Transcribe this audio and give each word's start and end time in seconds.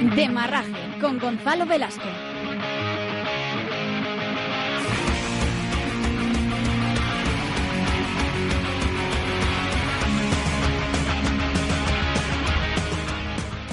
Demarraje 0.00 1.00
con 1.00 1.18
Gonzalo 1.18 1.66
Velasco. 1.66 2.04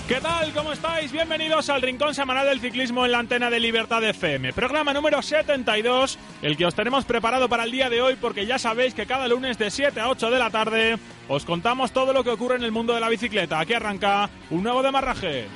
¿Qué 0.08 0.20
tal? 0.22 0.52
¿Cómo 0.54 0.72
estáis? 0.72 1.12
Bienvenidos 1.12 1.70
al 1.70 1.84
Rincón 1.84 2.16
Semanal 2.16 2.48
del 2.48 2.60
Ciclismo 2.60 3.06
en 3.06 3.12
la 3.12 3.20
antena 3.20 3.52
de 3.52 3.60
Libertad 3.60 4.04
FM. 4.04 4.54
Programa 4.54 4.94
número 4.94 5.22
72, 5.22 6.18
el 6.42 6.58
que 6.58 6.66
os 6.66 6.74
tenemos 6.74 7.06
preparado 7.06 7.50
para 7.50 7.66
el 7.66 7.72
día 7.72 7.90
de 7.90 8.02
hoy 8.02 8.16
porque 8.20 8.48
ya 8.48 8.58
sabéis 8.58 8.96
que 8.96 9.06
cada 9.06 9.28
lunes 9.28 9.60
de 9.60 9.70
7 9.70 10.00
a 10.00 10.10
8 10.10 10.32
de 10.32 10.40
la 10.40 10.50
tarde 10.50 10.98
os 11.28 11.46
contamos 11.46 11.92
todo 11.92 12.14
lo 12.14 12.24
que 12.24 12.32
ocurre 12.32 12.56
en 12.56 12.64
el 12.64 12.72
mundo 12.72 12.96
de 12.96 13.00
la 13.00 13.10
bicicleta. 13.10 13.60
Aquí 13.60 13.74
arranca 13.74 14.30
un 14.50 14.64
nuevo 14.64 14.82
demarraje. 14.82 15.48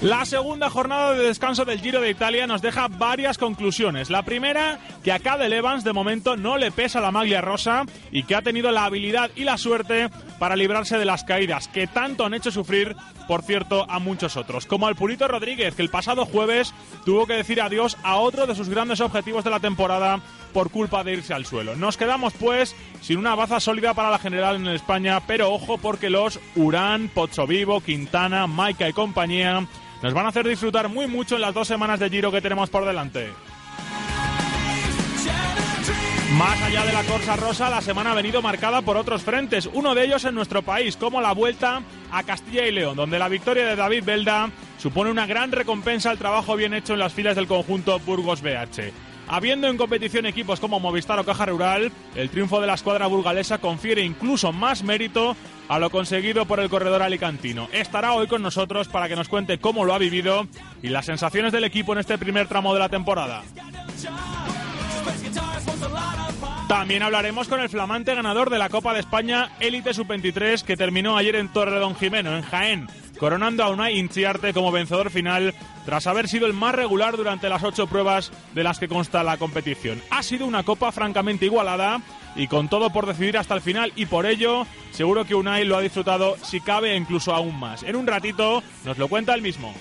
La 0.00 0.24
segunda 0.24 0.70
jornada 0.70 1.14
de 1.14 1.26
descanso 1.26 1.64
del 1.64 1.80
Giro 1.80 2.00
de 2.00 2.10
Italia 2.10 2.46
nos 2.46 2.62
deja 2.62 2.86
varias 2.86 3.36
conclusiones. 3.36 4.10
La 4.10 4.22
primera, 4.22 4.78
que 5.02 5.10
a 5.10 5.18
Cadel 5.18 5.52
Evans 5.52 5.82
de 5.82 5.92
momento 5.92 6.36
no 6.36 6.56
le 6.56 6.70
pesa 6.70 7.00
la 7.00 7.10
maglia 7.10 7.40
rosa 7.40 7.84
y 8.12 8.22
que 8.22 8.36
ha 8.36 8.42
tenido 8.42 8.70
la 8.70 8.84
habilidad 8.84 9.32
y 9.34 9.42
la 9.42 9.58
suerte 9.58 10.08
para 10.38 10.54
librarse 10.54 10.98
de 10.98 11.04
las 11.04 11.24
caídas 11.24 11.66
que 11.66 11.88
tanto 11.88 12.24
han 12.24 12.34
hecho 12.34 12.52
sufrir, 12.52 12.94
por 13.28 13.42
cierto, 13.42 13.86
a 13.88 14.00
muchos 14.00 14.36
otros. 14.36 14.66
Como 14.66 14.88
al 14.88 14.96
Purito 14.96 15.28
Rodríguez, 15.28 15.74
que 15.74 15.82
el 15.82 15.90
pasado 15.90 16.24
jueves 16.24 16.74
tuvo 17.04 17.26
que 17.26 17.34
decir 17.34 17.60
adiós 17.60 17.96
a 18.02 18.16
otro 18.16 18.46
de 18.46 18.56
sus 18.56 18.70
grandes 18.70 19.00
objetivos 19.00 19.44
de 19.44 19.50
la 19.50 19.60
temporada 19.60 20.20
por 20.52 20.70
culpa 20.70 21.04
de 21.04 21.12
irse 21.12 21.34
al 21.34 21.44
suelo. 21.44 21.76
Nos 21.76 21.98
quedamos 21.98 22.32
pues 22.32 22.74
sin 23.02 23.18
una 23.18 23.34
baza 23.34 23.60
sólida 23.60 23.92
para 23.92 24.10
la 24.10 24.18
general 24.18 24.56
en 24.56 24.66
España, 24.68 25.20
pero 25.26 25.52
ojo 25.52 25.76
porque 25.76 26.08
los 26.08 26.40
Urán, 26.56 27.10
Vivo, 27.46 27.80
Quintana, 27.82 28.46
Maika 28.46 28.88
y 28.88 28.92
compañía 28.94 29.66
nos 30.02 30.14
van 30.14 30.26
a 30.26 30.28
hacer 30.30 30.48
disfrutar 30.48 30.88
muy 30.88 31.06
mucho 31.06 31.34
en 31.34 31.42
las 31.42 31.54
dos 31.54 31.68
semanas 31.68 32.00
de 32.00 32.08
Giro 32.08 32.32
que 32.32 32.40
tenemos 32.40 32.70
por 32.70 32.86
delante. 32.86 33.28
Más 36.32 36.62
allá 36.62 36.84
de 36.84 36.92
la 36.92 37.02
Corsa 37.04 37.36
Rosa, 37.36 37.68
la 37.68 37.80
semana 37.80 38.12
ha 38.12 38.14
venido 38.14 38.40
marcada 38.40 38.82
por 38.82 38.96
otros 38.96 39.22
frentes, 39.22 39.68
uno 39.72 39.94
de 39.94 40.04
ellos 40.04 40.24
en 40.24 40.34
nuestro 40.34 40.62
país, 40.62 40.96
como 40.96 41.20
la 41.20 41.32
Vuelta 41.32 41.82
a 42.10 42.22
Castilla 42.22 42.66
y 42.66 42.72
León, 42.72 42.96
donde 42.96 43.18
la 43.18 43.28
victoria 43.28 43.66
de 43.66 43.76
David 43.76 44.04
Belda 44.04 44.50
supone 44.78 45.10
una 45.10 45.26
gran 45.26 45.52
recompensa 45.52 46.10
al 46.10 46.18
trabajo 46.18 46.56
bien 46.56 46.74
hecho 46.74 46.94
en 46.94 47.00
las 47.00 47.12
filas 47.12 47.36
del 47.36 47.46
conjunto 47.46 47.98
Burgos 48.00 48.42
BH. 48.42 48.92
Habiendo 49.30 49.68
en 49.68 49.76
competición 49.76 50.24
equipos 50.24 50.58
como 50.58 50.80
Movistar 50.80 51.18
o 51.18 51.24
Caja 51.24 51.44
Rural, 51.44 51.92
el 52.14 52.30
triunfo 52.30 52.62
de 52.62 52.66
la 52.66 52.74
escuadra 52.74 53.06
burgalesa 53.06 53.58
confiere 53.58 54.02
incluso 54.02 54.52
más 54.52 54.82
mérito 54.82 55.36
a 55.68 55.78
lo 55.78 55.90
conseguido 55.90 56.46
por 56.46 56.60
el 56.60 56.70
corredor 56.70 57.02
alicantino. 57.02 57.68
Estará 57.72 58.14
hoy 58.14 58.26
con 58.26 58.40
nosotros 58.40 58.88
para 58.88 59.06
que 59.06 59.16
nos 59.16 59.28
cuente 59.28 59.58
cómo 59.58 59.84
lo 59.84 59.92
ha 59.92 59.98
vivido 59.98 60.46
y 60.82 60.88
las 60.88 61.04
sensaciones 61.04 61.52
del 61.52 61.64
equipo 61.64 61.92
en 61.92 61.98
este 61.98 62.16
primer 62.16 62.48
tramo 62.48 62.72
de 62.72 62.80
la 62.80 62.88
temporada. 62.88 63.42
También 66.68 67.02
hablaremos 67.02 67.48
con 67.48 67.60
el 67.60 67.70
flamante 67.70 68.14
ganador 68.14 68.50
de 68.50 68.58
la 68.58 68.68
Copa 68.68 68.92
de 68.92 69.00
España 69.00 69.52
Élite 69.58 69.94
Sub-23 69.94 70.62
que 70.62 70.76
terminó 70.76 71.16
ayer 71.16 71.36
en 71.36 71.48
Torredón 71.48 71.96
Jimeno, 71.96 72.36
en 72.36 72.42
Jaén, 72.42 72.86
coronando 73.18 73.64
a 73.64 73.70
Unai 73.70 73.98
Inciarte 73.98 74.52
como 74.52 74.70
vencedor 74.70 75.08
final 75.08 75.54
tras 75.86 76.06
haber 76.06 76.28
sido 76.28 76.46
el 76.46 76.52
más 76.52 76.74
regular 76.74 77.16
durante 77.16 77.48
las 77.48 77.62
ocho 77.62 77.86
pruebas 77.86 78.30
de 78.54 78.64
las 78.64 78.78
que 78.78 78.86
consta 78.86 79.22
la 79.22 79.38
competición. 79.38 80.02
Ha 80.10 80.22
sido 80.22 80.44
una 80.44 80.62
copa 80.62 80.92
francamente 80.92 81.46
igualada 81.46 82.02
y 82.36 82.48
con 82.48 82.68
todo 82.68 82.90
por 82.90 83.06
decidir 83.06 83.38
hasta 83.38 83.54
el 83.54 83.62
final 83.62 83.90
y 83.96 84.04
por 84.04 84.26
ello 84.26 84.66
seguro 84.90 85.24
que 85.24 85.34
Unai 85.34 85.64
lo 85.64 85.78
ha 85.78 85.80
disfrutado 85.80 86.36
si 86.42 86.60
cabe 86.60 86.94
incluso 86.94 87.34
aún 87.34 87.58
más. 87.58 87.82
En 87.82 87.96
un 87.96 88.06
ratito 88.06 88.62
nos 88.84 88.98
lo 88.98 89.08
cuenta 89.08 89.32
él 89.32 89.40
mismo. 89.40 89.72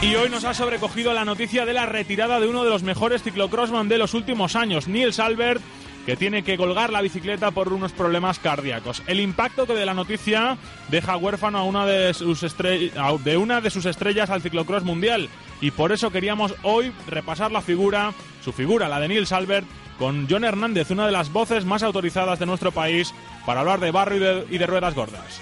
Y 0.00 0.14
hoy 0.14 0.28
nos 0.28 0.44
ha 0.44 0.54
sobrecogido 0.54 1.12
la 1.12 1.24
noticia 1.24 1.66
de 1.66 1.72
la 1.72 1.84
retirada 1.84 2.38
de 2.38 2.46
uno 2.46 2.62
de 2.62 2.70
los 2.70 2.84
mejores 2.84 3.24
ciclocrossman 3.24 3.88
de 3.88 3.98
los 3.98 4.14
últimos 4.14 4.54
años, 4.54 4.86
Niels 4.86 5.18
Albert, 5.18 5.60
que 6.06 6.16
tiene 6.16 6.44
que 6.44 6.56
colgar 6.56 6.90
la 6.90 7.02
bicicleta 7.02 7.50
por 7.50 7.72
unos 7.72 7.90
problemas 7.92 8.38
cardíacos. 8.38 9.02
El 9.08 9.18
impacto 9.18 9.66
que 9.66 9.74
de 9.74 9.84
la 9.84 9.94
noticia 9.94 10.56
deja 10.88 11.16
huérfano 11.16 11.58
a 11.58 11.64
una 11.64 11.84
de 11.84 12.14
sus, 12.14 12.40
de 12.40 13.36
una 13.36 13.60
de 13.60 13.70
sus 13.70 13.86
estrellas 13.86 14.30
al 14.30 14.40
ciclocross 14.40 14.84
mundial. 14.84 15.28
Y 15.60 15.72
por 15.72 15.90
eso 15.90 16.12
queríamos 16.12 16.54
hoy 16.62 16.92
repasar 17.08 17.50
la 17.50 17.60
figura, 17.60 18.14
su 18.44 18.52
figura, 18.52 18.88
la 18.88 19.00
de 19.00 19.08
Nils 19.08 19.32
Albert, 19.32 19.66
con 19.98 20.28
John 20.30 20.44
Hernández, 20.44 20.92
una 20.92 21.06
de 21.06 21.12
las 21.12 21.32
voces 21.32 21.64
más 21.64 21.82
autorizadas 21.82 22.38
de 22.38 22.46
nuestro 22.46 22.70
país, 22.70 23.12
para 23.44 23.60
hablar 23.60 23.80
de 23.80 23.90
barro 23.90 24.14
y 24.14 24.20
de, 24.20 24.46
y 24.48 24.58
de 24.58 24.66
ruedas 24.66 24.94
gordas. 24.94 25.40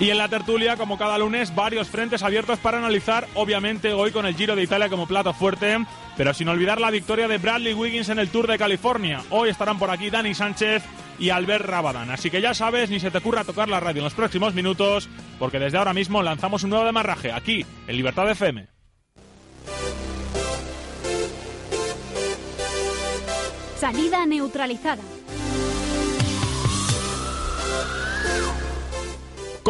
Y 0.00 0.08
en 0.08 0.16
la 0.16 0.28
tertulia, 0.28 0.78
como 0.78 0.96
cada 0.96 1.18
lunes, 1.18 1.54
varios 1.54 1.90
frentes 1.90 2.22
abiertos 2.22 2.58
para 2.58 2.78
analizar, 2.78 3.28
obviamente 3.34 3.92
hoy 3.92 4.12
con 4.12 4.24
el 4.24 4.34
Giro 4.34 4.56
de 4.56 4.62
Italia 4.62 4.88
como 4.88 5.06
plato 5.06 5.34
fuerte, 5.34 5.76
pero 6.16 6.32
sin 6.32 6.48
olvidar 6.48 6.80
la 6.80 6.90
victoria 6.90 7.28
de 7.28 7.36
Bradley 7.36 7.74
Wiggins 7.74 8.08
en 8.08 8.18
el 8.18 8.30
Tour 8.30 8.46
de 8.46 8.56
California. 8.56 9.22
Hoy 9.28 9.50
estarán 9.50 9.78
por 9.78 9.90
aquí 9.90 10.08
Dani 10.08 10.32
Sánchez 10.32 10.82
y 11.18 11.28
Albert 11.28 11.66
Rabadán. 11.66 12.10
Así 12.10 12.30
que 12.30 12.40
ya 12.40 12.54
sabes, 12.54 12.88
ni 12.88 12.98
se 12.98 13.10
te 13.10 13.18
ocurra 13.18 13.44
tocar 13.44 13.68
la 13.68 13.78
radio 13.78 14.00
en 14.00 14.04
los 14.04 14.14
próximos 14.14 14.54
minutos, 14.54 15.10
porque 15.38 15.58
desde 15.58 15.76
ahora 15.76 15.92
mismo 15.92 16.22
lanzamos 16.22 16.64
un 16.64 16.70
nuevo 16.70 16.86
demarraje 16.86 17.30
aquí, 17.30 17.66
en 17.86 17.96
Libertad 17.96 18.30
FM. 18.30 18.68
Salida 23.76 24.24
neutralizada. 24.24 25.02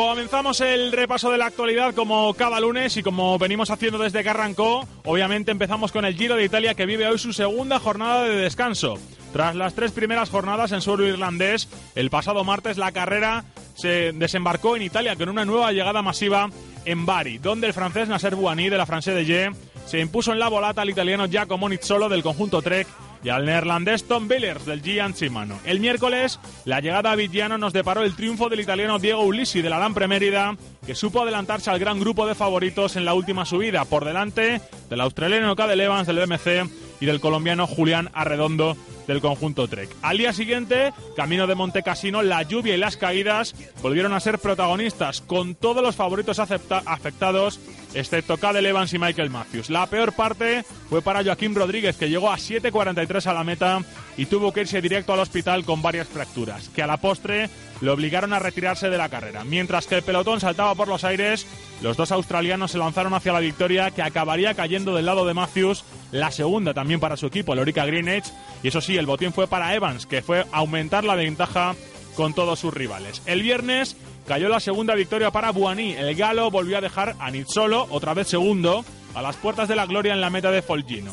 Comenzamos 0.00 0.62
el 0.62 0.92
repaso 0.92 1.30
de 1.30 1.36
la 1.36 1.44
actualidad 1.44 1.94
como 1.94 2.32
cada 2.32 2.58
lunes 2.58 2.96
y 2.96 3.02
como 3.02 3.38
venimos 3.38 3.68
haciendo 3.68 3.98
desde 3.98 4.22
que 4.22 4.30
arrancó, 4.30 4.88
obviamente 5.04 5.50
empezamos 5.50 5.92
con 5.92 6.06
el 6.06 6.16
Giro 6.16 6.36
de 6.36 6.44
Italia 6.46 6.74
que 6.74 6.86
vive 6.86 7.06
hoy 7.06 7.18
su 7.18 7.34
segunda 7.34 7.78
jornada 7.78 8.24
de 8.24 8.34
descanso. 8.34 8.94
Tras 9.34 9.54
las 9.54 9.74
tres 9.74 9.92
primeras 9.92 10.30
jornadas 10.30 10.72
en 10.72 10.80
suelo 10.80 11.06
irlandés, 11.06 11.68
el 11.94 12.08
pasado 12.08 12.44
martes 12.44 12.78
la 12.78 12.92
carrera 12.92 13.44
se 13.74 14.12
desembarcó 14.12 14.74
en 14.74 14.82
Italia 14.82 15.16
con 15.16 15.28
una 15.28 15.44
nueva 15.44 15.70
llegada 15.70 16.00
masiva 16.00 16.48
en 16.86 17.04
Bari, 17.04 17.36
donde 17.36 17.66
el 17.66 17.74
francés 17.74 18.08
Nasser 18.08 18.36
Bouhanni 18.36 18.70
de 18.70 18.78
la 18.78 18.86
France 18.86 19.12
de 19.12 19.26
G 19.26 19.54
se 19.84 20.00
impuso 20.00 20.32
en 20.32 20.38
la 20.38 20.48
volata 20.48 20.80
al 20.80 20.88
italiano 20.88 21.26
Giacomo 21.26 21.68
Nizzolo 21.68 22.08
del 22.08 22.22
conjunto 22.22 22.62
Trek 22.62 22.88
y 23.22 23.28
al 23.28 23.44
neerlandés 23.44 24.04
Tom 24.04 24.28
Billers 24.28 24.66
del 24.66 24.82
Gian 24.82 25.12
Shimano. 25.12 25.58
El 25.64 25.80
miércoles, 25.80 26.38
la 26.64 26.80
llegada 26.80 27.12
a 27.12 27.16
Vigiano 27.16 27.58
nos 27.58 27.72
deparó 27.72 28.02
el 28.02 28.16
triunfo 28.16 28.48
del 28.48 28.60
italiano 28.60 28.98
Diego 28.98 29.22
Ulisi 29.22 29.62
de 29.62 29.70
la 29.70 29.78
Lampre 29.78 30.08
Mérida, 30.08 30.56
que 30.86 30.94
supo 30.94 31.22
adelantarse 31.22 31.70
al 31.70 31.78
gran 31.78 32.00
grupo 32.00 32.26
de 32.26 32.34
favoritos 32.34 32.96
en 32.96 33.04
la 33.04 33.14
última 33.14 33.44
subida, 33.44 33.84
por 33.84 34.04
delante 34.04 34.60
del 34.88 35.00
australiano 35.00 35.56
Cadel 35.56 35.80
Evans 35.80 36.06
del 36.06 36.18
BMC 36.18 36.70
y 37.00 37.06
del 37.06 37.20
colombiano 37.20 37.66
Julián 37.66 38.10
Arredondo 38.12 38.76
del 39.06 39.20
conjunto 39.20 39.66
Trek. 39.66 39.90
Al 40.02 40.18
día 40.18 40.32
siguiente, 40.32 40.92
camino 41.16 41.46
de 41.46 41.56
Monte 41.56 41.82
Cassino, 41.82 42.22
la 42.22 42.42
lluvia 42.42 42.74
y 42.74 42.78
las 42.78 42.96
caídas 42.96 43.54
volvieron 43.82 44.12
a 44.12 44.20
ser 44.20 44.38
protagonistas, 44.38 45.20
con 45.20 45.56
todos 45.56 45.82
los 45.82 45.96
favoritos 45.96 46.38
afectados, 46.38 47.58
excepto 47.94 48.36
Cadel 48.36 48.66
Evans 48.66 48.92
y 48.92 48.98
Michael 48.98 49.30
Matthews. 49.30 49.70
La 49.70 49.86
peor 49.86 50.12
parte 50.12 50.64
fue 50.88 51.02
para 51.02 51.24
Joaquín 51.24 51.54
Rodríguez, 51.54 51.96
que 51.96 52.08
llegó 52.08 52.30
a 52.30 52.36
7.43 52.36 53.26
a 53.26 53.34
la 53.34 53.44
meta 53.44 53.80
y 54.16 54.26
tuvo 54.26 54.52
que 54.52 54.62
irse 54.62 54.80
directo 54.80 55.12
al 55.12 55.20
hospital 55.20 55.64
con 55.64 55.82
varias 55.82 56.08
fracturas, 56.08 56.68
que 56.68 56.82
a 56.82 56.86
la 56.86 56.98
postre 56.98 57.48
le 57.80 57.90
obligaron 57.90 58.32
a 58.32 58.38
retirarse 58.38 58.90
de 58.90 58.98
la 58.98 59.08
carrera. 59.08 59.44
Mientras 59.44 59.86
que 59.86 59.96
el 59.96 60.02
pelotón 60.02 60.40
saltaba 60.40 60.74
por 60.74 60.88
los 60.88 61.04
aires, 61.04 61.46
los 61.82 61.96
dos 61.96 62.12
australianos 62.12 62.72
se 62.72 62.78
lanzaron 62.78 63.14
hacia 63.14 63.32
la 63.32 63.40
victoria 63.40 63.90
que 63.90 64.02
acabaría 64.02 64.54
cayendo 64.54 64.94
del 64.94 65.06
lado 65.06 65.26
de 65.26 65.34
Matthews, 65.34 65.84
la 66.12 66.30
segunda 66.30 66.74
también 66.74 67.00
para 67.00 67.16
su 67.16 67.26
equipo, 67.26 67.52
el 67.52 67.60
Orica 67.60 67.86
Greenwich, 67.86 68.26
y 68.62 68.68
eso 68.68 68.80
sí, 68.80 68.96
el 68.96 69.06
botín 69.06 69.32
fue 69.32 69.46
para 69.46 69.74
Evans, 69.74 70.06
que 70.06 70.22
fue 70.22 70.44
aumentar 70.52 71.04
la 71.04 71.14
ventaja 71.14 71.74
con 72.14 72.34
todos 72.34 72.58
sus 72.58 72.74
rivales. 72.74 73.22
El 73.26 73.42
viernes 73.42 73.96
cayó 74.30 74.48
la 74.48 74.60
segunda 74.60 74.94
victoria 74.94 75.32
para 75.32 75.50
Buani. 75.50 75.90
El 75.90 76.14
galo 76.14 76.52
volvió 76.52 76.78
a 76.78 76.80
dejar 76.80 77.16
a 77.18 77.32
Nizzolo, 77.32 77.88
otra 77.90 78.14
vez 78.14 78.28
segundo, 78.28 78.84
a 79.12 79.22
las 79.22 79.34
puertas 79.34 79.66
de 79.66 79.74
la 79.74 79.86
gloria 79.86 80.12
en 80.12 80.20
la 80.20 80.30
meta 80.30 80.52
de 80.52 80.62
Folgino 80.62 81.12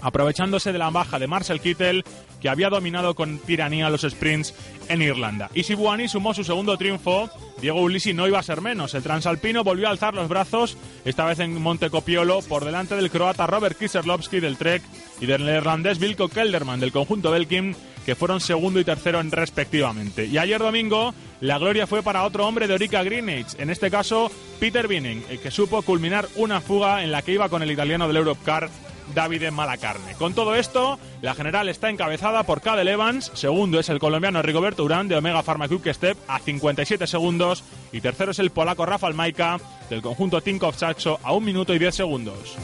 aprovechándose 0.00 0.72
de 0.72 0.78
la 0.80 0.90
baja 0.90 1.20
de 1.20 1.28
Marcel 1.28 1.60
Kittel, 1.60 2.04
que 2.40 2.48
había 2.48 2.68
dominado 2.68 3.14
con 3.14 3.38
tiranía 3.38 3.88
los 3.88 4.02
sprints 4.02 4.52
en 4.88 5.00
Irlanda. 5.00 5.48
Y 5.54 5.62
si 5.62 5.76
Buani 5.76 6.08
sumó 6.08 6.34
su 6.34 6.42
segundo 6.42 6.76
triunfo, 6.76 7.30
Diego 7.60 7.80
Ulisi 7.80 8.12
no 8.12 8.26
iba 8.26 8.40
a 8.40 8.42
ser 8.42 8.60
menos. 8.60 8.94
El 8.94 9.04
transalpino 9.04 9.62
volvió 9.62 9.86
a 9.86 9.90
alzar 9.90 10.14
los 10.14 10.28
brazos, 10.28 10.76
esta 11.04 11.24
vez 11.24 11.38
en 11.38 11.62
Montecopiolo, 11.62 12.42
por 12.42 12.64
delante 12.64 12.96
del 12.96 13.12
croata 13.12 13.46
Robert 13.46 13.78
Kiserlovski 13.78 14.40
del 14.40 14.56
Trek 14.56 14.82
y 15.20 15.26
del 15.26 15.44
neerlandés 15.44 16.00
Wilco 16.00 16.28
Kelderman 16.28 16.80
del 16.80 16.90
conjunto 16.90 17.30
Belkin, 17.30 17.76
que 18.04 18.14
fueron 18.14 18.40
segundo 18.40 18.80
y 18.80 18.84
tercero 18.84 19.20
en 19.20 19.30
respectivamente. 19.30 20.26
Y 20.26 20.38
ayer 20.38 20.60
domingo, 20.60 21.14
la 21.40 21.58
gloria 21.58 21.86
fue 21.86 22.02
para 22.02 22.24
otro 22.24 22.46
hombre 22.46 22.66
de 22.66 22.74
Orica 22.74 23.02
Greenwich, 23.02 23.54
en 23.58 23.70
este 23.70 23.90
caso 23.90 24.30
Peter 24.60 24.88
Binning, 24.88 25.24
el 25.28 25.38
que 25.38 25.50
supo 25.50 25.82
culminar 25.82 26.28
una 26.36 26.60
fuga 26.60 27.02
en 27.02 27.12
la 27.12 27.22
que 27.22 27.32
iba 27.32 27.48
con 27.48 27.62
el 27.62 27.70
italiano 27.70 28.06
del 28.06 28.16
Europcar 28.16 28.70
Davide 29.14 29.50
Malacarne. 29.50 30.14
Con 30.14 30.34
todo 30.34 30.54
esto, 30.54 30.98
la 31.20 31.34
general 31.34 31.68
está 31.68 31.90
encabezada 31.90 32.44
por 32.44 32.60
Cadel 32.60 32.88
Evans, 32.88 33.30
segundo 33.34 33.78
es 33.78 33.88
el 33.88 33.98
colombiano 33.98 34.42
Rigoberto 34.42 34.84
Urán 34.84 35.08
de 35.08 35.16
Omega 35.16 35.42
Pharma 35.42 35.66
Step 35.68 36.16
a 36.28 36.38
57 36.38 37.06
segundos 37.06 37.64
y 37.92 38.00
tercero 38.00 38.30
es 38.30 38.38
el 38.38 38.50
polaco 38.50 38.86
Rafael 38.86 39.14
Maika 39.14 39.58
del 39.90 40.02
conjunto 40.02 40.40
Tinkoff 40.40 40.78
Saxo 40.78 41.18
a 41.22 41.32
1 41.32 41.44
minuto 41.44 41.74
y 41.74 41.78
10 41.78 41.94
segundos. 41.94 42.56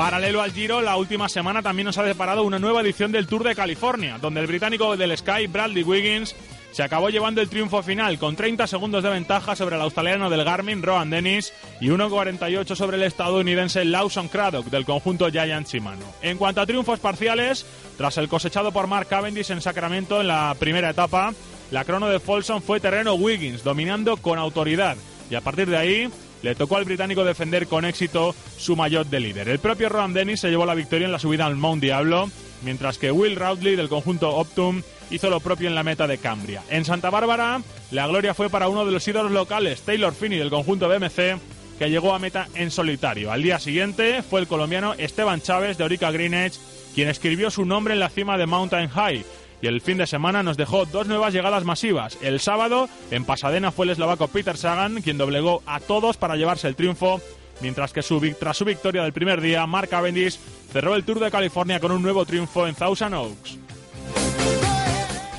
Paralelo 0.00 0.40
al 0.40 0.52
Giro, 0.52 0.80
la 0.80 0.96
última 0.96 1.28
semana 1.28 1.60
también 1.60 1.84
nos 1.84 1.98
ha 1.98 2.02
deparado 2.02 2.42
una 2.44 2.58
nueva 2.58 2.80
edición 2.80 3.12
del 3.12 3.26
Tour 3.26 3.44
de 3.44 3.54
California, 3.54 4.16
donde 4.16 4.40
el 4.40 4.46
británico 4.46 4.96
del 4.96 5.14
Sky, 5.14 5.46
Bradley 5.46 5.82
Wiggins, 5.82 6.34
se 6.72 6.82
acabó 6.82 7.10
llevando 7.10 7.42
el 7.42 7.50
triunfo 7.50 7.82
final 7.82 8.18
con 8.18 8.34
30 8.34 8.66
segundos 8.66 9.02
de 9.02 9.10
ventaja 9.10 9.54
sobre 9.54 9.76
el 9.76 9.82
australiano 9.82 10.30
del 10.30 10.42
Garmin, 10.42 10.82
Rohan 10.82 11.10
Dennis, 11.10 11.52
y 11.82 11.88
1.48 11.88 12.74
sobre 12.76 12.96
el 12.96 13.02
estadounidense 13.02 13.84
Lawson 13.84 14.28
Craddock 14.28 14.70
del 14.70 14.86
conjunto 14.86 15.30
Giant 15.30 15.68
Shimano. 15.68 16.06
En 16.22 16.38
cuanto 16.38 16.62
a 16.62 16.66
triunfos 16.66 16.98
parciales, 16.98 17.66
tras 17.98 18.16
el 18.16 18.30
cosechado 18.30 18.72
por 18.72 18.86
Mark 18.86 19.06
Cavendish 19.06 19.50
en 19.50 19.60
Sacramento 19.60 20.22
en 20.22 20.28
la 20.28 20.56
primera 20.58 20.88
etapa, 20.88 21.34
la 21.70 21.84
crono 21.84 22.08
de 22.08 22.20
Folsom 22.20 22.62
fue 22.62 22.80
terreno 22.80 23.16
Wiggins, 23.16 23.62
dominando 23.62 24.16
con 24.16 24.38
autoridad, 24.38 24.96
y 25.28 25.34
a 25.34 25.42
partir 25.42 25.68
de 25.68 25.76
ahí 25.76 26.10
le 26.42 26.54
tocó 26.54 26.76
al 26.76 26.84
británico 26.84 27.24
defender 27.24 27.66
con 27.66 27.84
éxito 27.84 28.34
su 28.56 28.76
maillot 28.76 29.08
de 29.08 29.20
líder. 29.20 29.48
El 29.48 29.58
propio 29.58 29.88
Rohan 29.88 30.12
Dennis 30.12 30.40
se 30.40 30.50
llevó 30.50 30.66
la 30.66 30.74
victoria 30.74 31.06
en 31.06 31.12
la 31.12 31.18
subida 31.18 31.46
al 31.46 31.56
Mount 31.56 31.82
Diablo, 31.82 32.30
mientras 32.62 32.98
que 32.98 33.10
Will 33.10 33.36
Routley 33.36 33.76
del 33.76 33.88
conjunto 33.88 34.30
Optum 34.30 34.82
hizo 35.10 35.30
lo 35.30 35.40
propio 35.40 35.68
en 35.68 35.74
la 35.74 35.82
meta 35.82 36.06
de 36.06 36.18
Cambria. 36.18 36.62
En 36.70 36.84
Santa 36.84 37.10
Bárbara, 37.10 37.60
la 37.90 38.06
gloria 38.06 38.34
fue 38.34 38.48
para 38.48 38.68
uno 38.68 38.84
de 38.84 38.92
los 38.92 39.06
ídolos 39.06 39.32
locales, 39.32 39.82
Taylor 39.82 40.14
Finney 40.14 40.38
del 40.38 40.50
conjunto 40.50 40.88
BMC, 40.88 41.38
que 41.78 41.90
llegó 41.90 42.14
a 42.14 42.18
meta 42.18 42.48
en 42.54 42.70
solitario. 42.70 43.32
Al 43.32 43.42
día 43.42 43.58
siguiente 43.58 44.22
fue 44.22 44.40
el 44.40 44.46
colombiano 44.46 44.94
Esteban 44.94 45.40
Chávez 45.40 45.78
de 45.78 45.84
Orica 45.84 46.10
Greenwich 46.10 46.58
quien 46.94 47.08
escribió 47.08 47.50
su 47.50 47.64
nombre 47.64 47.94
en 47.94 48.00
la 48.00 48.08
cima 48.08 48.36
de 48.36 48.46
Mountain 48.46 48.88
High. 48.88 49.24
Y 49.62 49.66
el 49.66 49.80
fin 49.80 49.98
de 49.98 50.06
semana 50.06 50.42
nos 50.42 50.56
dejó 50.56 50.86
dos 50.86 51.06
nuevas 51.06 51.34
llegadas 51.34 51.64
masivas. 51.64 52.16
El 52.22 52.40
sábado, 52.40 52.88
en 53.10 53.24
Pasadena, 53.24 53.72
fue 53.72 53.86
el 53.86 53.90
eslovaco 53.90 54.28
Peter 54.28 54.56
Sagan 54.56 55.02
quien 55.02 55.18
doblegó 55.18 55.62
a 55.66 55.80
todos 55.80 56.16
para 56.16 56.36
llevarse 56.36 56.68
el 56.68 56.76
triunfo, 56.76 57.20
mientras 57.60 57.92
que 57.92 58.02
tras 58.38 58.56
su 58.56 58.64
victoria 58.64 59.02
del 59.02 59.12
primer 59.12 59.40
día, 59.40 59.66
Mark 59.66 59.88
Cavendish 59.88 60.38
cerró 60.72 60.94
el 60.94 61.04
Tour 61.04 61.20
de 61.20 61.30
California 61.30 61.80
con 61.80 61.92
un 61.92 62.02
nuevo 62.02 62.24
triunfo 62.24 62.66
en 62.66 62.74
Thousand 62.74 63.14
Oaks. 63.14 63.58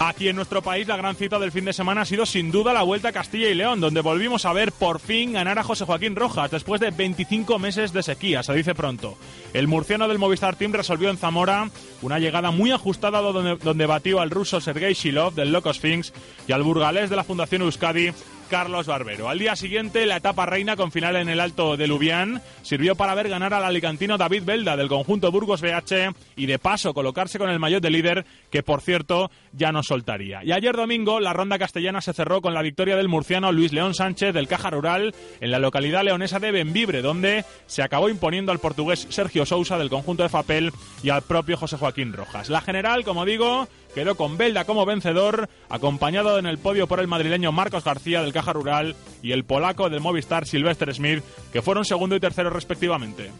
Aquí 0.03 0.29
en 0.29 0.35
nuestro 0.35 0.63
país 0.63 0.87
la 0.87 0.97
gran 0.97 1.15
cita 1.15 1.37
del 1.37 1.51
fin 1.51 1.63
de 1.63 1.73
semana 1.73 2.01
ha 2.01 2.05
sido 2.05 2.25
sin 2.25 2.49
duda 2.49 2.73
la 2.73 2.81
Vuelta 2.81 3.09
a 3.09 3.11
Castilla 3.11 3.49
y 3.49 3.53
León, 3.53 3.79
donde 3.79 4.01
volvimos 4.01 4.45
a 4.45 4.53
ver 4.53 4.71
por 4.71 4.99
fin 4.99 5.33
ganar 5.33 5.59
a 5.59 5.63
José 5.63 5.85
Joaquín 5.85 6.15
Rojas 6.15 6.49
después 6.49 6.81
de 6.81 6.89
25 6.89 7.59
meses 7.59 7.93
de 7.93 8.01
sequía, 8.01 8.41
se 8.41 8.53
dice 8.53 8.73
pronto. 8.73 9.15
El 9.53 9.67
murciano 9.67 10.07
del 10.07 10.17
Movistar 10.17 10.55
Team 10.55 10.73
resolvió 10.73 11.11
en 11.11 11.17
Zamora 11.17 11.69
una 12.01 12.17
llegada 12.17 12.49
muy 12.49 12.71
ajustada 12.71 13.21
donde, 13.21 13.57
donde 13.57 13.85
batió 13.85 14.21
al 14.21 14.31
ruso 14.31 14.59
Sergei 14.59 14.95
Shilov 14.95 15.35
del 15.35 15.51
Loco 15.51 15.71
Sphinx 15.71 16.13
y 16.47 16.51
al 16.51 16.63
burgalés 16.63 17.11
de 17.11 17.15
la 17.15 17.23
Fundación 17.23 17.61
Euskadi 17.61 18.11
Carlos 18.51 18.85
Barbero. 18.85 19.29
Al 19.29 19.39
día 19.39 19.55
siguiente, 19.55 20.05
la 20.05 20.17
etapa 20.17 20.45
reina 20.45 20.75
con 20.75 20.91
final 20.91 21.15
en 21.15 21.29
el 21.29 21.39
Alto 21.39 21.77
de 21.77 21.87
Lubián 21.87 22.41
sirvió 22.63 22.95
para 22.95 23.15
ver 23.15 23.29
ganar 23.29 23.53
al 23.53 23.63
alicantino 23.63 24.17
David 24.17 24.43
Belda 24.43 24.75
del 24.75 24.89
conjunto 24.89 25.31
Burgos 25.31 25.61
BH 25.61 26.13
y 26.35 26.47
de 26.47 26.59
paso 26.59 26.93
colocarse 26.93 27.39
con 27.39 27.49
el 27.49 27.59
maillot 27.59 27.81
de 27.81 27.89
líder 27.89 28.25
que 28.51 28.61
por 28.61 28.81
cierto 28.81 29.31
ya 29.53 29.71
no 29.71 29.81
soltaría. 29.81 30.43
Y 30.43 30.51
ayer 30.51 30.75
domingo 30.75 31.19
la 31.19 31.33
ronda 31.33 31.57
castellana 31.57 32.01
se 32.01 32.13
cerró 32.13 32.41
con 32.41 32.53
la 32.53 32.61
victoria 32.61 32.95
del 32.95 33.07
murciano 33.07 33.51
Luis 33.51 33.73
León 33.73 33.93
Sánchez 33.93 34.33
del 34.33 34.47
Caja 34.47 34.69
Rural 34.69 35.15
en 35.39 35.51
la 35.51 35.59
localidad 35.59 36.03
leonesa 36.03 36.39
de 36.39 36.51
Benvibre, 36.51 37.01
donde 37.01 37.45
se 37.65 37.81
acabó 37.81 38.09
imponiendo 38.09 38.51
al 38.51 38.59
portugués 38.59 39.07
Sergio 39.09 39.45
Sousa 39.45 39.77
del 39.77 39.89
conjunto 39.89 40.23
de 40.23 40.29
Fapel 40.29 40.71
y 41.01 41.09
al 41.09 41.21
propio 41.23 41.57
José 41.57 41.77
Joaquín 41.77 42.13
Rojas. 42.13 42.49
La 42.49 42.61
general, 42.61 43.03
como 43.03 43.25
digo, 43.25 43.67
quedó 43.95 44.15
con 44.15 44.37
Belda 44.37 44.65
como 44.65 44.85
vencedor, 44.85 45.49
acompañado 45.69 46.37
en 46.37 46.45
el 46.45 46.57
podio 46.57 46.87
por 46.87 46.99
el 46.99 47.07
madrileño 47.07 47.51
Marcos 47.51 47.83
García 47.83 48.21
del 48.21 48.33
Caja 48.33 48.53
Rural 48.53 48.95
y 49.21 49.31
el 49.31 49.45
polaco 49.45 49.89
del 49.89 50.01
Movistar 50.01 50.45
Sylvester 50.45 50.93
Smith, 50.93 51.23
que 51.53 51.61
fueron 51.61 51.85
segundo 51.85 52.15
y 52.15 52.19
tercero 52.19 52.49
respectivamente. 52.49 53.31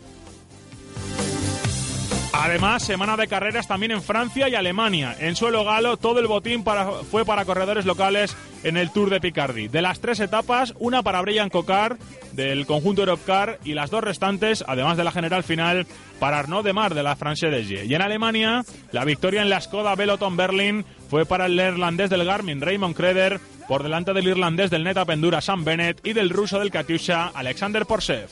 Además, 2.43 2.81
semana 2.81 3.17
de 3.17 3.27
carreras 3.27 3.67
también 3.67 3.91
en 3.91 4.01
Francia 4.01 4.49
y 4.49 4.55
Alemania. 4.55 5.15
En 5.19 5.35
suelo 5.35 5.63
galo, 5.63 5.97
todo 5.97 6.19
el 6.19 6.25
botín 6.25 6.65
fue 7.11 7.23
para 7.23 7.45
corredores 7.45 7.85
locales 7.85 8.35
en 8.63 8.77
el 8.77 8.89
Tour 8.89 9.11
de 9.11 9.21
Picardie. 9.21 9.69
De 9.69 9.83
las 9.83 9.99
tres 9.99 10.19
etapas, 10.19 10.73
una 10.79 11.03
para 11.03 11.21
Brian 11.21 11.51
Cocar 11.51 11.97
del 12.31 12.65
conjunto 12.65 13.01
Europcar 13.01 13.59
y 13.63 13.75
las 13.75 13.91
dos 13.91 14.03
restantes, 14.03 14.63
además 14.67 14.97
de 14.97 15.03
la 15.03 15.11
general 15.11 15.43
final, 15.43 15.85
para 16.19 16.39
Arnaud 16.39 16.63
Demar 16.63 16.95
de 16.95 17.03
la 17.03 17.15
France 17.15 17.47
de 17.47 17.61
Y 17.61 17.93
en 17.93 18.01
Alemania, 18.01 18.63
la 18.91 19.05
victoria 19.05 19.43
en 19.43 19.49
la 19.51 19.61
Skoda 19.61 19.93
Veloton 19.93 20.35
Berlin 20.35 20.83
fue 21.11 21.27
para 21.27 21.45
el 21.45 21.55
neerlandés 21.55 22.09
del 22.09 22.25
Garmin 22.25 22.59
Raymond 22.59 22.95
Kreder 22.95 23.39
por 23.67 23.83
delante 23.83 24.13
del 24.13 24.27
irlandés 24.27 24.71
del 24.71 24.83
Neta 24.83 25.05
Pendura 25.05 25.41
Sam 25.41 25.63
Bennett 25.63 26.03
y 26.03 26.13
del 26.13 26.31
ruso 26.31 26.57
del 26.57 26.71
Katyusha 26.71 27.27
Alexander 27.35 27.85
Porsev. 27.85 28.29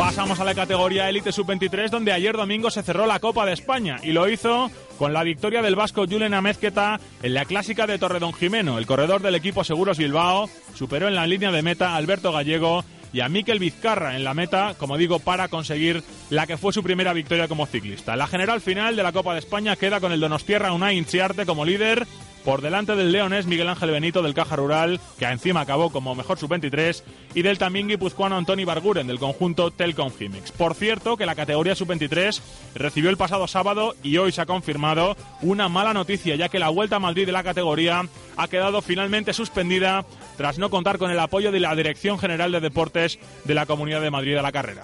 Pasamos 0.00 0.40
a 0.40 0.44
la 0.44 0.54
categoría 0.54 1.10
Elite 1.10 1.30
Sub-23, 1.30 1.90
donde 1.90 2.12
ayer 2.12 2.34
domingo 2.34 2.70
se 2.70 2.82
cerró 2.82 3.04
la 3.04 3.20
Copa 3.20 3.44
de 3.44 3.52
España 3.52 3.98
y 4.02 4.12
lo 4.12 4.30
hizo 4.30 4.70
con 4.98 5.12
la 5.12 5.22
victoria 5.22 5.60
del 5.60 5.76
vasco 5.76 6.06
Julen 6.08 6.32
Amezqueta 6.32 6.98
en 7.22 7.34
la 7.34 7.44
clásica 7.44 7.86
de 7.86 7.98
Torredón 7.98 8.32
Jimeno. 8.32 8.78
El 8.78 8.86
corredor 8.86 9.20
del 9.20 9.34
equipo 9.34 9.62
Seguros 9.62 9.98
Bilbao 9.98 10.48
superó 10.74 11.06
en 11.06 11.16
la 11.16 11.26
línea 11.26 11.52
de 11.52 11.60
meta 11.60 11.90
a 11.90 11.96
Alberto 11.96 12.32
Gallego 12.32 12.82
y 13.12 13.20
a 13.20 13.28
Miquel 13.28 13.58
Vizcarra 13.58 14.16
en 14.16 14.24
la 14.24 14.32
meta, 14.32 14.74
como 14.78 14.96
digo, 14.96 15.18
para 15.18 15.48
conseguir 15.48 16.02
la 16.30 16.46
que 16.46 16.56
fue 16.56 16.72
su 16.72 16.82
primera 16.82 17.12
victoria 17.12 17.46
como 17.46 17.66
ciclista. 17.66 18.16
La 18.16 18.26
general 18.26 18.62
final 18.62 18.96
de 18.96 19.02
la 19.02 19.12
Copa 19.12 19.34
de 19.34 19.40
España 19.40 19.76
queda 19.76 20.00
con 20.00 20.12
el 20.12 20.20
Donostierra 20.20 20.72
Unai 20.72 20.96
Inciarte 20.96 21.44
como 21.44 21.66
líder 21.66 22.06
por 22.44 22.62
delante 22.62 22.96
del 22.96 23.12
leones 23.12 23.46
Miguel 23.46 23.68
Ángel 23.68 23.90
Benito 23.90 24.22
del 24.22 24.34
Caja 24.34 24.56
Rural, 24.56 25.00
que 25.18 25.26
encima 25.26 25.60
acabó 25.60 25.90
como 25.90 26.14
mejor 26.14 26.38
sub-23, 26.38 27.02
y 27.34 27.42
del 27.42 27.58
también 27.58 27.88
guipuzcoano 27.88 28.36
Antoni 28.36 28.64
Barguren 28.64 29.06
del 29.06 29.18
conjunto 29.18 29.70
Telcom 29.70 30.10
Gimex. 30.16 30.52
Por 30.52 30.74
cierto, 30.74 31.16
que 31.16 31.26
la 31.26 31.34
categoría 31.34 31.74
sub-23 31.74 32.40
recibió 32.74 33.10
el 33.10 33.16
pasado 33.16 33.46
sábado 33.46 33.94
y 34.02 34.16
hoy 34.16 34.32
se 34.32 34.40
ha 34.40 34.46
confirmado 34.46 35.16
una 35.42 35.68
mala 35.68 35.94
noticia, 35.94 36.36
ya 36.36 36.48
que 36.48 36.58
la 36.58 36.68
Vuelta 36.68 36.96
a 36.96 37.00
Madrid 37.00 37.26
de 37.26 37.32
la 37.32 37.44
categoría 37.44 38.06
ha 38.36 38.48
quedado 38.48 38.82
finalmente 38.82 39.32
suspendida 39.32 40.04
tras 40.36 40.58
no 40.58 40.70
contar 40.70 40.98
con 40.98 41.10
el 41.10 41.18
apoyo 41.18 41.52
de 41.52 41.60
la 41.60 41.74
Dirección 41.74 42.18
General 42.18 42.50
de 42.52 42.60
Deportes 42.60 43.18
de 43.44 43.54
la 43.54 43.66
Comunidad 43.66 44.00
de 44.00 44.10
Madrid 44.10 44.36
a 44.36 44.42
la 44.42 44.52
carrera. 44.52 44.82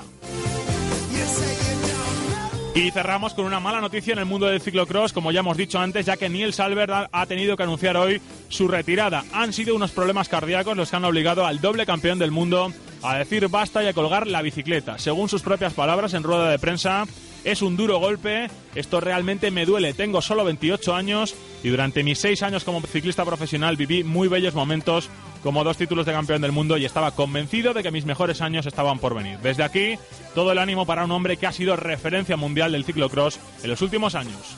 Y 2.77 2.91
cerramos 2.91 3.33
con 3.33 3.47
una 3.47 3.59
mala 3.59 3.81
noticia 3.81 4.13
en 4.13 4.19
el 4.19 4.27
mundo 4.27 4.49
del 4.49 4.61
ciclocross, 4.61 5.15
como 5.15 5.33
ya 5.33 5.41
hemos 5.41 5.57
dicho 5.57 5.79
antes, 5.79 6.05
ya 6.05 6.19
que 6.19 6.29
Niels 6.29 6.61
Albert 6.61 7.09
ha 7.11 7.25
tenido 7.25 7.57
que 7.57 7.63
anunciar 7.63 7.97
hoy 7.97 8.21
su 8.51 8.69
retirada. 8.69 9.25
Han 9.33 9.55
sido 9.55 9.75
unos 9.75 9.93
problemas 9.93 10.29
cardíacos 10.29 10.77
los 10.77 10.91
que 10.91 10.97
han 10.97 11.07
obligado 11.07 11.47
al 11.47 11.63
doble 11.63 11.87
campeón 11.87 12.19
del 12.19 12.33
mundo 12.33 12.71
a 13.03 13.17
decir 13.17 13.49
basta 13.49 13.83
y 13.83 13.87
a 13.87 13.95
colgar 13.95 14.27
la 14.27 14.43
bicicleta. 14.43 14.99
Según 14.99 15.31
sus 15.31 15.41
propias 15.41 15.73
palabras 15.73 16.13
en 16.13 16.23
rueda 16.23 16.51
de 16.51 16.59
prensa, 16.59 17.07
es 17.47 17.63
un 17.63 17.77
duro 17.77 17.99
golpe, 18.01 18.51
esto 18.75 19.01
realmente 19.01 19.53
me 19.53 19.65
duele, 19.65 19.95
tengo 19.95 20.21
solo 20.21 20.45
28 20.45 20.95
años 20.97 21.37
y 21.63 21.69
durante 21.69 22.03
mis 22.03 22.19
6 22.19 22.43
años 22.43 22.65
como 22.65 22.81
ciclista 22.81 23.25
profesional 23.25 23.77
viví 23.77 24.03
muy 24.03 24.27
bellos 24.27 24.55
momentos 24.55 25.09
como 25.45 25.63
dos 25.63 25.77
títulos 25.77 26.07
de 26.07 26.13
campeón 26.13 26.43
del 26.43 26.51
mundo 26.51 26.77
y 26.77 26.85
estaba 26.85 27.13
convencido 27.13 27.73
de 27.73 27.85
que 27.85 27.93
mis 27.93 28.05
mejores 28.05 28.41
años 28.41 28.67
estaban 28.67 28.99
por 28.99 29.15
venir. 29.15 29.39
Desde 29.39 29.63
aquí, 29.63 29.97
todo 30.35 30.51
el 30.51 30.59
ánimo 30.59 30.87
para 30.87 31.05
un 31.05 31.13
hombre 31.13 31.37
que 31.37 31.47
ha 31.47 31.53
sido 31.53 31.77
referencia 31.77 32.37
mundial 32.37 32.73
del 32.73 32.85
ciclocross 32.85 33.39
en 33.63 33.71
los 33.71 33.81
últimos 33.81 34.17
años. 34.17 34.57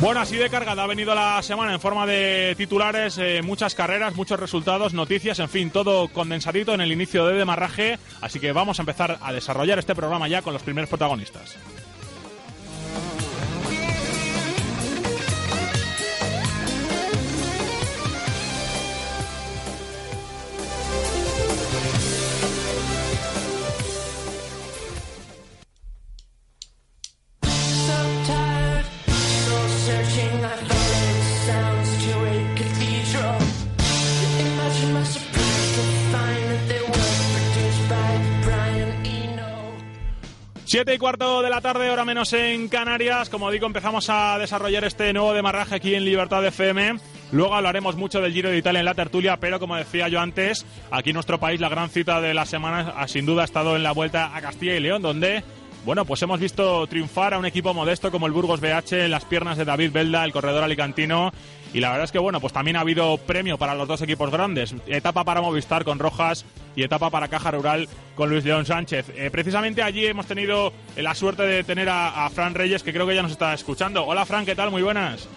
Bueno, 0.00 0.20
así 0.20 0.36
de 0.36 0.48
cargada 0.48 0.82
ha 0.82 0.86
venido 0.86 1.14
la 1.14 1.42
semana 1.42 1.74
en 1.74 1.80
forma 1.80 2.06
de 2.06 2.54
titulares, 2.56 3.18
eh, 3.18 3.42
muchas 3.44 3.74
carreras, 3.74 4.16
muchos 4.16 4.40
resultados, 4.40 4.94
noticias, 4.94 5.38
en 5.40 5.50
fin, 5.50 5.70
todo 5.70 6.08
condensadito 6.08 6.72
en 6.72 6.80
el 6.80 6.90
inicio 6.90 7.26
de 7.26 7.34
demarraje. 7.34 7.98
Así 8.22 8.40
que 8.40 8.52
vamos 8.52 8.78
a 8.78 8.82
empezar 8.82 9.18
a 9.20 9.30
desarrollar 9.30 9.78
este 9.78 9.94
programa 9.94 10.26
ya 10.26 10.40
con 10.40 10.54
los 10.54 10.62
primeros 10.62 10.88
protagonistas. 10.88 11.54
Siete 40.70 40.94
y 40.94 40.98
cuarto 40.98 41.42
de 41.42 41.50
la 41.50 41.60
tarde, 41.60 41.90
hora 41.90 42.04
menos 42.04 42.32
en 42.32 42.68
Canarias. 42.68 43.28
Como 43.28 43.50
digo, 43.50 43.66
empezamos 43.66 44.08
a 44.08 44.38
desarrollar 44.38 44.84
este 44.84 45.12
nuevo 45.12 45.34
demarraje 45.34 45.74
aquí 45.74 45.96
en 45.96 46.04
Libertad 46.04 46.46
FM. 46.46 46.94
Luego 47.32 47.56
hablaremos 47.56 47.96
mucho 47.96 48.20
del 48.20 48.32
Giro 48.32 48.50
de 48.50 48.58
Italia 48.58 48.78
en 48.78 48.84
la 48.84 48.94
tertulia, 48.94 49.36
pero 49.38 49.58
como 49.58 49.74
decía 49.74 50.06
yo 50.06 50.20
antes, 50.20 50.64
aquí 50.92 51.10
en 51.10 51.14
nuestro 51.14 51.40
país 51.40 51.60
la 51.60 51.68
gran 51.68 51.90
cita 51.90 52.20
de 52.20 52.34
la 52.34 52.46
semana 52.46 52.94
ha 52.96 53.08
sin 53.08 53.26
duda 53.26 53.42
estado 53.42 53.74
en 53.74 53.82
la 53.82 53.90
vuelta 53.90 54.30
a 54.32 54.40
Castilla 54.40 54.76
y 54.76 54.80
León, 54.80 55.02
donde 55.02 55.42
bueno, 55.84 56.04
pues 56.04 56.22
hemos 56.22 56.38
visto 56.38 56.86
triunfar 56.86 57.34
a 57.34 57.38
un 57.38 57.46
equipo 57.46 57.74
modesto 57.74 58.12
como 58.12 58.28
el 58.28 58.32
Burgos 58.32 58.60
BH 58.60 58.92
en 58.92 59.10
las 59.10 59.24
piernas 59.24 59.58
de 59.58 59.64
David 59.64 59.90
Belda, 59.90 60.24
el 60.24 60.32
corredor 60.32 60.62
alicantino. 60.62 61.32
Y 61.72 61.80
la 61.80 61.90
verdad 61.90 62.04
es 62.04 62.12
que, 62.12 62.18
bueno, 62.18 62.40
pues 62.40 62.52
también 62.52 62.76
ha 62.76 62.80
habido 62.80 63.16
premio 63.16 63.58
para 63.58 63.74
los 63.74 63.88
dos 63.88 64.02
equipos 64.02 64.30
grandes. 64.30 64.74
Etapa 64.86 65.24
para 65.24 65.40
Movistar 65.40 65.84
con 65.84 65.98
Rojas 65.98 66.44
y 66.76 66.82
etapa 66.82 67.10
para 67.10 67.28
Caja 67.28 67.50
Rural 67.50 67.88
con 68.14 68.30
Luis 68.30 68.44
León 68.44 68.66
Sánchez. 68.66 69.12
Eh, 69.16 69.30
precisamente 69.30 69.82
allí 69.82 70.06
hemos 70.06 70.26
tenido 70.26 70.72
la 70.96 71.14
suerte 71.14 71.42
de 71.42 71.64
tener 71.64 71.88
a, 71.88 72.26
a, 72.26 72.30
Fran 72.30 72.54
Reyes, 72.54 72.82
que 72.82 72.92
creo 72.92 73.06
que 73.06 73.14
ya 73.14 73.22
nos 73.22 73.32
está 73.32 73.54
escuchando. 73.54 74.04
Hola, 74.04 74.24
Fran, 74.24 74.46
¿qué 74.46 74.54
tal? 74.54 74.70
Muy 74.70 74.82
buenas. 74.82 75.28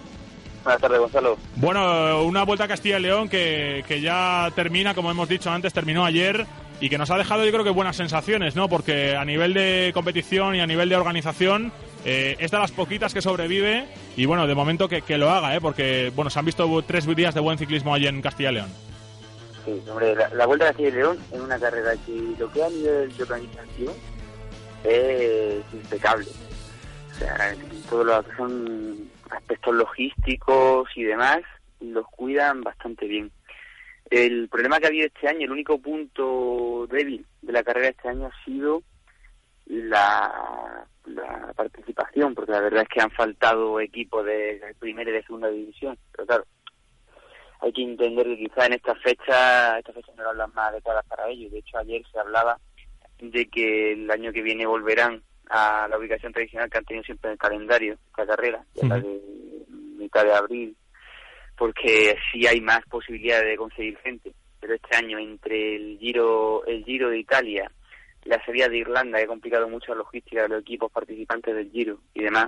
Buenas 0.63 0.81
tardes, 0.81 0.99
Gonzalo. 0.99 1.37
Bueno, 1.55 2.23
una 2.23 2.43
vuelta 2.43 2.63
a 2.63 2.67
Castilla 2.67 2.97
y 2.97 3.01
León 3.01 3.27
que, 3.27 3.83
que 3.87 3.99
ya 3.99 4.49
termina, 4.55 4.93
como 4.93 5.11
hemos 5.11 5.27
dicho 5.27 5.51
antes, 5.51 5.73
terminó 5.73 6.05
ayer 6.05 6.45
y 6.79 6.89
que 6.89 6.97
nos 6.97 7.11
ha 7.11 7.17
dejado 7.17 7.45
yo 7.45 7.51
creo 7.51 7.63
que 7.63 7.69
buenas 7.69 7.95
sensaciones, 7.95 8.55
¿no? 8.55 8.69
Porque 8.69 9.15
a 9.15 9.25
nivel 9.25 9.53
de 9.53 9.91
competición 9.93 10.55
y 10.55 10.61
a 10.61 10.67
nivel 10.67 10.89
de 10.89 10.95
organización 10.95 11.71
eh, 12.05 12.35
es 12.39 12.51
de 12.51 12.57
las 12.57 12.71
poquitas 12.71 13.13
que 13.13 13.21
sobrevive 13.21 13.85
y 14.15 14.25
bueno, 14.25 14.47
de 14.47 14.55
momento 14.55 14.87
que, 14.87 15.01
que, 15.01 15.17
lo 15.17 15.29
haga, 15.29 15.55
¿eh? 15.55 15.61
Porque 15.61 16.11
bueno, 16.15 16.29
se 16.29 16.39
han 16.39 16.45
visto 16.45 16.81
tres 16.85 17.05
días 17.15 17.33
de 17.33 17.41
buen 17.41 17.57
ciclismo 17.57 17.93
allí 17.93 18.07
en 18.07 18.21
Castilla 18.21 18.51
y 18.51 18.53
León. 18.55 18.69
Sí, 19.65 19.81
hombre, 19.89 20.15
la, 20.15 20.45
Vuelta 20.45 20.65
a 20.65 20.67
Castilla 20.69 20.89
y 20.89 20.91
León 20.91 21.17
es 21.31 21.39
una 21.39 21.57
carrera 21.57 21.93
que 22.05 22.35
lo 22.37 22.51
que 22.51 22.63
a 22.63 22.69
nivel 22.69 23.15
de 23.15 23.23
organización 23.23 23.93
es 24.83 25.73
impecable. 25.73 26.27
O 27.11 27.15
sea, 27.15 27.55
todos 27.89 28.05
los 28.05 28.25
que 28.25 28.35
son 28.35 29.09
aspectos 29.29 29.73
logísticos 29.75 30.89
y 30.95 31.03
demás 31.03 31.39
los 31.79 32.05
cuidan 32.07 32.61
bastante 32.61 33.07
bien. 33.07 33.31
El 34.09 34.49
problema 34.49 34.79
que 34.79 34.85
ha 34.85 34.89
habido 34.89 35.07
este 35.07 35.27
año, 35.27 35.45
el 35.45 35.51
único 35.51 35.79
punto 35.79 36.85
débil 36.91 37.25
de 37.41 37.53
la 37.53 37.63
carrera 37.63 37.89
este 37.89 38.09
año 38.09 38.27
ha 38.27 38.45
sido 38.45 38.83
la, 39.65 40.85
la 41.05 41.53
participación, 41.55 42.35
porque 42.35 42.51
la 42.51 42.59
verdad 42.59 42.83
es 42.83 42.89
que 42.89 43.01
han 43.01 43.11
faltado 43.11 43.79
equipos 43.79 44.25
de 44.25 44.75
primera 44.77 45.09
y 45.09 45.13
de 45.13 45.23
segunda 45.23 45.49
división. 45.49 45.97
Pero 46.11 46.27
claro, 46.27 46.45
hay 47.63 47.71
que 47.71 47.83
entender 47.83 48.25
que 48.25 48.37
quizá 48.37 48.65
en 48.65 48.73
esta 48.73 48.93
fecha, 48.95 49.79
esta 49.79 49.93
fecha 49.93 50.11
no 50.15 50.23
eran 50.23 50.37
las 50.37 50.53
más 50.53 50.69
adecuadas 50.69 51.05
para 51.05 51.29
ellos. 51.29 51.51
De 51.51 51.59
hecho, 51.59 51.77
ayer 51.77 52.01
se 52.11 52.19
hablaba 52.19 52.59
de 53.19 53.47
que 53.47 53.93
el 53.93 54.11
año 54.11 54.33
que 54.33 54.41
viene 54.41 54.65
volverán 54.65 55.23
a 55.49 55.87
la 55.89 55.97
ubicación 55.97 56.33
tradicional 56.33 56.69
que 56.69 56.77
han 56.77 56.85
tenido 56.85 57.05
siempre 57.05 57.29
en 57.29 57.33
el 57.33 57.37
calendario, 57.37 57.97
esta 58.07 58.25
carrera, 58.25 58.65
ya 58.73 58.87
la 58.87 58.99
de 58.99 59.21
mitad 59.97 60.25
de 60.25 60.33
abril, 60.33 60.75
porque 61.57 62.17
sí 62.31 62.45
hay 62.47 62.59
más 62.59 62.81
posibilidades 62.89 63.45
de 63.45 63.57
conseguir 63.57 63.97
gente. 63.99 64.33
Pero 64.59 64.75
este 64.75 64.95
año, 64.97 65.17
entre 65.17 65.75
el 65.75 65.97
Giro, 65.99 66.65
el 66.65 66.83
Giro 66.83 67.09
de 67.09 67.19
Italia, 67.19 67.71
la 68.25 68.43
salida 68.45 68.67
de 68.67 68.77
Irlanda, 68.77 69.19
que 69.19 69.25
ha 69.25 69.27
complicado 69.27 69.69
mucho 69.69 69.91
la 69.91 69.99
logística 69.99 70.43
de 70.43 70.49
los 70.49 70.61
equipos 70.61 70.91
participantes 70.91 71.55
del 71.55 71.71
Giro 71.71 71.99
y 72.13 72.23
demás, 72.23 72.47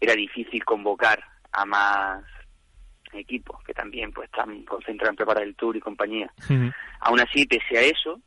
era 0.00 0.14
difícil 0.14 0.64
convocar 0.64 1.22
a 1.52 1.64
más 1.64 2.24
equipos 3.14 3.62
que 3.64 3.74
también 3.74 4.12
pues 4.12 4.26
están 4.26 4.62
concentrados 4.64 5.12
en 5.12 5.16
preparar 5.16 5.42
el 5.44 5.54
Tour 5.54 5.76
y 5.76 5.80
compañía. 5.80 6.30
Uh 6.48 6.52
-huh. 6.52 6.74
Aún 7.00 7.20
así, 7.20 7.46
pese 7.46 7.78
a 7.78 7.82
eso, 7.82 8.20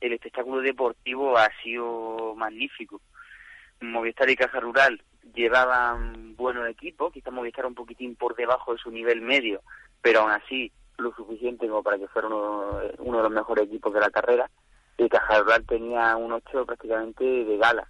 el 0.00 0.12
espectáculo 0.12 0.60
deportivo 0.60 1.36
ha 1.36 1.48
sido 1.62 2.34
magnífico. 2.36 3.00
Movistar 3.80 4.28
y 4.30 4.36
Caja 4.36 4.60
Rural 4.60 5.02
llevaban 5.34 6.36
buenos 6.36 6.68
equipos, 6.68 7.12
quizás 7.12 7.32
Movistar 7.32 7.66
un 7.66 7.74
poquitín 7.74 8.16
por 8.16 8.34
debajo 8.36 8.72
de 8.72 8.78
su 8.78 8.90
nivel 8.90 9.20
medio, 9.20 9.62
pero 10.00 10.20
aún 10.20 10.30
así 10.30 10.72
lo 10.98 11.12
suficiente 11.14 11.68
como 11.68 11.82
para 11.82 11.98
que 11.98 12.08
fuera 12.08 12.28
uno, 12.28 12.80
uno 12.98 13.16
de 13.18 13.22
los 13.24 13.32
mejores 13.32 13.64
equipos 13.66 13.92
de 13.92 14.00
la 14.00 14.10
carrera. 14.10 14.50
Y 14.98 15.08
Caja 15.10 15.40
Rural 15.40 15.66
tenía 15.66 16.16
un 16.16 16.32
8 16.32 16.64
prácticamente 16.64 17.22
de 17.22 17.56
gala. 17.58 17.86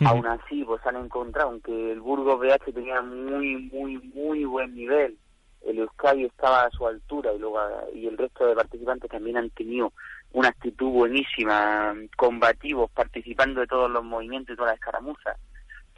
-huh. 0.00 0.08
Aún 0.08 0.26
así, 0.26 0.64
pues 0.64 0.84
han 0.86 0.96
encontrado, 0.96 1.50
aunque 1.50 1.92
el 1.92 2.00
Burgos 2.00 2.40
BH 2.40 2.72
tenía 2.72 3.00
muy, 3.02 3.70
muy, 3.72 3.98
muy 4.14 4.44
buen 4.44 4.74
nivel, 4.74 5.18
el 5.66 5.78
Euskadi 5.78 6.24
estaba 6.24 6.64
a 6.64 6.70
su 6.70 6.86
altura 6.86 7.32
y 7.32 7.38
luego 7.38 7.58
y 7.94 8.06
el 8.06 8.16
resto 8.16 8.46
de 8.46 8.54
participantes 8.54 9.10
también 9.10 9.36
han 9.36 9.50
tenido 9.50 9.92
una 10.32 10.48
actitud 10.48 10.90
buenísima, 10.90 11.94
combativos, 12.16 12.90
participando 12.90 13.60
de 13.60 13.66
todos 13.66 13.90
los 13.90 14.04
movimientos 14.04 14.54
y 14.54 14.56
todas 14.56 14.72
las 14.72 14.78
escaramuzas. 14.78 15.36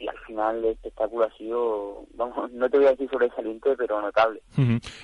Y 0.01 0.07
al 0.07 0.17
final 0.25 0.57
el 0.57 0.71
espectáculo 0.71 1.25
ha 1.25 1.37
sido, 1.37 2.07
vamos, 2.15 2.51
no 2.53 2.67
te 2.67 2.77
voy 2.77 2.87
a 2.87 2.91
decir 2.91 3.07
sobresaliente, 3.11 3.75
pero 3.77 4.01
notable. 4.01 4.41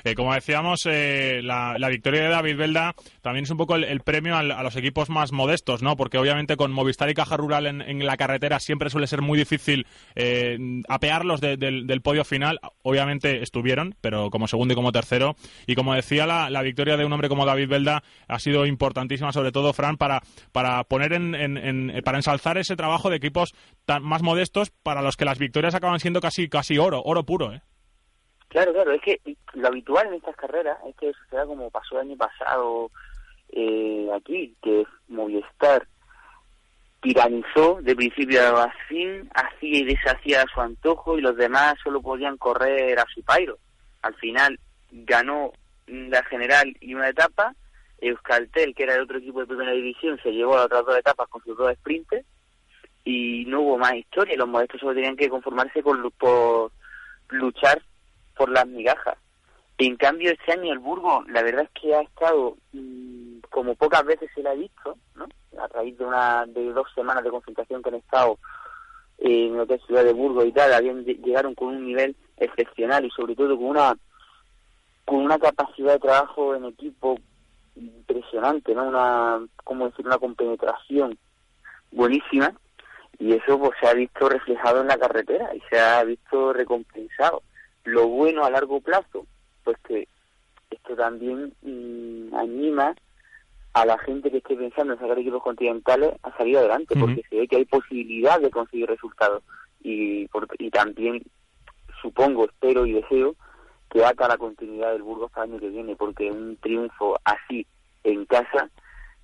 Eh, 0.03 0.15
como 0.15 0.33
decíamos, 0.33 0.87
eh, 0.87 1.41
la, 1.43 1.75
la, 1.77 1.89
victoria 1.89 2.23
de 2.23 2.29
David 2.29 2.57
Belda 2.57 2.95
también 3.21 3.43
es 3.43 3.51
un 3.51 3.57
poco 3.57 3.75
el, 3.75 3.99
premio 4.01 4.35
al, 4.35 4.51
a 4.51 4.63
los 4.63 4.75
equipos 4.75 5.11
más 5.11 5.31
modestos, 5.31 5.83
¿no? 5.83 5.95
Porque 5.95 6.17
obviamente 6.17 6.57
con 6.57 6.71
Movistar 6.71 7.11
y 7.11 7.13
Caja 7.13 7.37
Rural 7.37 7.67
en, 7.67 7.81
en 7.81 8.03
la 8.07 8.17
carretera 8.17 8.59
siempre 8.59 8.89
suele 8.89 9.05
ser 9.05 9.21
muy 9.21 9.37
difícil 9.37 9.85
eh, 10.15 10.57
apearlos 10.89 11.41
de, 11.41 11.57
de, 11.57 11.83
del 11.83 12.01
podio 12.01 12.25
final. 12.25 12.59
Obviamente 12.81 13.43
estuvieron, 13.43 13.93
pero 14.01 14.31
como 14.31 14.47
segundo 14.47 14.73
y 14.73 14.75
como 14.75 14.91
tercero. 14.91 15.35
Y 15.67 15.75
como 15.75 15.93
decía, 15.93 16.25
la, 16.25 16.49
la 16.49 16.63
victoria 16.63 16.97
de 16.97 17.05
un 17.05 17.13
hombre 17.13 17.29
como 17.29 17.45
David 17.45 17.69
Belda 17.69 18.01
ha 18.27 18.39
sido 18.39 18.65
importantísima, 18.65 19.31
sobre 19.31 19.51
todo, 19.51 19.73
Fran, 19.73 19.97
para, 19.97 20.23
para 20.51 20.83
poner 20.85 21.13
en, 21.13 21.35
en, 21.35 22.01
para 22.03 22.17
ensalzar 22.17 22.57
ese 22.57 22.75
trabajo 22.75 23.11
de 23.11 23.17
equipos 23.17 23.53
tan, 23.85 24.01
más 24.01 24.23
modestos 24.23 24.71
para 24.87 25.01
los 25.01 25.17
que 25.17 25.25
las 25.25 25.37
victorias 25.37 25.75
acaban 25.75 25.99
siendo 25.99 26.21
casi 26.21 26.47
casi 26.47 26.77
oro, 26.77 27.01
oro 27.03 27.25
puro, 27.25 27.51
¿eh? 27.51 27.61
Claro, 28.47 28.71
claro, 28.71 28.93
es 28.93 29.01
que 29.01 29.19
lo 29.55 29.67
habitual 29.67 30.07
en 30.07 30.13
estas 30.13 30.37
carreras 30.37 30.77
es 30.87 30.95
que 30.95 31.11
suceda 31.11 31.45
como 31.45 31.69
pasó 31.69 31.95
el 31.95 32.07
año 32.07 32.15
pasado 32.15 32.89
eh, 33.49 34.07
aquí, 34.15 34.55
que 34.63 34.85
Movistar 35.09 35.85
tiranizó 37.01 37.79
de 37.81 37.97
principio 37.97 38.39
a 38.55 38.71
fin, 38.87 39.29
hacía 39.35 39.79
y 39.79 39.83
deshacía 39.83 40.43
a 40.43 40.53
su 40.53 40.61
antojo 40.61 41.17
y 41.17 41.21
los 41.21 41.35
demás 41.35 41.73
solo 41.83 42.01
podían 42.01 42.37
correr 42.37 42.97
a 42.97 43.05
su 43.13 43.21
pairo. 43.23 43.57
Al 44.03 44.15
final 44.15 44.57
ganó 44.89 45.51
la 45.87 46.23
general 46.23 46.77
y 46.79 46.93
una 46.93 47.09
etapa, 47.09 47.53
Euskaltel, 47.99 48.73
que 48.73 48.83
era 48.83 48.95
el 48.95 49.01
otro 49.01 49.17
equipo 49.17 49.41
de 49.41 49.47
primera 49.47 49.73
división, 49.73 50.17
se 50.23 50.31
llevó 50.31 50.57
a 50.57 50.63
otras 50.63 50.85
dos 50.85 50.97
etapas 50.97 51.27
con 51.27 51.43
sus 51.43 51.57
dos 51.57 51.73
sprints 51.73 52.23
y 53.07 53.45
no 53.45 53.61
hubo 53.61 53.77
más 53.77 53.95
historia. 53.95 54.35
Los 54.35 54.49
modestos 54.49 54.81
solo 54.81 54.93
tenían 54.93 55.15
que 55.15 55.29
conformarse 55.29 55.81
con, 55.81 56.11
por 56.11 56.71
luchar 57.29 57.81
por 58.35 58.49
las 58.49 58.67
migajas. 58.67 59.17
En 59.77 59.95
cambio, 59.95 60.31
este 60.31 60.51
año 60.51 60.73
el 60.73 60.79
Burgo, 60.79 61.23
la 61.29 61.41
verdad 61.41 61.63
es 61.63 61.81
que 61.81 61.95
ha 61.95 62.01
estado 62.01 62.57
mmm, 62.73 63.39
como 63.49 63.75
pocas 63.75 64.03
veces 64.03 64.29
se 64.35 64.43
le 64.43 64.49
ha 64.49 64.53
visto, 64.55 64.97
¿no? 65.15 65.25
A 65.57 65.67
raíz 65.67 65.97
de 65.97 66.03
una 66.03 66.45
de 66.47 66.73
dos 66.73 66.87
semanas 66.93 67.23
de 67.23 67.29
concentración 67.29 67.81
que 67.81 67.89
han 67.89 67.95
estado 67.95 68.37
en 69.19 69.55
lo 69.55 69.65
Ciudad 69.65 70.03
de 70.03 70.13
Burgos 70.13 70.45
y 70.45 70.51
tal, 70.51 70.73
habían, 70.73 71.05
llegaron 71.05 71.55
con 71.55 71.69
un 71.69 71.85
nivel 71.85 72.13
excepcional 72.35 73.05
y 73.05 73.09
sobre 73.11 73.35
todo 73.35 73.55
con 73.55 73.67
una 73.67 73.97
con 75.05 75.19
una 75.19 75.39
capacidad 75.39 75.93
de 75.93 75.99
trabajo 75.99 76.53
en 76.55 76.65
equipo 76.65 77.17
impresionante, 77.77 78.75
¿no? 78.75 78.83
Una, 78.83 79.39
¿cómo 79.63 79.85
decir? 79.85 80.05
Una 80.05 80.17
compenetración 80.17 81.17
buenísima 81.91 82.53
y 83.19 83.33
eso 83.33 83.59
pues 83.59 83.71
se 83.79 83.87
ha 83.87 83.93
visto 83.93 84.29
reflejado 84.29 84.81
en 84.81 84.87
la 84.87 84.97
carretera 84.97 85.53
y 85.55 85.61
se 85.69 85.79
ha 85.79 86.03
visto 86.03 86.53
recompensado. 86.53 87.41
Lo 87.83 88.07
bueno 88.07 88.43
a 88.43 88.51
largo 88.51 88.79
plazo, 88.81 89.25
pues 89.63 89.77
que 89.87 90.07
esto 90.69 90.95
también 90.95 91.53
mmm, 91.61 92.35
anima 92.35 92.95
a 93.73 93.85
la 93.85 93.97
gente 93.99 94.31
que 94.31 94.37
esté 94.37 94.55
pensando 94.55 94.93
en 94.93 94.99
sacar 94.99 95.19
equipos 95.19 95.43
continentales 95.43 96.13
a 96.23 96.35
salir 96.37 96.57
adelante, 96.57 96.93
uh 96.93 96.97
-huh. 96.97 97.01
porque 97.01 97.23
se 97.29 97.37
ve 97.37 97.47
que 97.47 97.57
hay 97.57 97.65
posibilidad 97.65 98.39
de 98.39 98.49
conseguir 98.49 98.87
resultados 98.87 99.43
y, 99.81 100.27
por, 100.27 100.47
y 100.57 100.69
también 100.69 101.23
supongo, 102.01 102.45
espero 102.45 102.85
y 102.85 102.93
deseo 102.93 103.35
que 103.89 104.03
ata 104.03 104.27
la 104.27 104.37
continuidad 104.37 104.91
del 104.91 105.03
Burgos 105.03 105.31
para 105.31 105.45
el 105.45 105.51
año 105.51 105.59
que 105.59 105.69
viene, 105.69 105.95
porque 105.95 106.31
un 106.31 106.57
triunfo 106.57 107.19
así 107.23 107.65
en 108.03 108.25
casa 108.25 108.69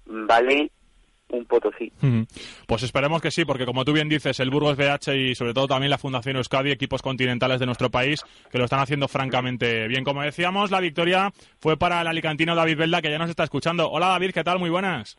vale 0.05 0.71
un 1.33 1.45
Potosí. 1.45 1.91
Pues 2.67 2.83
esperemos 2.83 3.21
que 3.21 3.31
sí, 3.31 3.45
porque 3.45 3.65
como 3.65 3.83
tú 3.85 3.93
bien 3.93 4.09
dices, 4.09 4.39
el 4.39 4.49
Burgos 4.49 4.77
BH 4.77 5.15
y 5.15 5.35
sobre 5.35 5.53
todo 5.53 5.67
también 5.67 5.89
la 5.89 5.97
Fundación 5.97 6.37
Euskadi, 6.37 6.71
equipos 6.71 7.01
continentales 7.01 7.59
de 7.59 7.65
nuestro 7.65 7.89
país, 7.89 8.21
que 8.51 8.57
lo 8.57 8.65
están 8.65 8.79
haciendo 8.79 9.07
francamente 9.07 9.87
bien. 9.87 10.03
Como 10.03 10.21
decíamos, 10.21 10.71
la 10.71 10.79
victoria 10.79 11.33
fue 11.59 11.77
para 11.77 12.01
el 12.01 12.07
alicantino 12.07 12.55
David 12.55 12.77
Belda, 12.77 13.01
que 13.01 13.11
ya 13.11 13.17
nos 13.17 13.29
está 13.29 13.43
escuchando. 13.43 13.89
Hola 13.89 14.07
David, 14.07 14.31
¿qué 14.31 14.43
tal? 14.43 14.59
Muy 14.59 14.69
buenas. 14.69 15.17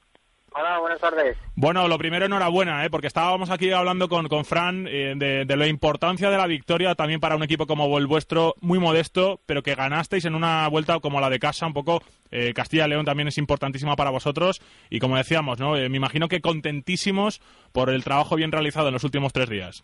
Hola, 0.56 0.78
buenas 0.78 1.00
tardes. 1.00 1.36
Bueno, 1.56 1.88
lo 1.88 1.98
primero, 1.98 2.26
enhorabuena, 2.26 2.84
¿eh? 2.84 2.90
porque 2.90 3.08
estábamos 3.08 3.50
aquí 3.50 3.72
hablando 3.72 4.08
con, 4.08 4.28
con 4.28 4.44
Fran 4.44 4.86
eh, 4.86 5.14
de, 5.16 5.44
de, 5.44 5.56
la 5.56 5.66
importancia 5.66 6.30
de 6.30 6.36
la 6.36 6.46
victoria 6.46 6.94
también 6.94 7.18
para 7.18 7.34
un 7.34 7.42
equipo 7.42 7.66
como 7.66 7.98
el 7.98 8.06
vuestro, 8.06 8.54
muy 8.60 8.78
modesto, 8.78 9.40
pero 9.46 9.64
que 9.64 9.74
ganasteis 9.74 10.26
en 10.26 10.36
una 10.36 10.68
vuelta 10.68 11.00
como 11.00 11.20
la 11.20 11.28
de 11.28 11.40
casa, 11.40 11.66
un 11.66 11.72
poco 11.72 12.02
eh, 12.30 12.54
Castilla-León 12.54 13.04
también 13.04 13.26
es 13.26 13.36
importantísima 13.36 13.96
para 13.96 14.10
vosotros 14.10 14.62
y 14.90 15.00
como 15.00 15.16
decíamos, 15.16 15.58
¿no? 15.58 15.76
Eh, 15.76 15.88
me 15.88 15.96
imagino 15.96 16.28
que 16.28 16.40
contentísimos 16.40 17.40
por 17.72 17.90
el 17.90 18.04
trabajo 18.04 18.36
bien 18.36 18.52
realizado 18.52 18.86
en 18.86 18.94
los 18.94 19.02
últimos 19.02 19.32
tres 19.32 19.48
días. 19.48 19.82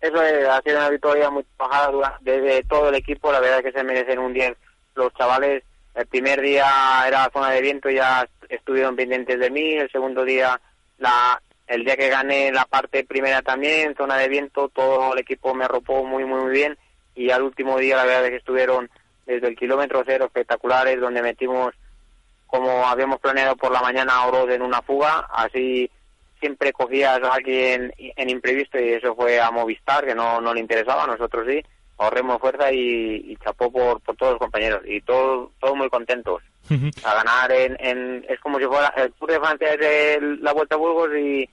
Eso 0.00 0.22
es, 0.22 0.48
ha 0.48 0.62
sido 0.62 0.78
una 0.78 0.88
victoria 0.88 1.28
muy 1.28 1.44
trabajada 1.58 2.18
desde 2.22 2.62
todo 2.64 2.88
el 2.88 2.94
equipo, 2.94 3.30
la 3.30 3.40
verdad 3.40 3.58
es 3.58 3.64
que 3.66 3.78
se 3.78 3.84
merecen 3.84 4.18
un 4.18 4.32
10 4.32 4.56
los 4.94 5.12
chavales. 5.12 5.62
El 5.94 6.06
primer 6.06 6.40
día 6.40 6.66
era 7.06 7.30
zona 7.32 7.50
de 7.50 7.60
viento, 7.60 7.88
ya 7.88 8.28
estuvieron 8.48 8.96
pendientes 8.96 9.38
de 9.38 9.50
mí, 9.50 9.74
el 9.74 9.90
segundo 9.90 10.24
día, 10.24 10.60
la, 10.98 11.40
el 11.66 11.84
día 11.84 11.96
que 11.96 12.08
gané 12.08 12.50
la 12.52 12.64
parte 12.64 13.04
primera 13.04 13.42
también, 13.42 13.94
zona 13.96 14.16
de 14.16 14.28
viento, 14.28 14.68
todo 14.68 15.12
el 15.12 15.20
equipo 15.20 15.54
me 15.54 15.64
arropó 15.64 16.04
muy, 16.04 16.24
muy, 16.24 16.40
muy 16.40 16.52
bien. 16.52 16.76
Y 17.14 17.30
al 17.30 17.42
último 17.42 17.78
día 17.78 17.96
la 17.96 18.04
verdad 18.04 18.24
es 18.24 18.30
que 18.30 18.36
estuvieron 18.36 18.90
desde 19.24 19.46
el 19.48 19.56
kilómetro 19.56 20.02
cero 20.04 20.26
espectaculares, 20.26 21.00
donde 21.00 21.22
metimos 21.22 21.74
como 22.46 22.86
habíamos 22.86 23.18
planeado 23.20 23.56
por 23.56 23.72
la 23.72 23.80
mañana 23.80 24.14
a 24.14 24.26
Oro 24.26 24.48
en 24.50 24.62
una 24.62 24.80
fuga, 24.82 25.26
así 25.32 25.90
siempre 26.38 26.72
cogías 26.72 27.20
a 27.22 27.34
alguien 27.34 27.92
en 27.98 28.30
imprevisto 28.30 28.78
y 28.78 28.90
eso 28.90 29.14
fue 29.16 29.40
a 29.40 29.50
Movistar, 29.50 30.04
que 30.04 30.14
no, 30.14 30.40
no 30.40 30.54
le 30.54 30.60
interesaba, 30.60 31.06
nosotros 31.06 31.46
sí, 31.48 31.64
ahorremos 31.98 32.40
fuerza 32.40 32.72
y, 32.72 33.32
y 33.32 33.36
chapó 33.36 33.70
por, 33.70 34.00
por 34.00 34.16
todos 34.16 34.32
los 34.32 34.40
compañeros 34.40 34.82
y 34.86 35.00
todos 35.00 35.50
todo 35.60 35.74
muy 35.74 35.88
contentos. 35.88 36.42
A 37.04 37.14
ganar 37.14 37.52
en, 37.52 37.76
en, 37.78 38.24
es 38.28 38.40
como 38.40 38.58
si 38.58 38.64
fuera 38.64 38.88
el 38.96 39.12
Tour 39.12 39.30
de 39.30 39.40
Francia 39.40 39.74
es 39.74 40.16
el, 40.16 40.42
la 40.42 40.52
Vuelta 40.52 40.76
a 40.76 40.78
Burgos 40.78 41.10
y, 41.16 41.48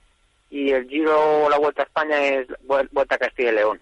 y 0.50 0.70
el 0.70 0.88
Giro 0.88 1.44
o 1.44 1.50
la 1.50 1.58
Vuelta 1.58 1.82
a 1.82 1.84
España 1.84 2.24
es 2.24 2.46
Vuelta 2.62 3.14
a 3.14 3.18
Castilla 3.18 3.50
y 3.50 3.54
León. 3.54 3.80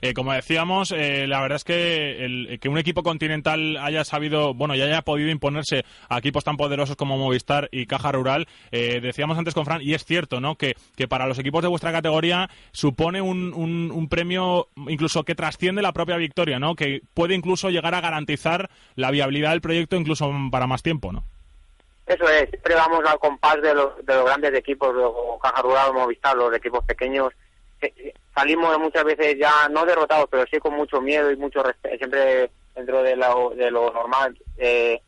Eh, 0.00 0.14
como 0.14 0.32
decíamos, 0.32 0.92
eh, 0.92 1.26
la 1.26 1.40
verdad 1.40 1.56
es 1.56 1.64
que, 1.64 2.24
el, 2.24 2.58
que 2.60 2.68
un 2.68 2.78
equipo 2.78 3.02
continental 3.02 3.76
haya 3.76 4.04
sabido, 4.04 4.54
bueno, 4.54 4.74
y 4.74 4.82
haya 4.82 5.02
podido 5.02 5.30
imponerse 5.30 5.84
a 6.08 6.18
equipos 6.18 6.44
tan 6.44 6.56
poderosos 6.56 6.96
como 6.96 7.18
Movistar 7.18 7.68
y 7.70 7.86
Caja 7.86 8.12
Rural, 8.12 8.46
eh, 8.72 9.00
decíamos 9.00 9.36
antes 9.36 9.54
con 9.54 9.64
Fran, 9.64 9.82
y 9.82 9.94
es 9.94 10.04
cierto, 10.04 10.40
¿no? 10.40 10.56
Que, 10.56 10.74
que 10.96 11.08
para 11.08 11.26
los 11.26 11.38
equipos 11.38 11.62
de 11.62 11.68
vuestra 11.68 11.92
categoría 11.92 12.48
supone 12.72 13.20
un, 13.20 13.52
un, 13.54 13.90
un, 13.90 14.08
premio 14.08 14.68
incluso 14.88 15.24
que 15.24 15.34
trasciende 15.34 15.82
la 15.82 15.92
propia 15.92 16.16
victoria, 16.16 16.58
¿no? 16.58 16.74
Que 16.74 17.02
puede 17.14 17.34
incluso 17.34 17.70
llegar 17.70 17.94
a 17.94 18.00
garantizar 18.00 18.70
la 18.94 19.10
viabilidad 19.10 19.50
del 19.50 19.60
proyecto 19.60 19.96
incluso 19.96 20.32
para 20.50 20.66
más 20.66 20.82
tiempo, 20.82 21.12
¿no? 21.12 21.24
Eso 22.06 22.28
es, 22.28 22.50
siempre 22.50 22.74
vamos 22.74 23.02
al 23.06 23.18
compás 23.18 23.60
de 23.62 23.74
los, 23.74 24.04
de 24.04 24.14
los 24.14 24.26
grandes 24.26 24.54
equipos, 24.54 24.94
Caja 25.42 25.62
Rural, 25.62 25.94
Movistar, 25.94 26.36
los 26.36 26.54
equipos 26.54 26.84
pequeños 26.84 27.32
salimos 28.34 28.78
muchas 28.78 29.04
veces 29.04 29.36
ya 29.38 29.68
no 29.70 29.84
derrotados, 29.84 30.26
pero 30.30 30.44
sí 30.50 30.58
con 30.58 30.74
mucho 30.74 31.00
miedo 31.00 31.30
y 31.30 31.36
mucho 31.36 31.62
respeto, 31.62 31.96
siempre 31.96 32.50
dentro 32.74 33.02
de 33.02 33.16
lo, 33.16 33.50
de 33.50 33.70
lo 33.70 33.92
normal, 33.92 34.36
eh, 34.56 35.00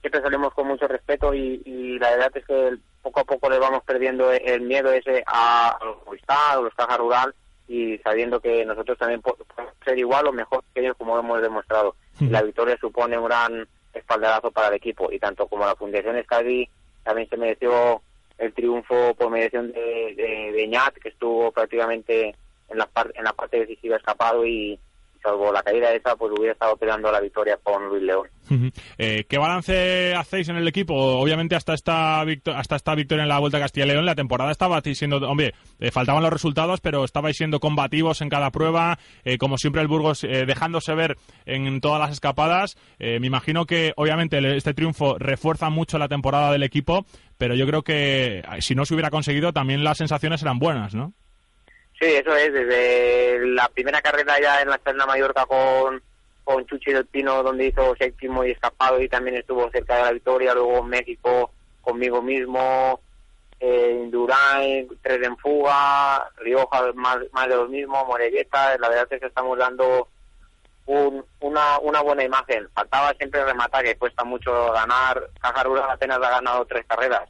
siempre 0.00 0.22
salimos 0.22 0.52
con 0.54 0.66
mucho 0.66 0.86
respeto 0.88 1.34
y, 1.34 1.62
y, 1.64 1.98
la 1.98 2.10
verdad 2.10 2.32
es 2.34 2.44
que 2.46 2.76
poco 3.02 3.20
a 3.20 3.24
poco 3.24 3.50
le 3.50 3.58
vamos 3.58 3.82
perdiendo 3.84 4.32
el 4.32 4.62
miedo 4.62 4.90
ese 4.92 5.22
a, 5.26 5.78
los 5.82 6.04
Movistar, 6.06 6.58
a 6.58 6.60
los 6.60 6.74
Caja 6.74 6.96
Rural 6.96 7.34
y 7.68 7.98
sabiendo 7.98 8.40
que 8.40 8.64
nosotros 8.64 8.98
también 8.98 9.22
podemos 9.22 9.46
ser 9.84 9.98
igual 9.98 10.26
o 10.26 10.32
mejor 10.32 10.64
que 10.74 10.80
ellos 10.80 10.96
como 10.98 11.18
hemos 11.18 11.40
demostrado. 11.40 11.96
La 12.20 12.42
victoria 12.42 12.76
supone 12.80 13.18
un 13.18 13.24
gran 13.26 13.68
espaldarazo 13.92 14.50
para 14.50 14.68
el 14.68 14.74
equipo 14.74 15.10
y 15.10 15.18
tanto 15.18 15.46
como 15.46 15.64
la 15.66 15.76
Fundación 15.76 16.16
Escadi 16.16 16.68
también 17.02 17.28
se 17.28 17.36
mereció 17.36 18.02
el 18.38 18.52
triunfo 18.52 19.14
por 19.14 19.30
mediación 19.30 19.72
de, 19.72 20.14
de, 20.16 20.52
de 20.52 20.68
Ñat, 20.68 20.94
que 20.94 21.10
estuvo 21.10 21.52
prácticamente 21.52 22.34
en 22.68 22.78
la, 22.78 22.86
par 22.86 23.12
en 23.14 23.24
la 23.24 23.32
parte 23.32 23.60
decisiva 23.60 23.96
escapado 23.96 24.46
y, 24.46 24.78
salvo 25.24 25.50
la 25.52 25.62
caída 25.62 25.92
esa, 25.92 26.14
pues 26.16 26.32
hubiera 26.36 26.52
estado 26.52 26.76
peleando 26.76 27.10
la 27.10 27.20
victoria 27.20 27.58
con 27.62 27.88
Luis 27.88 28.02
León. 28.02 28.28
eh, 28.98 29.24
¿Qué 29.26 29.38
balance 29.38 30.14
hacéis 30.14 30.50
en 30.50 30.56
el 30.56 30.68
equipo? 30.68 30.94
Obviamente 30.94 31.56
hasta 31.56 31.72
esta, 31.72 32.20
hasta 32.20 32.76
esta 32.76 32.94
victoria 32.94 33.22
en 33.22 33.28
la 33.30 33.38
Vuelta 33.38 33.56
a 33.56 33.60
Castilla 33.60 33.86
y 33.86 33.88
León, 33.88 34.04
la 34.04 34.14
temporada 34.14 34.50
estaba 34.50 34.80
siendo, 34.82 35.16
hombre, 35.28 35.54
eh, 35.80 35.90
faltaban 35.90 36.22
los 36.22 36.32
resultados, 36.32 36.80
pero 36.80 37.04
estabais 37.04 37.36
siendo 37.36 37.58
combativos 37.58 38.20
en 38.20 38.28
cada 38.28 38.50
prueba, 38.50 38.98
eh, 39.24 39.38
como 39.38 39.56
siempre 39.56 39.80
el 39.80 39.88
Burgos 39.88 40.24
eh, 40.24 40.44
dejándose 40.46 40.94
ver 40.94 41.16
en 41.46 41.80
todas 41.80 42.00
las 42.00 42.10
escapadas. 42.10 42.76
Me 42.98 43.26
imagino 43.26 43.66
que 43.66 43.92
obviamente 43.96 44.38
este 44.56 44.74
triunfo 44.74 45.16
refuerza 45.18 45.70
mucho 45.70 45.98
la 45.98 46.08
temporada 46.08 46.52
del 46.52 46.62
equipo, 46.62 47.06
pero 47.38 47.54
yo 47.54 47.66
creo 47.66 47.82
que 47.82 48.42
si 48.60 48.74
no 48.74 48.84
se 48.84 48.94
hubiera 48.94 49.10
conseguido 49.10 49.52
también 49.52 49.84
las 49.84 49.98
sensaciones 49.98 50.42
eran 50.42 50.58
buenas, 50.58 50.94
¿no? 50.94 51.12
Sí, 51.98 52.06
eso 52.06 52.34
es, 52.36 52.52
desde 52.52 53.46
la 53.46 53.68
primera 53.68 54.02
carrera 54.02 54.40
ya 54.40 54.60
en 54.60 54.68
la 54.68 54.76
Estrella 54.76 55.06
Mallorca 55.06 55.46
con, 55.46 56.02
con 56.42 56.66
Chuchi 56.66 56.92
del 56.92 57.06
Pino, 57.06 57.42
donde 57.42 57.66
hizo 57.66 57.94
séptimo 57.96 58.44
y 58.44 58.50
escapado 58.50 59.00
y 59.00 59.08
también 59.08 59.36
estuvo 59.36 59.70
cerca 59.70 59.96
de 59.96 60.02
la 60.02 60.12
victoria, 60.12 60.54
luego 60.54 60.78
en 60.78 60.88
México 60.88 61.50
conmigo 61.80 62.20
mismo, 62.20 63.00
eh, 63.60 64.00
Indurain, 64.02 64.88
tres 65.02 65.22
en 65.22 65.36
fuga, 65.36 66.28
Rioja 66.38 66.92
más, 66.94 67.18
más 67.32 67.48
de 67.48 67.56
los 67.56 67.68
mismos, 67.68 68.06
Moregueta, 68.06 68.76
la 68.78 68.88
verdad 68.88 69.06
es 69.10 69.20
que 69.20 69.26
estamos 69.26 69.58
dando 69.58 70.08
un, 70.86 71.24
una, 71.40 71.78
una 71.78 72.02
buena 72.02 72.24
imagen. 72.24 72.68
Faltaba 72.74 73.12
siempre 73.14 73.44
rematar, 73.44 73.84
que 73.84 73.96
cuesta 73.96 74.24
mucho 74.24 74.72
ganar. 74.72 75.30
Caja 75.40 75.62
Rural 75.62 75.90
apenas 75.90 76.18
ha 76.18 76.30
ganado 76.30 76.64
tres 76.66 76.84
carreras. 76.86 77.28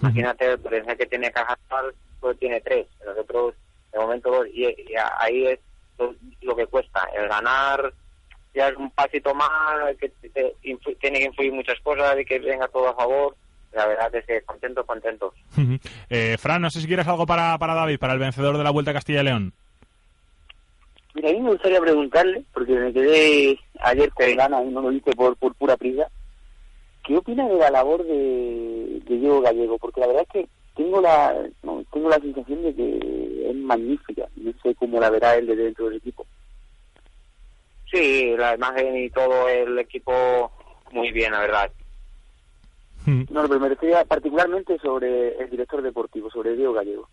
Imagínate, 0.00 0.52
el 0.52 0.58
potencial 0.58 0.96
que 0.96 1.06
tiene 1.06 1.30
Caja 1.30 1.58
Rural, 1.68 1.94
solo 2.20 2.34
tiene 2.34 2.60
tres. 2.60 2.86
Nosotros 3.04 3.54
de 3.92 3.98
momento 3.98 4.30
dos, 4.30 4.46
y, 4.52 4.64
y 4.64 4.94
ahí 5.18 5.46
es 5.46 5.60
lo, 5.98 6.14
lo, 6.42 6.56
que 6.56 6.66
cuesta, 6.66 7.08
el 7.16 7.28
ganar 7.28 7.92
ya 8.54 8.68
es 8.68 8.76
un 8.76 8.90
pasito 8.90 9.34
más, 9.34 9.96
que 10.00 10.08
te, 10.08 10.54
influ, 10.62 10.94
tiene 10.96 11.18
que 11.18 11.26
influir 11.26 11.52
muchas 11.52 11.78
cosas 11.80 12.18
y 12.18 12.24
que 12.24 12.38
venga 12.38 12.68
todo 12.68 12.88
a 12.88 12.94
favor, 12.94 13.36
la 13.72 13.86
verdad 13.86 14.14
es 14.14 14.24
que 14.26 14.42
contentos, 14.42 14.86
contentos. 14.86 15.34
eh, 16.10 16.36
Fran, 16.38 16.62
no 16.62 16.70
sé 16.70 16.80
si 16.80 16.86
quieres 16.86 17.06
algo 17.06 17.26
para, 17.26 17.56
para 17.58 17.74
David, 17.74 17.98
para 17.98 18.14
el 18.14 18.18
vencedor 18.18 18.56
de 18.56 18.64
la 18.64 18.70
Vuelta 18.70 18.90
a 18.90 18.94
Castilla 18.94 19.20
y 19.20 19.24
León. 19.24 19.52
Mira, 21.14 21.30
a 21.30 21.32
mí 21.32 21.40
me 21.40 21.50
gustaría 21.50 21.80
preguntarle, 21.80 22.44
porque 22.52 22.72
me 22.72 22.92
quedé 22.92 23.58
ayer 23.80 24.10
con 24.12 24.26
sí. 24.26 24.34
ganas 24.34 24.64
y 24.64 24.68
no 24.68 24.80
lo 24.80 24.92
hice 24.92 25.12
por, 25.12 25.36
por 25.36 25.54
pura 25.54 25.76
prisa, 25.76 26.08
¿qué 27.04 27.16
opina 27.16 27.46
de 27.48 27.56
la 27.56 27.70
labor 27.70 28.04
de, 28.04 29.00
de 29.04 29.16
Diego 29.18 29.40
Gallego? 29.40 29.78
Porque 29.78 30.00
la 30.00 30.06
verdad 30.06 30.22
es 30.22 30.32
que 30.32 30.48
tengo 30.78 31.00
la 31.00 31.34
no, 31.64 31.84
tengo 31.92 32.08
la 32.08 32.20
sensación 32.20 32.62
de 32.62 32.72
que 32.72 33.50
es 33.50 33.56
magnífica 33.56 34.28
no 34.36 34.52
sé 34.62 34.76
cómo 34.76 35.00
la 35.00 35.10
verá 35.10 35.34
él 35.34 35.48
de 35.48 35.56
dentro 35.56 35.86
del 35.86 35.96
equipo. 35.96 36.24
Sí 37.90 38.36
la 38.36 38.54
imagen 38.54 38.96
y 38.96 39.10
todo 39.10 39.48
el 39.48 39.76
equipo 39.80 40.52
muy 40.92 41.10
bien 41.10 41.32
la 41.32 41.40
verdad. 41.40 41.70
No 43.06 43.42
pero 43.48 43.58
me 43.58 43.70
refería 43.70 44.04
particularmente 44.04 44.78
sobre 44.78 45.36
el 45.42 45.50
director 45.50 45.82
deportivo 45.82 46.30
sobre 46.30 46.54
Diego 46.54 46.74
Gallego. 46.74 47.08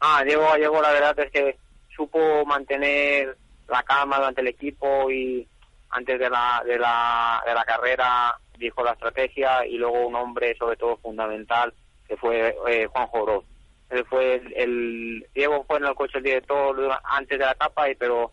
Ah 0.00 0.22
Diego 0.24 0.44
Gallego 0.44 0.80
la 0.80 0.92
verdad 0.92 1.18
es 1.18 1.30
que 1.30 1.58
supo 1.94 2.46
mantener 2.46 3.36
la 3.68 3.82
calma 3.82 4.16
durante 4.16 4.40
el 4.40 4.48
equipo 4.48 5.10
y 5.10 5.46
antes 5.90 6.18
de 6.18 6.30
la 6.30 6.62
de 6.64 6.78
la 6.78 7.42
de 7.46 7.52
la 7.52 7.64
carrera 7.64 8.38
dijo 8.56 8.82
la 8.82 8.92
estrategia 8.92 9.66
y 9.66 9.76
luego 9.76 10.06
un 10.06 10.14
hombre 10.14 10.56
sobre 10.56 10.76
todo 10.76 10.96
fundamental 10.96 11.74
fue 12.16 12.56
eh, 12.68 12.86
Juanjo 12.86 13.22
Oroz. 13.22 13.44
Él 13.90 14.04
fue 14.06 14.36
el, 14.36 14.52
el, 14.54 15.26
Diego 15.34 15.64
fue 15.64 15.78
en 15.78 15.86
el 15.86 15.94
coche 15.94 16.18
el 16.18 16.24
director 16.24 16.76
antes 17.04 17.38
de 17.38 17.44
la 17.44 17.52
etapa, 17.52 17.88
y, 17.90 17.94
pero 17.94 18.32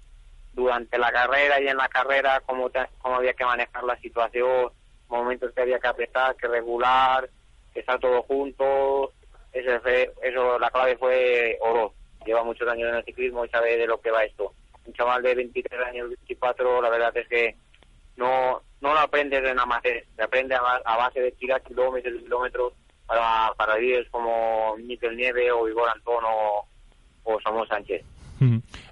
durante 0.54 0.98
la 0.98 1.12
carrera 1.12 1.62
y 1.62 1.68
en 1.68 1.78
la 1.78 1.88
carrera 1.88 2.42
cómo, 2.46 2.70
cómo 3.00 3.16
había 3.16 3.34
que 3.34 3.46
manejar 3.46 3.84
la 3.84 3.98
situación, 3.98 4.72
momentos 5.08 5.52
que 5.54 5.62
había 5.62 5.80
que 5.80 5.88
apretar, 5.88 6.36
que 6.36 6.48
regular, 6.48 7.30
que 7.74 7.82
estar 7.82 8.00
todos 8.00 8.26
juntos, 8.26 9.12
eso, 9.54 9.82
fue, 9.82 10.12
eso 10.24 10.60
la 10.60 10.70
clave 10.72 10.98
fue 10.98 11.58
Oroz. 11.62 11.94
Lleva 12.26 12.44
muchos 12.44 12.68
años 12.68 12.90
en 12.90 12.96
el 12.96 13.06
ciclismo 13.06 13.46
y 13.46 13.50
sabe 13.50 13.78
de 13.78 13.88
lo 13.88 14.00
que 14.00 14.12
va 14.12 14.24
esto. 14.24 14.54
Un 14.86 14.94
chaval 14.94 15.22
de 15.24 15.36
23 15.36 15.82
años, 15.88 16.10
24, 16.10 16.82
la 16.82 16.90
verdad 16.90 17.16
es 17.18 17.28
que 17.28 17.56
no 18.16 18.62
no 18.82 18.94
lo 18.94 19.00
aprendes 19.00 19.44
en 19.44 19.60
amateur, 19.60 20.04
se 20.16 20.24
aprende 20.24 20.56
a, 20.56 20.60
a 20.60 20.98
base 20.98 21.22
de 21.22 21.32
tirar 21.34 21.62
kilómetros 21.62 22.22
kilómetros 22.24 22.74
para, 23.12 23.54
para 23.56 23.78
líderes 23.78 24.10
como 24.10 24.78
Miquel 24.78 25.18
Nieve 25.18 25.52
o 25.52 25.68
Igor 25.68 25.90
Antón 25.90 26.24
o, 26.24 26.66
o 27.24 27.42
Samuel 27.42 27.68
Sánchez. 27.68 28.06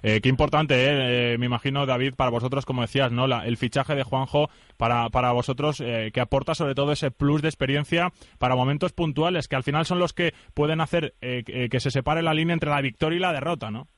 Eh, 0.02 0.20
qué 0.22 0.28
importante, 0.28 0.74
eh, 0.74 1.32
eh, 1.32 1.38
me 1.38 1.46
imagino, 1.46 1.84
David, 1.84 2.14
para 2.14 2.30
vosotros, 2.30 2.64
como 2.64 2.82
decías, 2.82 3.10
¿no? 3.10 3.26
La, 3.26 3.46
el 3.46 3.56
fichaje 3.56 3.96
de 3.96 4.04
Juanjo 4.04 4.48
para, 4.76 5.08
para 5.08 5.32
vosotros, 5.32 5.80
eh, 5.80 6.10
que 6.14 6.20
aporta 6.20 6.54
sobre 6.54 6.76
todo 6.76 6.92
ese 6.92 7.10
plus 7.10 7.42
de 7.42 7.48
experiencia 7.48 8.12
para 8.38 8.54
momentos 8.54 8.92
puntuales, 8.92 9.48
que 9.48 9.56
al 9.56 9.64
final 9.64 9.86
son 9.86 9.98
los 9.98 10.12
que 10.12 10.34
pueden 10.54 10.80
hacer 10.80 11.14
que, 11.20 11.68
que 11.68 11.80
se 11.80 11.90
separe 11.90 12.22
la 12.22 12.34
línea 12.34 12.54
entre 12.54 12.70
la 12.70 12.80
victoria 12.80 13.16
y 13.16 13.20
la 13.20 13.32
derrota, 13.32 13.72
¿no? 13.72 13.88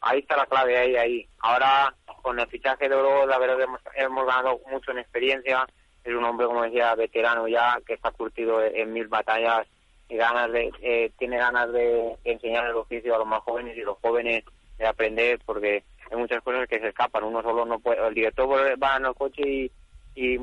Ahí 0.00 0.20
está 0.20 0.36
la 0.36 0.46
clave, 0.46 0.78
ahí, 0.78 0.96
ahí. 0.96 1.28
Ahora, 1.40 1.94
con 2.22 2.40
el 2.40 2.46
fichaje 2.46 2.88
de 2.88 2.94
Oro, 2.94 3.26
la 3.26 3.38
verdad 3.38 3.60
hemos, 3.60 3.80
hemos 3.94 4.26
ganado 4.26 4.58
mucho 4.70 4.92
en 4.92 4.98
experiencia, 4.98 5.66
es 6.04 6.14
un 6.14 6.24
hombre, 6.24 6.46
como 6.46 6.62
decía, 6.62 6.94
veterano 6.94 7.48
ya, 7.48 7.78
que 7.86 7.94
está 7.94 8.10
curtido 8.10 8.62
en, 8.62 8.76
en 8.76 8.92
mil 8.92 9.08
batallas 9.08 9.66
y 10.08 10.16
ganas 10.16 10.50
de, 10.52 10.70
eh, 10.82 11.10
tiene 11.18 11.38
ganas 11.38 11.72
de 11.72 12.16
enseñar 12.24 12.66
el 12.66 12.76
oficio 12.76 13.14
a 13.14 13.18
los 13.18 13.26
más 13.26 13.40
jóvenes 13.42 13.76
y 13.76 13.80
los 13.80 13.98
jóvenes 13.98 14.44
de 14.78 14.86
aprender 14.86 15.40
porque 15.46 15.84
hay 16.10 16.16
muchas 16.18 16.42
cosas 16.42 16.68
que 16.68 16.80
se 16.80 16.88
escapan. 16.88 17.24
Uno 17.24 17.42
solo 17.42 17.64
no 17.64 17.78
puede, 17.78 18.06
el 18.06 18.14
director 18.14 18.48
va 18.82 18.96
en 18.96 19.06
el 19.06 19.14
coche 19.14 19.42
y, 19.42 19.72
y 20.14 20.38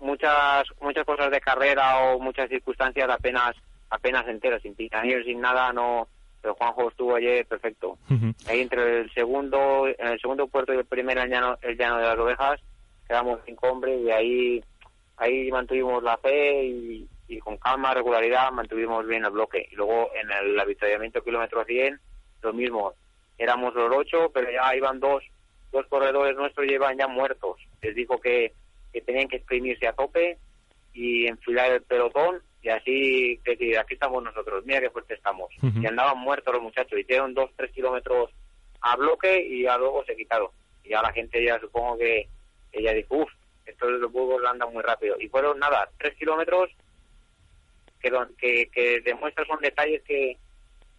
muchas 0.00 0.66
muchas 0.80 1.04
cosas 1.04 1.30
de 1.30 1.40
carrera 1.40 1.98
o 2.00 2.18
muchas 2.18 2.48
circunstancias 2.48 3.08
apenas 3.08 3.54
apenas 3.90 4.26
enteras, 4.26 4.62
sin 4.62 4.74
picanillos, 4.74 5.24
sin 5.24 5.40
nada, 5.40 5.72
no. 5.72 6.08
Pero 6.40 6.54
Juanjo 6.54 6.88
estuvo 6.88 7.14
ayer 7.14 7.46
perfecto. 7.46 7.98
Ahí 8.48 8.62
entre 8.62 9.02
el 9.02 9.12
segundo, 9.12 9.86
en 9.86 10.08
el 10.08 10.20
segundo 10.20 10.48
puerto 10.48 10.74
y 10.74 10.78
el 10.78 10.84
primer 10.84 11.18
el 11.18 11.30
llano, 11.30 11.56
el 11.62 11.78
llano 11.78 11.98
de 11.98 12.06
las 12.06 12.18
ovejas, 12.18 12.60
quedamos 13.06 13.38
cinco 13.46 13.68
hombres 13.68 14.00
y 14.00 14.10
ahí 14.10 14.64
ahí 15.22 15.50
mantuvimos 15.50 16.02
la 16.02 16.16
fe 16.18 16.64
y, 16.64 17.08
y 17.28 17.38
con 17.38 17.56
calma, 17.56 17.94
regularidad, 17.94 18.50
mantuvimos 18.50 19.06
bien 19.06 19.24
el 19.24 19.30
bloque. 19.30 19.68
Y 19.70 19.76
luego 19.76 20.10
en 20.14 20.30
el 20.30 20.58
avituallamiento 20.58 21.22
kilómetro 21.22 21.64
100, 21.64 22.00
lo 22.42 22.52
mismo. 22.52 22.94
Éramos 23.38 23.74
los 23.74 23.94
ocho, 23.96 24.30
pero 24.32 24.50
ya 24.50 24.74
iban 24.76 25.00
dos, 25.00 25.22
dos 25.70 25.86
corredores 25.86 26.36
nuestros 26.36 26.66
llevan 26.66 26.98
ya 26.98 27.06
muertos. 27.06 27.56
Les 27.80 27.94
dijo 27.94 28.20
que, 28.20 28.52
que 28.92 29.00
tenían 29.00 29.28
que 29.28 29.36
exprimirse 29.36 29.86
a 29.86 29.92
tope 29.92 30.38
y 30.92 31.26
enfilar 31.26 31.72
el 31.72 31.82
pelotón 31.82 32.42
y 32.60 32.68
así 32.68 33.40
decir, 33.44 33.78
aquí 33.78 33.94
estamos 33.94 34.22
nosotros, 34.22 34.64
mira 34.64 34.80
qué 34.80 34.90
fuerte 34.90 35.14
estamos. 35.14 35.48
Y 35.62 35.86
andaban 35.86 36.18
muertos 36.18 36.54
los 36.54 36.62
muchachos, 36.62 36.98
hicieron 36.98 37.34
dos, 37.34 37.50
tres 37.56 37.72
kilómetros 37.72 38.30
a 38.80 38.96
bloque 38.96 39.44
y 39.44 39.62
ya 39.62 39.76
luego 39.78 40.04
se 40.04 40.14
quitaron. 40.14 40.48
Y 40.84 40.90
ya 40.90 41.02
la 41.02 41.12
gente 41.12 41.44
ya 41.44 41.58
supongo 41.58 41.98
que 41.98 42.28
ella 42.72 42.92
dijo, 42.92 43.16
uff, 43.16 43.32
estos 43.66 43.90
los 43.92 44.12
burgos 44.12 44.42
andan 44.44 44.72
muy 44.72 44.82
rápido. 44.82 45.16
Y 45.20 45.28
fueron 45.28 45.58
nada, 45.58 45.88
tres 45.98 46.14
kilómetros 46.16 46.70
que, 48.00 48.68
que, 48.72 49.00
demuestra 49.04 49.44
son 49.46 49.60
detalles 49.60 50.02
que, 50.02 50.38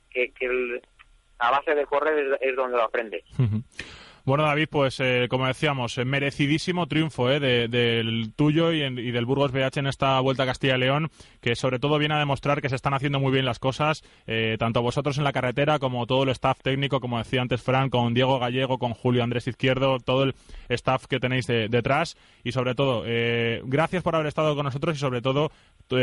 que, 0.10 0.82
a 1.40 1.52
base 1.52 1.76
de 1.76 1.86
correr 1.86 2.38
es, 2.40 2.56
donde 2.56 2.78
lo 2.78 2.84
aprendes. 2.84 3.24
Bueno, 4.26 4.46
David, 4.46 4.70
pues 4.72 5.02
eh, 5.02 5.28
como 5.30 5.48
decíamos, 5.48 5.98
eh, 5.98 6.06
merecidísimo 6.06 6.88
triunfo 6.88 7.30
eh, 7.30 7.42
del 7.42 8.34
tuyo 8.34 8.72
y, 8.72 8.80
del 9.12 9.26
Burgos 9.26 9.52
BH 9.52 9.80
en 9.80 9.88
esta 9.88 10.18
Vuelta 10.22 10.44
a 10.44 10.46
Castilla 10.46 10.78
y 10.78 10.80
León, 10.80 11.10
que 11.42 11.58
sobre 11.58 11.78
todo 11.78 11.98
viene 11.98 12.16
a 12.16 12.20
demostrar 12.20 12.62
que 12.62 12.70
se 12.70 12.76
están 12.78 12.94
haciendo 12.94 13.20
muy 13.20 13.34
bien 13.34 13.44
las 13.44 13.60
cosas, 13.60 14.02
tanto 14.60 14.82
vosotros 14.82 15.18
en 15.18 15.26
la 15.26 15.34
carretera 15.34 15.78
como 15.78 16.08
todo 16.08 16.24
el 16.24 16.30
staff 16.30 16.62
técnico, 16.62 17.02
como 17.02 17.18
decía 17.18 17.42
antes 17.42 17.62
Fran, 17.62 17.90
con 17.90 18.14
Diego 18.14 18.40
Gallego, 18.40 18.78
con 18.78 18.94
Julio 18.94 19.24
Andrés 19.24 19.46
Izquierdo, 19.50 19.98
todo 20.00 20.24
el 20.24 20.36
staff 20.70 21.06
que 21.08 21.20
tenéis 21.20 21.48
detrás 21.48 22.16
y 22.46 22.54
sobre 22.54 22.76
todo, 22.76 23.04
gracias 23.66 24.04
por 24.04 24.16
haber 24.16 24.28
estado 24.28 24.56
con 24.56 24.64
nosotros 24.64 24.96
y 24.96 25.00
sobre 25.00 25.22
todo 25.22 25.52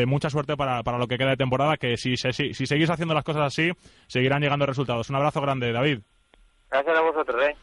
mucha 0.06 0.28
suerte 0.28 0.58
para, 0.58 0.82
para, 0.82 0.98
lo 0.98 1.06
que 1.06 1.16
queda 1.16 1.30
de 1.30 1.36
temporada, 1.38 1.78
que 1.78 1.96
si, 1.96 2.16
si, 2.18 2.52
si 2.52 2.66
seguís 2.66 2.90
haciendo 2.90 3.14
las 3.14 3.24
cosas 3.24 3.44
así, 3.44 3.70
seguirán 4.08 4.42
llegando 4.42 4.66
resultados. 4.66 5.08
Un 5.08 5.16
abrazo 5.16 5.40
grande, 5.40 5.72
David. 5.72 6.00
Gracias 6.70 6.98
a 6.98 7.00
vosotros, 7.00 7.42
¿eh? 7.44 7.56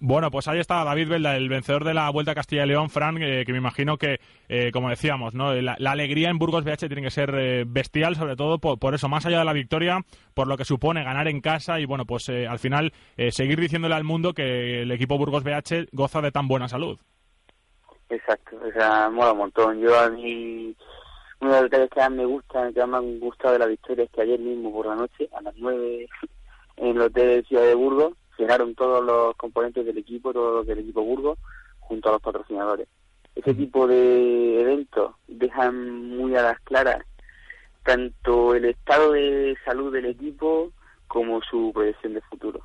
Bueno, 0.00 0.30
pues 0.30 0.48
ahí 0.48 0.58
está 0.58 0.84
David 0.84 1.08
Velda, 1.08 1.36
el 1.36 1.48
vencedor 1.48 1.84
de 1.84 1.94
la 1.94 2.10
Vuelta 2.10 2.32
a 2.32 2.34
Castilla 2.34 2.64
y 2.64 2.68
León, 2.68 2.90
Fran, 2.90 3.22
eh, 3.22 3.44
que 3.44 3.52
me 3.52 3.58
imagino 3.58 3.96
que, 3.96 4.18
eh, 4.48 4.70
como 4.72 4.90
decíamos, 4.90 5.34
¿no? 5.34 5.54
La, 5.54 5.76
alegría 5.86 6.30
en 6.30 6.38
Burgos 6.38 6.64
BH 6.64 6.88
tiene 6.88 7.02
que 7.02 7.10
ser 7.10 7.34
eh, 7.34 7.64
bestial, 7.66 8.16
sobre 8.16 8.36
todo 8.36 8.58
por, 8.58 8.94
eso, 8.94 9.08
más 9.08 9.26
allá 9.26 9.38
de 9.38 9.44
la 9.44 9.52
victoria, 9.52 10.00
por 10.34 10.48
lo 10.48 10.56
que 10.56 10.64
supone 10.64 11.04
ganar 11.04 11.28
en 11.28 11.40
casa 11.40 11.80
y, 11.80 11.86
bueno, 11.86 12.04
pues 12.04 12.28
al 12.28 12.58
final 12.58 12.92
seguir 13.30 13.60
diciéndole 13.60 13.94
al 13.94 14.04
mundo 14.04 14.34
que 14.34 14.82
el 14.82 14.90
equipo 14.90 15.18
Burgos 15.18 15.44
BH 15.44 15.88
goza 15.92 16.20
de 16.20 16.32
tan 16.32 16.48
buena 16.48 16.68
salud. 16.68 16.98
Exacto, 18.08 18.56
o 18.62 18.72
sea, 18.72 19.08
mola 19.10 19.32
un 19.32 19.38
montón. 19.38 19.80
Yo 19.80 19.98
a 19.98 20.10
mí, 20.10 20.74
uno 21.40 21.54
de 21.54 21.62
detalles 21.62 21.90
que 21.90 22.00
más 22.00 22.10
me 22.10 22.24
gusta, 22.26 22.72
que 22.72 22.80
más 22.80 22.88
me 22.88 22.96
han 22.96 23.20
gustado 23.20 23.54
de 23.54 23.58
la 23.60 23.66
victoria 23.66 24.04
es 24.04 24.10
que 24.10 24.22
ayer 24.22 24.38
mismo 24.38 24.72
por 24.72 24.86
la 24.86 24.96
noche, 24.96 25.28
a 25.32 25.40
las 25.42 25.54
nueve, 25.56 26.06
en 26.76 26.86
el 26.88 27.00
hotel 27.00 27.28
de 27.28 27.42
Ciudad 27.44 27.64
de 27.64 27.74
Burgos, 27.74 28.14
llegaron 28.38 28.74
todos 28.74 29.04
los 29.04 29.36
componentes 29.36 29.84
del 29.84 29.98
equipo, 29.98 30.32
todos 30.32 30.54
los 30.56 30.66
del 30.66 30.80
equipo 30.80 31.02
Burgos, 31.02 31.38
junto 31.80 32.08
a 32.08 32.12
los 32.12 32.22
patrocinadores. 32.22 32.88
Ese 33.34 33.54
tipo 33.54 33.86
de 33.86 34.60
eventos 34.60 35.14
dejan 35.26 36.08
muy 36.16 36.36
a 36.36 36.42
las 36.42 36.60
claras 36.60 37.04
tanto 37.84 38.54
el 38.54 38.64
estado 38.64 39.12
de 39.12 39.56
salud 39.64 39.92
del 39.92 40.06
equipo 40.06 40.72
como 41.06 41.42
su 41.42 41.70
proyección 41.72 42.14
de 42.14 42.22
futuro. 42.22 42.60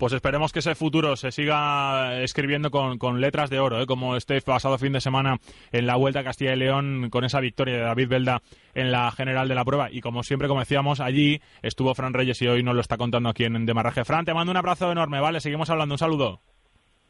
Pues 0.00 0.14
esperemos 0.14 0.50
que 0.50 0.60
ese 0.60 0.74
futuro 0.74 1.14
se 1.14 1.30
siga 1.30 2.22
escribiendo 2.22 2.70
con, 2.70 3.20
letras 3.20 3.50
de 3.50 3.60
oro, 3.60 3.82
¿eh? 3.82 3.86
como 3.86 4.16
este 4.16 4.40
pasado 4.40 4.78
fin 4.78 4.94
de 4.94 5.02
semana 5.02 5.40
en 5.72 5.86
la 5.86 5.96
Vuelta 5.96 6.20
a 6.20 6.24
Castilla 6.24 6.54
y 6.54 6.56
León 6.56 7.10
con 7.10 7.22
esa 7.22 7.38
victoria 7.38 7.74
de 7.74 7.80
David 7.82 8.08
Belda 8.08 8.40
en 8.72 8.92
la 8.92 9.10
general 9.12 9.46
de 9.46 9.54
la 9.54 9.62
prueba. 9.66 9.90
Y 9.92 10.00
como 10.00 10.22
siempre, 10.22 10.48
como 10.48 10.60
decíamos, 10.60 11.00
allí 11.00 11.42
estuvo 11.60 11.94
Fran 11.94 12.14
Reyes 12.14 12.40
y 12.40 12.48
hoy 12.48 12.62
nos 12.62 12.74
lo 12.74 12.80
está 12.80 12.96
contando 12.96 13.28
aquí 13.28 13.44
en 13.44 13.66
Demarraje. 13.66 14.06
Fran, 14.06 14.24
te 14.24 14.32
mando 14.32 14.50
un 14.50 14.56
abrazo 14.56 14.90
enorme, 14.90 15.20
¿vale? 15.20 15.38
Seguimos 15.38 15.68
hablando. 15.68 15.96
Un 15.96 15.98
saludo. 15.98 16.40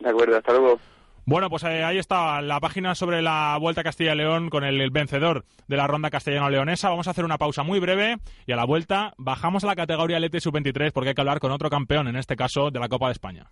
De 0.01 0.11
acuerdo, 0.11 0.39
hasta 0.39 0.51
luego. 0.51 0.81
Bueno, 1.31 1.49
pues 1.49 1.63
eh, 1.63 1.85
ahí 1.85 1.97
está 1.97 2.43
la 2.43 2.59
página 2.59 2.97
sobre 2.97 3.23
la 3.23 3.57
Vuelta 3.61 3.83
a 3.83 3.85
Castilla 3.85 4.15
y 4.15 4.17
León 4.17 4.51
con 4.51 4.65
el, 4.65 4.91
vencedor 4.91 5.45
de 5.69 5.77
la 5.77 5.87
ronda 5.87 6.11
castellano-leonesa. 6.11 6.89
Vamos 6.89 7.07
a 7.07 7.13
hacer 7.13 7.25
una 7.25 7.39
pausa 7.39 7.63
muy 7.63 7.79
breve 7.79 8.17
y 8.49 8.53
a 8.53 8.57
la 8.57 8.65
vuelta 8.65 9.15
bajamos 9.17 9.63
a 9.63 9.69
la 9.69 9.77
categoría 9.77 10.19
Lete 10.19 10.41
Sub-23 10.41 10.91
porque 10.91 11.11
hay 11.11 11.15
que 11.15 11.21
hablar 11.21 11.39
con 11.39 11.53
otro 11.53 11.71
campeón, 11.71 12.09
en 12.09 12.17
este 12.17 12.35
caso 12.35 12.73
de 12.73 12.81
la 12.81 12.89
Copa 12.89 13.07
de 13.07 13.13
España. 13.13 13.49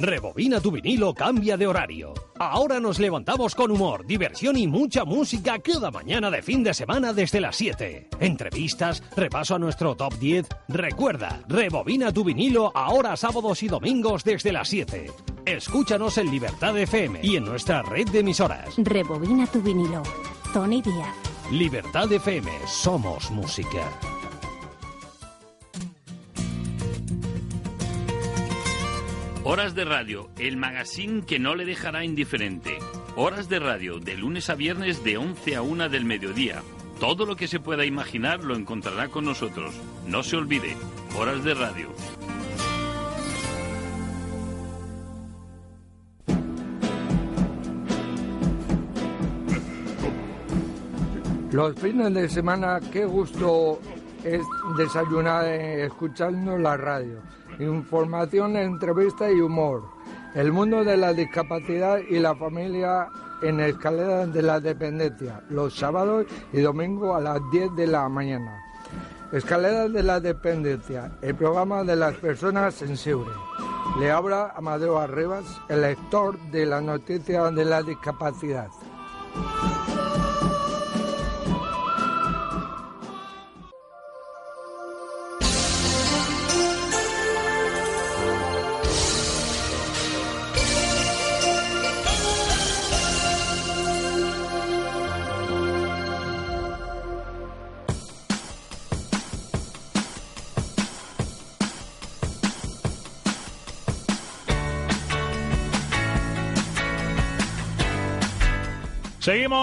Rebobina 0.00 0.60
tu 0.60 0.70
vinilo, 0.70 1.12
cambia 1.12 1.56
de 1.56 1.66
horario. 1.66 2.14
Ahora 2.38 2.78
nos 2.78 3.00
levantamos 3.00 3.56
con 3.56 3.72
humor, 3.72 4.06
diversión 4.06 4.56
y 4.56 4.68
mucha 4.68 5.04
música 5.04 5.58
cada 5.58 5.90
mañana 5.90 6.30
de 6.30 6.40
fin 6.40 6.62
de 6.62 6.72
semana 6.72 7.12
desde 7.12 7.40
las 7.40 7.56
7. 7.56 8.08
Entrevistas, 8.20 9.02
repaso 9.16 9.56
a 9.56 9.58
nuestro 9.58 9.96
top 9.96 10.14
10. 10.14 10.46
Recuerda, 10.68 11.40
rebobina 11.48 12.12
tu 12.12 12.22
vinilo 12.22 12.70
ahora 12.76 13.16
sábados 13.16 13.62
y 13.64 13.68
domingos 13.68 14.22
desde 14.22 14.52
las 14.52 14.68
7. 14.68 15.10
Escúchanos 15.44 16.16
en 16.18 16.30
Libertad 16.30 16.78
FM 16.78 17.18
y 17.22 17.36
en 17.36 17.44
nuestra 17.44 17.82
red 17.82 18.08
de 18.08 18.20
emisoras. 18.20 18.74
Rebobina 18.76 19.46
tu 19.48 19.60
vinilo. 19.60 20.04
Tony 20.52 20.80
Díaz. 20.80 21.14
Libertad 21.50 22.12
FM, 22.12 22.50
somos 22.66 23.30
música. 23.32 23.90
Horas 29.50 29.74
de 29.74 29.86
Radio, 29.86 30.28
el 30.36 30.58
magazine 30.58 31.24
que 31.24 31.38
no 31.38 31.54
le 31.54 31.64
dejará 31.64 32.04
indiferente. 32.04 32.76
Horas 33.16 33.48
de 33.48 33.58
Radio, 33.58 33.98
de 33.98 34.14
lunes 34.14 34.50
a 34.50 34.54
viernes 34.54 35.02
de 35.02 35.16
11 35.16 35.56
a 35.56 35.62
1 35.62 35.88
del 35.88 36.04
mediodía. 36.04 36.62
Todo 37.00 37.24
lo 37.24 37.34
que 37.34 37.48
se 37.48 37.58
pueda 37.58 37.86
imaginar 37.86 38.44
lo 38.44 38.54
encontrará 38.54 39.08
con 39.08 39.24
nosotros. 39.24 39.74
No 40.06 40.22
se 40.22 40.36
olvide, 40.36 40.76
Horas 41.18 41.42
de 41.44 41.54
Radio. 41.54 41.88
Los 51.52 51.74
fines 51.80 52.12
de 52.12 52.28
semana, 52.28 52.80
qué 52.92 53.06
gusto 53.06 53.80
es 54.22 54.42
desayunar 54.76 55.46
eh, 55.46 55.86
escuchando 55.86 56.58
la 56.58 56.76
radio 56.76 57.22
información, 57.58 58.56
entrevista 58.56 59.30
y 59.30 59.40
humor. 59.40 59.84
El 60.34 60.52
mundo 60.52 60.84
de 60.84 60.96
la 60.96 61.12
discapacidad 61.12 61.98
y 61.98 62.18
la 62.18 62.34
familia 62.34 63.08
en 63.42 63.60
Escalera 63.60 64.26
de 64.26 64.42
la 64.42 64.60
Dependencia, 64.60 65.42
los 65.50 65.76
sábados 65.76 66.26
y 66.52 66.60
domingos 66.60 67.16
a 67.16 67.20
las 67.20 67.40
10 67.50 67.74
de 67.76 67.86
la 67.86 68.08
mañana. 68.08 68.64
Escalera 69.32 69.88
de 69.88 70.02
la 70.02 70.20
Dependencia, 70.20 71.12
el 71.22 71.34
programa 71.34 71.84
de 71.84 71.96
las 71.96 72.14
personas 72.14 72.74
sensibles. 72.74 73.34
Le 73.98 74.10
habla 74.10 74.52
Amadeo 74.56 74.98
Arribas, 74.98 75.44
el 75.68 75.82
lector 75.82 76.38
de 76.50 76.66
la 76.66 76.80
noticia 76.80 77.50
de 77.50 77.64
la 77.64 77.82
discapacidad. 77.82 78.68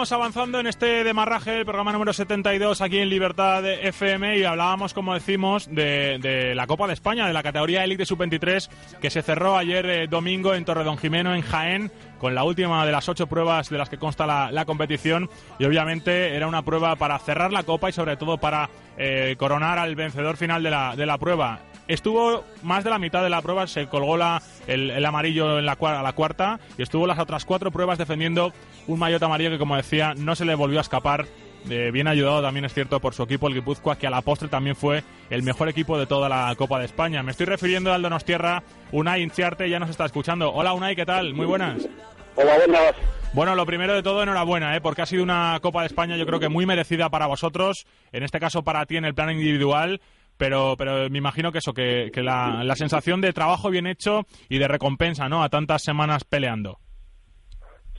Seguimos 0.05 0.21
avanzando 0.21 0.59
en 0.59 0.67
este 0.67 1.03
demarraje, 1.03 1.57
el 1.57 1.65
programa 1.65 1.91
número 1.91 2.13
72 2.13 2.79
aquí 2.81 2.99
en 2.99 3.09
Libertad 3.09 3.65
FM 3.65 4.37
y 4.37 4.43
hablábamos, 4.43 4.93
como 4.93 5.15
decimos, 5.15 5.67
de, 5.71 6.53
la 6.55 6.67
Copa 6.67 6.85
de 6.85 6.93
España, 6.93 7.25
de 7.25 7.33
la 7.33 7.41
categoría 7.41 7.83
Elite 7.83 8.05
Sub-23 8.05 8.69
que 9.01 9.09
se 9.09 9.23
cerró 9.23 9.57
ayer 9.57 9.89
eh, 9.89 10.07
domingo 10.07 10.53
en 10.53 10.63
Torredón 10.63 10.99
Jimeno, 10.99 11.33
en 11.33 11.41
Jaén, 11.41 11.91
con 12.19 12.35
la 12.35 12.43
última 12.43 12.85
de 12.85 12.91
las 12.91 13.09
ocho 13.09 13.25
pruebas 13.25 13.71
de 13.71 13.79
las 13.79 13.89
que 13.89 13.97
consta 13.97 14.27
la, 14.27 14.65
competición 14.65 15.27
y 15.57 15.65
obviamente 15.65 16.35
era 16.35 16.45
una 16.45 16.61
prueba 16.61 16.95
para 16.97 17.17
cerrar 17.17 17.51
la 17.51 17.63
Copa 17.63 17.89
y 17.89 17.93
sobre 17.93 18.15
todo 18.15 18.37
para 18.37 18.69
eh, 18.99 19.35
coronar 19.39 19.79
al 19.79 19.95
vencedor 19.95 20.37
final 20.37 20.61
de 20.61 20.69
la, 20.69 20.95
de 20.95 21.07
la 21.07 21.17
prueba. 21.17 21.61
Estuvo 21.87 22.43
más 22.63 22.83
de 22.83 22.89
la 22.89 22.97
mitad 22.97 23.23
de 23.23 23.29
la 23.29 23.41
prueba, 23.41 23.67
se 23.67 23.87
colgó 23.87 24.17
la, 24.17 24.41
el, 24.65 25.05
amarillo 25.05 25.59
en 25.59 25.65
la, 25.65 25.73
a 25.79 26.03
la 26.03 26.13
cuarta 26.13 26.59
y 26.77 26.81
estuvo 26.81 27.05
las 27.05 27.19
otras 27.19 27.45
cuatro 27.45 27.71
pruebas 27.71 27.99
defendiendo 27.99 28.53
un 28.87 28.97
maillot 28.97 29.21
amarillo 29.21 29.51
que, 29.51 29.59
como 29.59 29.75
decía, 29.75 30.13
no 30.15 30.35
se 30.35 30.45
le 30.45 30.55
volvió 30.55 30.79
a 30.79 30.81
escapar. 30.81 31.25
Eh, 31.69 31.89
bien 31.91 32.07
ayudado 32.07 32.43
también 32.43 32.65
es 32.65 32.73
cierto 32.73 32.99
por 32.99 33.15
su 33.15 33.23
equipo, 33.23 33.47
el 33.47 33.55
Guipúzcoa, 33.55 33.97
que 33.97 34.05
a 34.05 34.11
la 34.11 34.21
postre 34.21 34.49
también 34.49 34.75
fue 34.75 35.03
el 35.31 35.41
mejor 35.41 35.67
equipo 35.67 35.97
de 35.97 36.05
toda 36.05 36.29
la 36.29 36.53
Copa 36.55 36.79
de 36.79 36.85
España. 36.85 37.23
Me 37.23 37.31
estoy 37.31 37.47
refiriendo 37.47 37.91
al 37.93 38.01
Donostierra, 38.01 38.63
Unai 38.91 39.21
Inciarte 39.21 39.69
ya 39.69 39.79
nos 39.79 39.89
está 39.89 40.05
escuchando. 40.05 40.51
Hola 40.51 40.73
Unai, 40.73 40.95
¿qué 40.95 41.05
tal? 41.05 41.33
Muy 41.33 41.45
buenas. 41.45 41.87
Hola, 42.35 42.57
buenas. 42.57 42.95
Bueno, 43.33 43.55
lo 43.55 43.65
primero 43.65 43.93
de 43.93 44.03
todo, 44.03 44.23
enhorabuena, 44.23 44.75
¿eh? 44.75 44.81
porque 44.81 45.01
ha 45.01 45.05
sido 45.05 45.23
una 45.23 45.59
Copa 45.61 45.81
de 45.81 45.87
España 45.87 46.17
yo 46.17 46.25
creo 46.25 46.39
que 46.39 46.49
muy 46.49 46.65
merecida 46.65 47.09
para 47.09 47.27
vosotros, 47.27 47.85
en 48.11 48.23
este 48.23 48.39
caso 48.39 48.63
para 48.63 48.85
ti 48.85 48.97
en 48.97 49.05
el 49.05 49.13
plano 49.13 49.31
individual 49.31 49.99
pero, 50.37 50.75
pero 50.77 51.09
me 51.09 51.17
imagino 51.17 51.51
que 51.51 51.59
eso, 51.59 51.73
que, 51.73 52.11
la, 52.15 52.63
la, 52.63 52.75
sensación 52.75 53.21
de 53.21 53.33
trabajo 53.33 53.69
bien 53.69 53.87
hecho 53.87 54.25
y 54.49 54.59
de 54.59 54.67
recompensa, 54.67 55.29
¿no? 55.29 55.43
A 55.43 55.49
tantas 55.49 55.83
semanas 55.83 56.23
peleando. 56.23 56.77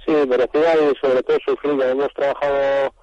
Sí, 0.05 0.13
merecida 0.29 0.75
y 0.75 0.95
sobre 1.01 1.23
todo 1.23 1.39
sufrida. 1.45 1.91
Hemos 1.91 2.13
trabajado 2.15 2.95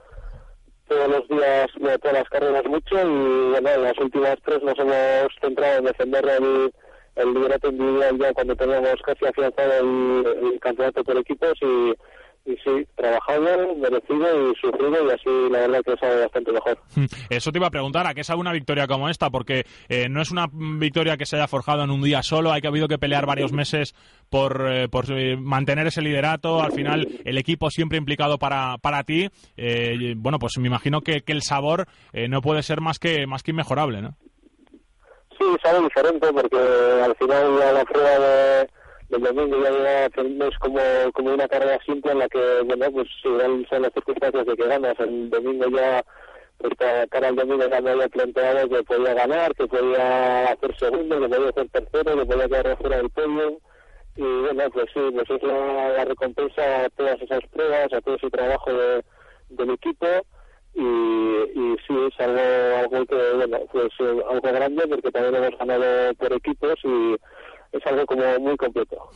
todos 0.88 1.08
los 1.10 1.28
días, 1.28 1.68
de 1.76 1.98
todas 2.00 2.18
las 2.18 2.30
carreras 2.30 2.66
mucho 2.66 2.96
y 2.96 3.52
bueno, 3.52 3.70
en 3.70 3.84
las 3.84 3.98
últimas 3.98 4.36
tres 4.46 4.62
nos 4.64 4.78
hemos 4.80 5.28
centrado 5.42 5.80
en 5.80 5.86
defender 5.86 6.26
el, 6.26 6.74
el 7.16 7.34
liderato 7.34 7.70
individual 7.70 8.20
ya 8.20 8.34
cuando 8.34 8.56
teníamos 8.56 8.96
casi 9.04 9.26
afianzado 9.26 9.74
el, 9.74 10.54
el 10.54 10.60
campeonato 10.60 11.04
por 11.04 11.18
equipos 11.18 11.54
y 11.62 11.94
y 12.46 12.56
sí, 12.58 12.86
trabajado, 12.96 13.76
merecido 13.76 14.52
y 14.52 14.56
sufrido 14.56 15.08
y 15.08 15.12
así 15.12 15.50
la 15.50 15.60
verdad 15.60 15.82
que 15.86 15.96
sabe 15.98 16.22
bastante 16.22 16.52
mejor. 16.52 16.78
Eso 17.30 17.52
te 17.52 17.58
iba 17.58 17.68
a 17.68 17.72
preguntar, 17.72 18.06
¿a 18.06 18.14
qué 18.14 18.24
sabe 18.24 18.42
una 18.42 18.52
victoria 18.52 18.88
como 18.88 19.10
esta? 19.10 19.30
Porque 19.30 19.66
eh, 19.88 20.10
no 20.10 20.22
es 20.22 20.32
una 20.32 20.48
victoria 20.52 21.16
que 21.16 21.26
se 21.26 21.38
haya 21.38 21.48
forjado 21.48 21.84
en 21.84 21.92
un 21.92 22.02
día 22.02 22.22
solo, 22.22 22.52
hay 22.52 22.62
que 22.62 22.68
habido 22.68 22.88
que 22.88 22.98
pelear 22.98 23.26
varios 23.26 23.54
meses 23.54 23.96
por, 24.30 24.68
eh, 24.70 24.90
por 24.90 25.06
eh, 25.12 25.38
mantener 25.38 25.88
ese 25.88 26.02
liderato, 26.02 26.62
al 26.62 26.74
final 26.74 27.08
el 27.24 27.38
equipo 27.38 27.70
siempre 27.70 27.98
implicado 27.98 28.38
para, 28.38 28.78
para 28.78 29.04
ti, 29.04 29.30
bueno, 30.18 30.40
pues 30.40 30.58
me 30.60 30.68
imagino 30.68 31.02
que, 31.02 31.22
que 31.22 31.32
el 31.32 31.42
sabor 31.42 31.88
no 32.14 32.42
puede 32.42 32.64
ser 32.64 32.82
más 32.82 33.00
que, 33.00 33.26
más 33.28 33.44
que 33.44 33.52
inmejorable, 33.52 34.02
¿no? 34.02 34.16
Sí, 35.38 35.46
sabe 35.64 35.82
diferente 35.82 36.32
porque 36.32 36.58
al 36.58 37.16
final 37.16 37.60
la 37.74 37.86
prueba 37.86 38.20
de 38.20 38.68
el 39.16 39.22
domingo 39.22 39.58
ya 39.64 40.10
no 40.24 40.46
es 40.46 40.58
como, 40.60 40.80
como 41.14 41.34
una 41.34 41.48
carrera 41.48 41.80
simple 41.86 42.12
en 42.12 42.20
la 42.20 42.28
que, 42.28 42.62
bueno, 42.66 42.92
pues 42.92 43.08
igual 43.24 43.66
son 43.70 43.82
las 43.84 43.94
circunstancias 43.94 44.46
de 44.46 44.56
que 44.56 44.68
ganas. 44.68 45.00
El 45.00 45.30
domingo 45.30 45.66
ya, 45.70 46.04
pues 46.58 46.74
cara 47.10 47.28
al 47.28 47.36
domingo 47.36 47.68
ya 47.70 47.82
me 47.82 47.92
había 47.92 48.10
planteado 48.10 48.70
que 48.70 48.84
podía 48.84 49.14
ganar, 49.14 49.54
que 49.56 49.68
podía 49.68 50.46
hacer 50.52 50.78
segundo, 50.78 51.20
que 51.20 51.30
podía 51.30 51.50
hacer 51.50 51.70
tercero, 51.70 52.18
que 52.18 52.26
podía 52.26 52.48
quedar 52.48 52.78
fuera 52.78 52.98
del 52.98 53.10
podio. 53.10 53.60
Y 54.16 54.22
bueno, 54.22 54.70
pues 54.72 54.86
sí, 54.94 55.00
pues 55.14 55.30
es 55.30 55.44
la, 55.44 56.06
recompensa 56.06 56.86
a 56.86 56.90
todas 56.90 57.22
esas 57.22 57.42
pruebas, 57.52 57.94
a 57.94 58.02
todo 58.02 58.16
ese 58.16 58.30
trabajo 58.30 58.74
de, 58.74 59.04
del 59.50 59.70
equipo. 59.72 60.08
Y, 60.76 60.82
y 60.82 61.78
sí, 61.88 61.94
es 62.12 62.20
algo, 62.20 62.42
algo 62.80 63.06
que, 63.06 63.34
bueno, 63.36 63.60
pues 63.72 63.90
eh, 64.00 64.24
algo 64.28 64.42
grande 64.42 64.88
porque 64.88 65.12
también 65.12 65.36
hemos 65.36 65.58
ganado 65.60 66.14
por 66.16 66.34
equipos 66.34 66.76
y 66.84 67.16
es 67.74 67.86
algo 67.88 68.06
como 68.06 68.40
muy 68.40 68.56
completo. 68.56 69.10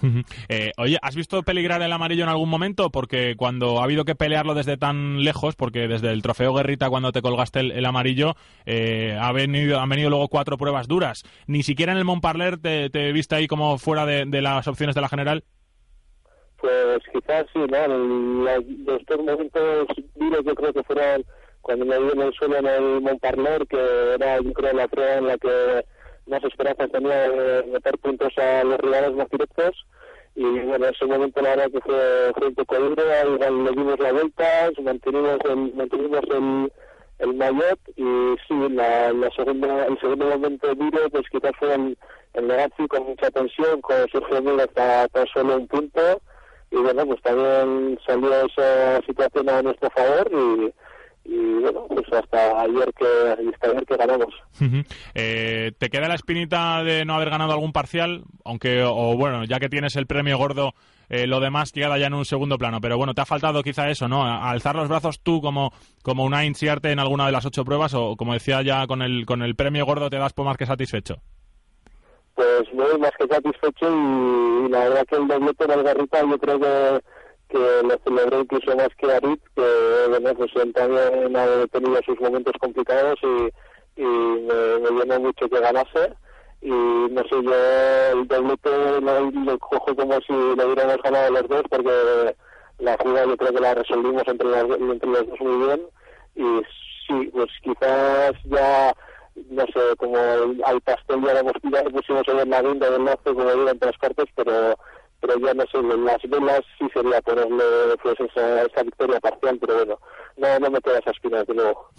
eh, 0.49 0.71
oye, 0.77 0.97
¿has 1.01 1.15
visto 1.15 1.43
peligrar 1.43 1.81
el 1.81 1.93
amarillo 1.93 2.23
en 2.23 2.29
algún 2.29 2.49
momento? 2.49 2.89
Porque 2.89 3.35
cuando 3.37 3.79
ha 3.79 3.83
habido 3.83 4.03
que 4.03 4.15
pelearlo 4.15 4.55
desde 4.55 4.77
tan 4.77 5.23
lejos, 5.23 5.55
porque 5.55 5.87
desde 5.87 6.11
el 6.11 6.23
trofeo 6.23 6.53
Guerrita 6.53 6.89
cuando 6.89 7.11
te 7.11 7.21
colgaste 7.21 7.59
el, 7.59 7.85
amarillo, 7.85 8.35
eh, 8.65 9.15
ha 9.19 9.31
venido, 9.31 9.79
han 9.79 9.89
venido 9.89 10.09
luego 10.09 10.27
cuatro 10.27 10.57
pruebas 10.57 10.87
duras. 10.87 11.23
Ni 11.45 11.61
siquiera 11.61 11.91
en 11.91 11.99
el 11.99 12.05
Montparler 12.05 12.57
te, 12.57 12.89
te 12.89 13.11
viste 13.11 13.35
ahí 13.35 13.47
como 13.47 13.77
fuera 13.77 14.05
de, 14.05 14.25
las 14.41 14.67
opciones 14.67 14.95
de 14.95 15.01
la 15.01 15.09
general. 15.09 15.43
Pues 16.59 16.99
quizás 17.13 17.45
sí, 17.53 17.59
¿no? 17.59 17.87
los 17.87 19.05
dos 19.05 19.19
momentos 19.19 19.87
duros 20.15 20.43
yo 20.43 20.55
creo 20.55 20.73
que 20.73 20.83
fueron 20.83 21.23
cuando 21.61 21.85
me 21.85 21.99
vi 21.99 22.09
en 22.13 22.21
el 22.21 22.33
suelo 22.33 22.57
en 22.57 22.65
el 22.65 23.01
Montparler, 23.01 23.67
que 23.67 23.77
era 24.15 24.39
yo 24.39 24.53
creo 24.53 24.73
la 24.73 24.87
prueba 24.87 25.15
en 25.15 25.27
la 25.27 25.37
que 25.37 25.85
más 26.27 26.43
esperanzas 26.43 26.91
tenía 26.91 27.29
de 27.29 27.63
meter 27.63 27.97
puntos 27.99 28.37
a 28.37 28.63
los 28.63 28.77
rivales 28.79 29.13
más 29.13 29.29
directos. 29.29 29.85
Y 30.35 30.43
bueno, 30.43 30.85
en 30.85 30.93
ese 30.93 31.05
momento 31.05 31.41
la 31.41 31.49
verdad 31.49 31.71
que 31.71 31.81
fue, 31.81 32.31
fue 32.37 32.47
un 32.47 32.55
poco 32.55 32.75
duro, 32.75 33.03
igual 33.33 33.63
le 33.63 33.71
dimos 33.71 33.99
la 33.99 34.11
vuelta, 34.11 34.69
mantenimos 34.83 35.37
el, 35.45 35.73
mantenimos 35.73 36.21
el, 36.29 36.71
el 37.19 37.33
y 37.95 38.35
sí, 38.47 38.69
la, 38.69 39.11
segunda, 39.35 39.85
el 39.87 39.99
segundo 39.99 40.25
momento 40.27 40.75
duro 40.75 41.09
pues 41.09 41.23
quizás 41.31 41.53
fue 41.57 41.73
el, 41.73 41.97
el 42.33 42.87
con 42.87 43.03
mucha 43.07 43.31
tensión, 43.31 43.81
con 43.81 43.95
Sergio 44.11 44.41
Miller 44.43 44.69
hasta 44.69 45.07
tan 45.07 45.25
solo 45.27 45.57
un 45.57 45.67
punto. 45.67 46.21
Y 46.69 46.75
bueno, 46.75 47.05
pues 47.05 47.21
también 47.21 47.97
salió 48.05 48.29
esa 48.45 49.01
situación 49.07 49.49
a 49.49 49.61
nuestro 49.61 49.89
favor 49.89 50.29
y 50.31 50.73
y 51.27 51.59
bueno, 51.59 51.85
pues 51.89 52.05
hasta 52.13 52.61
ayer 52.61 52.93
que, 52.93 53.05
hasta 53.53 53.69
ayer 53.69 53.85
que 53.85 53.97
ganamos. 53.97 54.33
eh, 55.13 55.73
¿Te 55.77 55.89
queda 55.89 56.07
la 56.07 56.15
espinita 56.15 56.83
de 56.83 57.03
no 57.03 57.15
haber 57.15 57.29
ganado 57.29 57.51
algún 57.51 57.73
parcial? 57.73 58.23
Aunque, 58.45 58.81
o 58.83 59.17
bueno, 59.17 59.43
ya 59.43 59.59
que 59.59 59.67
tienes 59.67 59.97
el 59.97 60.07
premio 60.07 60.37
gordo, 60.37 60.73
eh, 61.09 61.27
lo 61.27 61.41
demás 61.41 61.73
queda 61.73 61.97
ya 61.97 62.07
en 62.07 62.13
un 62.13 62.23
segundo 62.23 62.57
plano. 62.57 62.79
Pero 62.79 62.97
bueno, 62.97 63.13
te 63.13 63.21
ha 63.21 63.25
faltado 63.25 63.61
quizá 63.61 63.89
eso, 63.89 64.07
¿no? 64.07 64.23
alzar 64.23 64.75
los 64.77 64.87
brazos 64.87 65.19
tú 65.19 65.41
como, 65.41 65.73
como 66.01 66.23
una 66.23 66.45
inciarte 66.45 66.91
en 66.91 66.99
alguna 66.99 67.25
de 67.25 67.33
las 67.33 67.45
ocho 67.45 67.65
pruebas 67.65 67.93
o, 67.93 68.15
como 68.15 68.33
decía 68.33 68.61
ya, 68.61 68.87
con 68.87 69.01
el, 69.01 69.25
con 69.25 69.41
el 69.41 69.55
premio 69.55 69.85
gordo 69.85 70.09
te 70.09 70.17
das 70.17 70.31
por 70.31 70.45
más 70.45 70.55
que 70.55 70.65
satisfecho. 70.65 71.17
Pues 72.35 72.71
muy 72.71 72.97
más 72.99 73.11
que 73.19 73.27
satisfecho 73.27 73.89
y, 73.89 74.69
la 74.69 74.79
verdad 74.79 75.05
que 75.09 75.15
el 75.17 75.27
doblete 75.27 75.65
en 75.65 75.71
el 75.71 75.83
Garrita 75.83 76.21
yo 76.21 76.37
creo 76.37 76.59
que 76.59 77.01
que 77.49 77.57
lo 77.57 77.97
celebré 78.03 78.39
incluso 78.39 78.75
más 78.75 78.89
que 78.97 79.11
Arit, 79.11 79.41
que 79.55 80.07
bueno, 80.09 80.33
pues 80.35 80.51
él 80.55 80.73
también 80.73 81.35
ha 81.35 81.67
tenido 81.67 81.99
sus 82.05 82.19
momentos 82.19 82.53
complicados 82.59 83.19
y, 83.23 84.01
y 84.01 84.05
me, 84.05 84.79
me 84.79 84.99
llenó 84.99 85.19
mucho 85.19 85.47
que 85.49 85.59
ganase 85.59 86.13
y 86.61 86.69
no 86.69 87.21
sé, 87.23 87.43
yo 87.43 88.19
el 88.19 88.27
doblete 88.27 89.01
lo, 89.01 89.31
lo 89.31 89.59
cojo 89.59 89.95
como 89.95 90.13
si 90.21 90.33
lo 90.33 90.65
hubiéramos 90.65 90.97
ganado 91.03 91.31
los 91.31 91.47
dos 91.47 91.63
porque 91.69 92.35
la 92.79 92.97
jugada 92.97 93.27
yo 93.27 93.37
creo 93.37 93.53
que 93.53 93.59
la 93.59 93.73
resolvimos 93.75 94.23
entre, 94.27 94.59
entre 94.59 95.09
los 95.09 95.27
dos 95.29 95.39
muy 95.39 95.65
bien. 95.65 95.81
Y 96.35 96.61
sí, 97.07 97.29
pues 97.31 97.47
quizás 97.61 98.33
ya 98.45 98.93
no 99.49 99.65
sé, 99.67 99.95
como 99.97 100.17
al 100.17 100.81
pastel 100.81 101.21
ya 101.23 101.33
lo 101.33 101.39
hemos 101.39 101.53
pillado, 101.61 101.91
pusimos 101.91 102.23
en 102.27 102.49
la 102.49 102.61
guinda 102.61 102.89
del 102.89 103.05
lazo 103.05 103.35
como 103.35 103.51
digo 103.51 103.69
entre 103.69 103.91
las 103.91 103.99
partes, 103.99 104.25
pero 104.35 104.75
pero 105.19 105.39
ya 105.39 105.53
no 105.53 105.63
sé, 105.67 105.81
las 105.81 106.21
velas 106.29 106.61
sí 106.77 106.87
sería 106.93 107.21
ponerle 107.21 107.97
pues 108.01 108.19
esa, 108.19 108.63
esa 108.63 108.83
victoria 108.83 109.19
parcial, 109.19 109.57
pero 109.59 109.75
bueno, 109.75 109.99
no, 110.37 110.59
no 110.59 110.69
me 110.69 110.79
queda 110.81 110.99
esa 110.99 111.11
espina, 111.11 111.43
de 111.43 111.53
nuevo. 111.53 111.89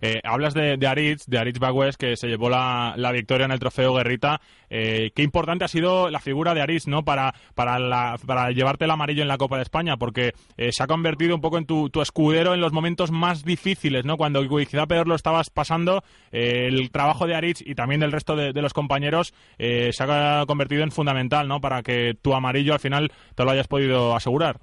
eh, 0.00 0.20
hablas 0.24 0.54
de, 0.54 0.76
de 0.76 0.86
Aritz, 0.86 1.26
de 1.26 1.38
Aritz 1.38 1.58
Bagües, 1.58 1.96
que 1.96 2.16
se 2.16 2.26
llevó 2.26 2.50
la, 2.50 2.94
la 2.96 3.12
victoria 3.12 3.44
en 3.44 3.52
el 3.52 3.60
trofeo 3.60 3.94
Guerrita. 3.94 4.40
Eh, 4.68 5.12
qué 5.14 5.22
importante 5.22 5.64
ha 5.64 5.68
sido 5.68 6.10
la 6.10 6.18
figura 6.18 6.54
de 6.54 6.62
Aritz, 6.62 6.86
¿no? 6.86 7.04
Para, 7.04 7.34
para, 7.54 7.78
la, 7.78 8.18
para 8.26 8.50
llevarte 8.50 8.84
el 8.84 8.90
amarillo 8.90 9.22
en 9.22 9.28
la 9.28 9.38
Copa 9.38 9.56
de 9.56 9.62
España, 9.62 9.96
porque 9.96 10.32
eh, 10.56 10.70
se 10.72 10.82
ha 10.82 10.86
convertido 10.86 11.34
un 11.34 11.40
poco 11.40 11.58
en 11.58 11.66
tu, 11.66 11.88
tu, 11.90 12.00
escudero 12.00 12.54
en 12.54 12.60
los 12.60 12.72
momentos 12.72 13.10
más 13.10 13.44
difíciles, 13.44 14.04
¿no? 14.04 14.16
Cuando 14.16 14.42
quizá 14.48 14.86
peor 14.86 15.06
lo 15.06 15.14
estabas 15.14 15.50
pasando, 15.50 16.02
eh, 16.32 16.66
el 16.66 16.90
trabajo 16.90 17.26
de 17.26 17.34
Aritz 17.34 17.62
y 17.64 17.74
también 17.74 18.00
del 18.00 18.12
resto 18.12 18.34
de, 18.36 18.52
de 18.52 18.62
los 18.62 18.72
compañeros 18.72 19.32
se 19.58 19.92
ha 20.02 20.44
convertido 20.46 20.82
en 20.82 20.90
fundamental, 20.90 21.48
¿no? 21.48 21.60
Para 21.60 21.82
que 21.82 22.14
tu 22.20 22.34
amarillo 22.34 22.72
al 22.72 22.80
final 22.80 23.12
te 23.34 23.44
lo 23.44 23.50
hayas 23.50 23.68
podido 23.68 24.14
asegurar. 24.14 24.58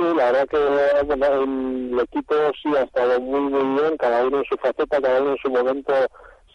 Sí, 0.00 0.06
la 0.16 0.32
verdad 0.32 0.48
que 0.48 0.56
el 0.56 2.00
equipo 2.00 2.34
sí 2.62 2.74
ha 2.74 2.84
estado 2.84 3.20
muy, 3.20 3.40
muy 3.40 3.78
bien, 3.78 3.98
cada 3.98 4.24
uno 4.24 4.38
en 4.38 4.44
su 4.46 4.56
faceta, 4.56 4.98
cada 4.98 5.20
uno 5.20 5.32
en 5.32 5.36
su 5.36 5.50
momento 5.50 5.92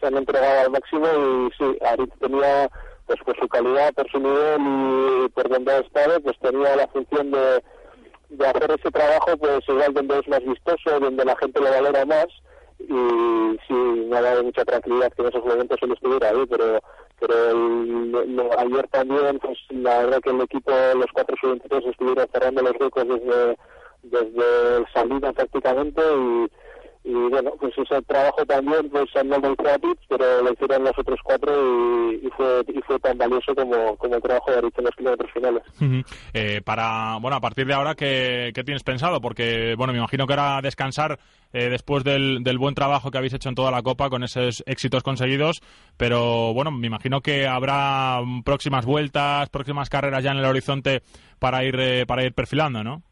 se 0.00 0.06
han 0.08 0.16
entregado 0.16 0.62
al 0.62 0.70
máximo 0.72 1.06
y 1.06 1.52
sí, 1.56 1.78
Arit 1.86 2.12
tenía, 2.18 2.68
pues 3.06 3.20
por 3.24 3.38
su 3.38 3.46
calidad, 3.46 3.94
por 3.94 4.10
su 4.10 4.18
nivel 4.18 5.26
y 5.26 5.28
por 5.28 5.48
donde 5.48 5.72
ha 5.74 5.78
estado, 5.78 6.20
pues 6.22 6.36
tenía 6.40 6.74
la 6.74 6.88
función 6.88 7.30
de, 7.30 7.62
de 8.30 8.46
hacer 8.48 8.68
ese 8.68 8.90
trabajo, 8.90 9.36
pues 9.36 9.60
igual 9.68 9.94
donde 9.94 10.18
es 10.18 10.26
más 10.26 10.44
vistoso, 10.44 10.98
donde 10.98 11.24
la 11.24 11.36
gente 11.36 11.60
lo 11.60 11.70
valora 11.70 12.04
más 12.04 12.26
y 12.80 13.58
sí, 13.68 13.74
me 14.10 14.16
ha 14.16 14.22
dado 14.22 14.42
mucha 14.42 14.64
tranquilidad 14.64 15.12
que 15.12 15.22
en 15.22 15.28
esos 15.28 15.44
momentos 15.44 15.78
él 15.82 15.92
estuviera 15.92 16.30
ahí, 16.30 16.44
pero 16.50 16.80
pero 17.18 18.58
ayer 18.58 18.88
también, 18.88 19.38
pues 19.38 19.58
la 19.70 19.98
verdad 20.00 20.20
que 20.22 20.30
el 20.30 20.40
equipo, 20.42 20.72
los 20.94 21.06
cuatro 21.12 21.36
sub 21.40 21.60
estuvieron 21.88 22.26
cerrando 22.32 22.62
los 22.62 22.72
huecos 22.78 23.04
desde, 23.08 23.56
desde 24.02 24.76
el 24.76 24.86
salida 24.92 25.32
prácticamente 25.32 26.02
y 26.02 26.50
y 27.06 27.14
bueno, 27.14 27.52
pues 27.60 27.72
ese 27.78 28.02
trabajo 28.02 28.44
también 28.46 28.90
pues 28.90 29.08
no 29.24 29.38
lo 29.38 29.52
hizo 29.52 29.68
a 29.68 29.78
pero 30.08 30.42
lo 30.42 30.52
hicieron 30.52 30.82
los 30.82 30.98
otros 30.98 31.20
cuatro 31.22 32.12
y, 32.12 32.28
fue 32.36 32.64
y 32.66 32.80
fue 32.82 32.98
tan 32.98 33.16
valioso 33.16 33.54
como, 33.54 33.96
como 33.96 34.16
el 34.16 34.22
trabajo 34.22 34.50
de 34.50 34.56
ahorita 34.56 34.80
en 34.80 34.84
los 34.86 34.96
kilómetros 34.96 35.30
finales. 35.32 35.62
eh, 36.34 36.60
para, 36.64 37.18
bueno, 37.20 37.36
a 37.36 37.40
partir 37.40 37.64
de 37.64 37.74
ahora, 37.74 37.94
¿qué, 37.94 38.50
¿qué, 38.52 38.64
tienes 38.64 38.82
pensado? 38.82 39.20
Porque, 39.20 39.76
bueno, 39.76 39.92
me 39.92 40.00
imagino 40.00 40.26
que 40.26 40.32
era 40.32 40.60
descansar 40.60 41.20
eh, 41.52 41.68
después 41.68 42.02
del, 42.02 42.42
del, 42.42 42.58
buen 42.58 42.74
trabajo 42.74 43.12
que 43.12 43.18
habéis 43.18 43.34
hecho 43.34 43.50
en 43.50 43.54
toda 43.54 43.70
la 43.70 43.82
Copa 43.82 44.10
con 44.10 44.24
esos 44.24 44.64
éxitos 44.66 45.04
conseguidos, 45.04 45.62
pero, 45.96 46.52
bueno, 46.54 46.72
me 46.72 46.88
imagino 46.88 47.20
que 47.20 47.46
habrá 47.46 48.18
próximas 48.44 48.84
vueltas, 48.84 49.48
próximas 49.50 49.90
carreras 49.90 50.24
ya 50.24 50.32
en 50.32 50.38
el 50.38 50.44
horizonte 50.44 51.02
para 51.38 51.62
ir, 51.62 51.78
eh, 51.78 52.04
para 52.04 52.24
ir 52.24 52.34
perfilando, 52.34 52.82
¿no? 52.82 53.02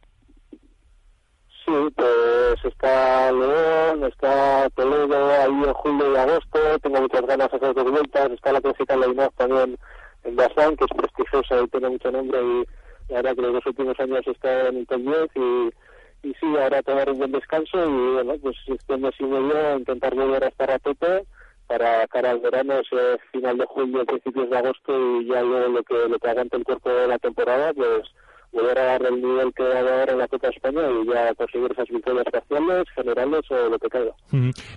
Sí, 1.64 1.72
pues 1.96 2.64
está 2.64 3.32
León, 3.32 4.04
está 4.04 4.68
Toledo 4.70 5.30
ahí 5.30 5.64
en 5.64 5.72
julio 5.72 6.12
y 6.12 6.16
agosto, 6.16 6.58
tengo 6.82 7.00
muchas 7.00 7.22
ganas 7.22 7.50
de 7.50 7.56
hacer 7.56 7.74
dos 7.74 7.90
vueltas, 7.90 8.30
está 8.32 8.52
la 8.52 8.60
clásica 8.60 8.96
Leimaz 8.96 9.32
también 9.36 9.78
en 10.24 10.36
Bazán, 10.36 10.76
que 10.76 10.84
es 10.84 10.90
prestigiosa 10.94 11.62
y 11.62 11.68
tiene 11.68 11.88
mucho 11.88 12.10
nombre 12.10 12.38
y 12.42 12.64
la 13.08 13.22
verdad 13.22 13.36
que 13.36 13.42
los 13.42 13.52
dos 13.54 13.66
últimos 13.66 13.98
años 13.98 14.26
está 14.26 14.68
en 14.68 14.76
el 14.76 14.86
top 14.86 15.00
10 15.00 15.30
y, 15.36 16.28
y 16.28 16.34
sí, 16.34 16.46
ahora 16.60 16.82
tomar 16.82 17.08
un 17.08 17.18
buen 17.18 17.32
descanso 17.32 17.78
y 17.88 18.12
bueno, 18.12 18.34
pues 18.42 18.56
este 18.66 18.96
mes 18.98 19.14
y 19.18 19.24
medio 19.24 19.78
intentar 19.78 20.14
volver 20.14 20.44
a 20.44 20.48
estar 20.48 20.70
a 20.70 20.78
tope 20.78 21.24
para 21.66 22.06
cara 22.08 22.32
al 22.32 22.40
verano, 22.40 22.74
ese 22.74 23.18
final 23.32 23.56
de 23.56 23.64
julio, 23.64 24.04
principios 24.04 24.50
de 24.50 24.58
agosto 24.58 25.20
y 25.20 25.28
ya 25.28 25.40
luego 25.40 25.68
lo 25.68 25.82
que, 25.82 26.08
lo 26.10 26.18
que 26.18 26.28
aguante 26.28 26.58
el 26.58 26.64
cuerpo 26.64 26.90
de 26.90 27.08
la 27.08 27.18
temporada, 27.18 27.72
pues 27.72 28.02
volver 28.54 28.78
a 28.78 28.96
el 28.96 29.20
nivel 29.20 29.52
que 29.54 29.62
ha 29.62 29.80
ahora 29.80 30.12
en 30.12 30.18
la 30.18 30.28
Copa 30.28 30.48
España 30.48 30.80
y 30.88 31.06
ya 31.12 31.34
conseguir 31.34 31.72
esas 31.72 31.88
victorias 31.88 32.24
parciales, 32.30 32.84
generales 32.94 33.40
o 33.50 33.68
lo 33.68 33.78
que 33.78 33.88
caiga. 33.88 34.12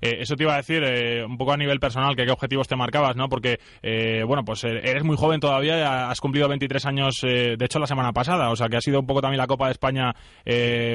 Eh, 0.02 0.18
eso 0.20 0.36
te 0.36 0.44
iba 0.44 0.54
a 0.54 0.58
decir, 0.58 0.84
eh, 0.84 1.24
un 1.24 1.38
poco 1.38 1.54
a 1.54 1.58
nivel 1.58 1.80
personal, 1.80 2.16
que 2.16 2.26
qué 2.26 2.32
objetivos 2.32 2.68
te 2.68 2.76
marcabas, 2.76 3.16
¿no? 3.16 3.30
Porque, 3.30 3.60
eh, 3.84 4.24
bueno, 4.26 4.44
pues 4.44 4.64
eres 4.64 5.04
muy 5.04 5.16
joven 5.16 5.40
todavía, 5.40 6.10
has 6.10 6.20
cumplido 6.20 6.50
23 6.50 6.86
años, 6.86 7.20
de 7.22 7.58
hecho, 7.60 7.80
la 7.80 7.88
semana 7.88 8.12
pasada, 8.14 8.50
o 8.50 8.56
sea, 8.56 8.68
que 8.68 8.78
ha 8.78 8.82
sido 8.82 9.00
un 9.00 9.08
poco 9.08 9.22
también 9.22 9.38
la 9.38 9.48
Copa 9.48 9.68
de 9.68 9.72
España 9.74 10.16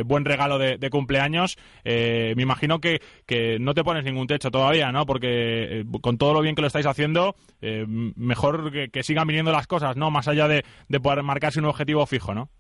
buen 0.05 0.25
regalo 0.25 0.59
de, 0.59 0.91
cumpleaños. 0.91 1.57
me 1.85 2.43
imagino 2.43 2.81
que, 2.81 3.01
que 3.27 3.59
no 3.59 3.75
te 3.75 3.85
pones 3.85 4.05
ningún 4.05 4.27
techo 4.27 4.51
todavía, 4.51 4.91
¿no? 4.91 5.07
Porque 5.07 5.85
con 6.01 6.19
todo 6.19 6.35
lo 6.35 6.41
bien 6.41 6.55
que 6.55 6.63
lo 6.63 6.67
estáis 6.67 6.87
haciendo, 6.87 7.37
mejor 7.61 8.73
que, 8.73 8.89
que, 8.89 9.03
sigan 9.03 9.27
viniendo 9.27 9.53
las 9.53 9.67
cosas, 9.67 9.97
¿no? 9.97 10.11
Más 10.11 10.29
allá 10.29 10.49
de, 10.49 10.65
de 10.89 11.01
poder 11.01 11.23
marcarse 11.23 11.61
un 11.61 11.67
objetivo 11.67 12.05
fijo, 12.07 12.35
¿no? 12.35 12.51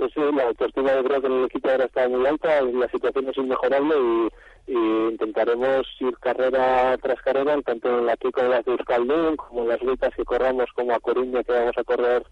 Pues 0.00 0.12
sí, 0.14 0.20
la 0.34 0.44
autoestima 0.44 0.94
yo 0.94 1.04
creo 1.04 1.20
que 1.20 1.26
en 1.26 1.32
el 1.34 1.44
equipo 1.44 1.68
ahora 1.68 1.84
está 1.84 2.08
muy 2.08 2.26
alta, 2.26 2.62
la 2.62 2.88
situación 2.88 3.28
es 3.28 3.36
inmejorable 3.36 3.94
y, 3.98 4.28
intentaremos 5.10 5.86
ir 5.98 6.16
carrera 6.18 6.96
tras 7.02 7.20
carrera, 7.20 7.60
tanto 7.62 7.98
en 7.98 8.06
la 8.06 8.16
Kiko 8.16 8.40
de 8.42 8.48
la 8.48 8.62
de 8.62 8.72
Euskaldun, 8.72 9.36
como 9.36 9.62
en 9.62 9.68
las 9.68 9.80
rutas 9.80 10.14
que 10.14 10.24
corramos, 10.24 10.70
como 10.74 10.94
a 10.94 11.00
Coruña, 11.00 11.42
que 11.42 11.52
vamos 11.52 11.76
a 11.76 11.84
correr 11.84 12.22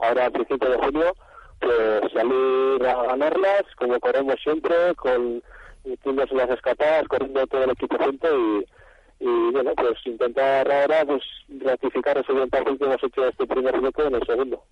ahora 0.00 0.26
a 0.26 0.30
principios 0.30 0.72
de 0.72 0.84
junio, 0.84 1.14
pues 1.60 2.12
salir 2.12 2.86
a 2.86 3.02
ganarlas, 3.04 3.62
como 3.78 3.98
corremos 4.00 4.34
siempre, 4.42 4.74
con 4.96 5.42
en 5.84 6.16
las 6.36 6.50
escapadas, 6.50 7.08
corriendo 7.08 7.46
todo 7.46 7.64
el 7.64 7.70
equipo 7.70 7.96
junto 7.96 8.28
y, 8.38 8.66
y 9.24 9.52
bueno, 9.52 9.72
pues 9.74 9.94
intentar 10.04 10.70
ahora 10.70 11.02
pues 11.06 11.22
ratificar 11.64 12.18
ese 12.18 12.32
buen 12.32 12.50
papel 12.50 12.76
que 12.76 12.84
hemos 12.84 13.02
hecho 13.02 13.26
este 13.26 13.46
primer 13.46 13.80
bloque 13.80 14.02
en 14.02 14.14
el 14.16 14.26
segundo. 14.26 14.62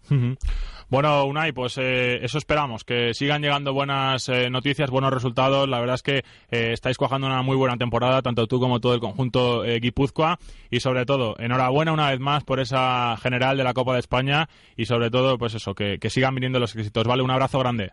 Bueno, 0.90 1.24
Unai, 1.24 1.52
pues 1.52 1.78
eh, 1.78 2.22
eso 2.22 2.36
esperamos, 2.36 2.84
que 2.84 3.14
sigan 3.14 3.40
llegando 3.40 3.72
buenas 3.72 4.28
eh, 4.28 4.50
noticias, 4.50 4.90
buenos 4.90 5.10
resultados. 5.10 5.66
La 5.66 5.80
verdad 5.80 5.94
es 5.94 6.02
que 6.02 6.18
eh, 6.50 6.72
estáis 6.72 6.98
cuajando 6.98 7.28
una 7.28 7.40
muy 7.40 7.56
buena 7.56 7.78
temporada, 7.78 8.20
tanto 8.20 8.46
tú 8.46 8.60
como 8.60 8.78
todo 8.78 8.92
el 8.92 9.00
conjunto 9.00 9.62
Guipúzcoa. 9.62 10.36
Y 10.70 10.80
sobre 10.80 11.06
todo, 11.06 11.34
enhorabuena 11.38 11.94
una 11.94 12.10
vez 12.10 12.20
más 12.20 12.44
por 12.44 12.60
esa 12.60 13.16
general 13.16 13.56
de 13.56 13.64
la 13.64 13.72
Copa 13.72 13.94
de 13.94 14.00
España 14.00 14.48
y 14.76 14.84
sobre 14.84 15.08
todo, 15.08 15.38
pues 15.38 15.54
eso, 15.54 15.74
que, 15.74 15.98
sigan 16.10 16.34
viniendo 16.34 16.58
los 16.58 16.76
éxitos. 16.76 17.04
Vale, 17.04 17.22
un 17.22 17.30
abrazo 17.30 17.58
grande. 17.58 17.92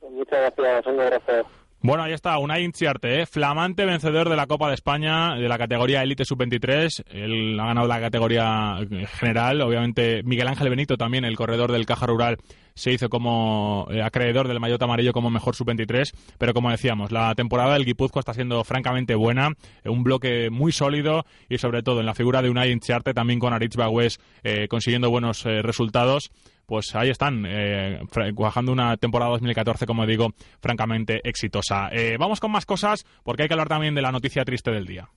Muchas 0.00 0.54
gracias, 0.56 0.86
un 0.86 1.00
abrazo. 1.00 1.61
Bueno, 1.84 2.04
ahí 2.04 2.12
está, 2.12 2.38
Unai 2.38 2.62
Inciarte, 2.62 3.22
¿eh? 3.22 3.26
flamante 3.26 3.84
vencedor 3.84 4.28
de 4.28 4.36
la 4.36 4.46
Copa 4.46 4.68
de 4.68 4.74
España, 4.74 5.34
de 5.34 5.48
la 5.48 5.58
categoría 5.58 6.00
Elite 6.04 6.24
Sub-23. 6.24 7.06
Él 7.10 7.58
ha 7.58 7.66
ganado 7.66 7.88
la 7.88 7.98
categoría 7.98 8.78
general. 9.18 9.60
Obviamente, 9.62 10.22
Miguel 10.22 10.46
Ángel 10.46 10.70
Benito 10.70 10.96
también, 10.96 11.24
el 11.24 11.34
corredor 11.34 11.72
del 11.72 11.84
Caja 11.84 12.06
Rural, 12.06 12.38
se 12.74 12.92
hizo 12.92 13.08
como 13.08 13.88
eh, 13.90 14.00
acreedor 14.00 14.46
del 14.46 14.60
maillot 14.60 14.80
amarillo 14.80 15.12
como 15.12 15.28
mejor 15.28 15.56
Sub-23. 15.56 16.12
Pero 16.38 16.54
como 16.54 16.70
decíamos, 16.70 17.10
la 17.10 17.34
temporada 17.34 17.74
del 17.74 17.84
Guipuzco 17.84 18.20
está 18.20 18.32
siendo 18.32 18.62
francamente 18.62 19.16
buena. 19.16 19.50
Un 19.84 20.04
bloque 20.04 20.50
muy 20.50 20.70
sólido 20.70 21.26
y 21.48 21.58
sobre 21.58 21.82
todo 21.82 21.98
en 21.98 22.06
la 22.06 22.14
figura 22.14 22.42
de 22.42 22.50
Unai 22.50 22.70
Inciarte, 22.70 23.12
también 23.12 23.40
con 23.40 23.54
Aritz 23.54 23.74
Bagües 23.74 24.20
eh, 24.44 24.68
consiguiendo 24.68 25.10
buenos 25.10 25.42
resultados 25.42 26.30
pues 26.66 26.94
ahí 26.94 27.10
están, 27.10 27.44
eh, 27.46 28.00
cuajando 28.34 28.72
una 28.72 28.96
temporada 28.96 29.32
2014, 29.32 29.86
como 29.86 30.06
digo, 30.06 30.30
francamente 30.60 31.20
exitosa. 31.28 31.88
Eh, 31.92 32.16
vamos 32.18 32.40
con 32.40 32.50
más 32.50 32.66
cosas, 32.66 33.04
porque 33.22 33.42
hay 33.42 33.48
que 33.48 33.54
hablar 33.54 33.68
también 33.68 33.94
de 33.94 34.02
la 34.02 34.12
noticia 34.12 34.44
triste 34.44 34.70
del 34.70 34.86
día. 34.86 35.08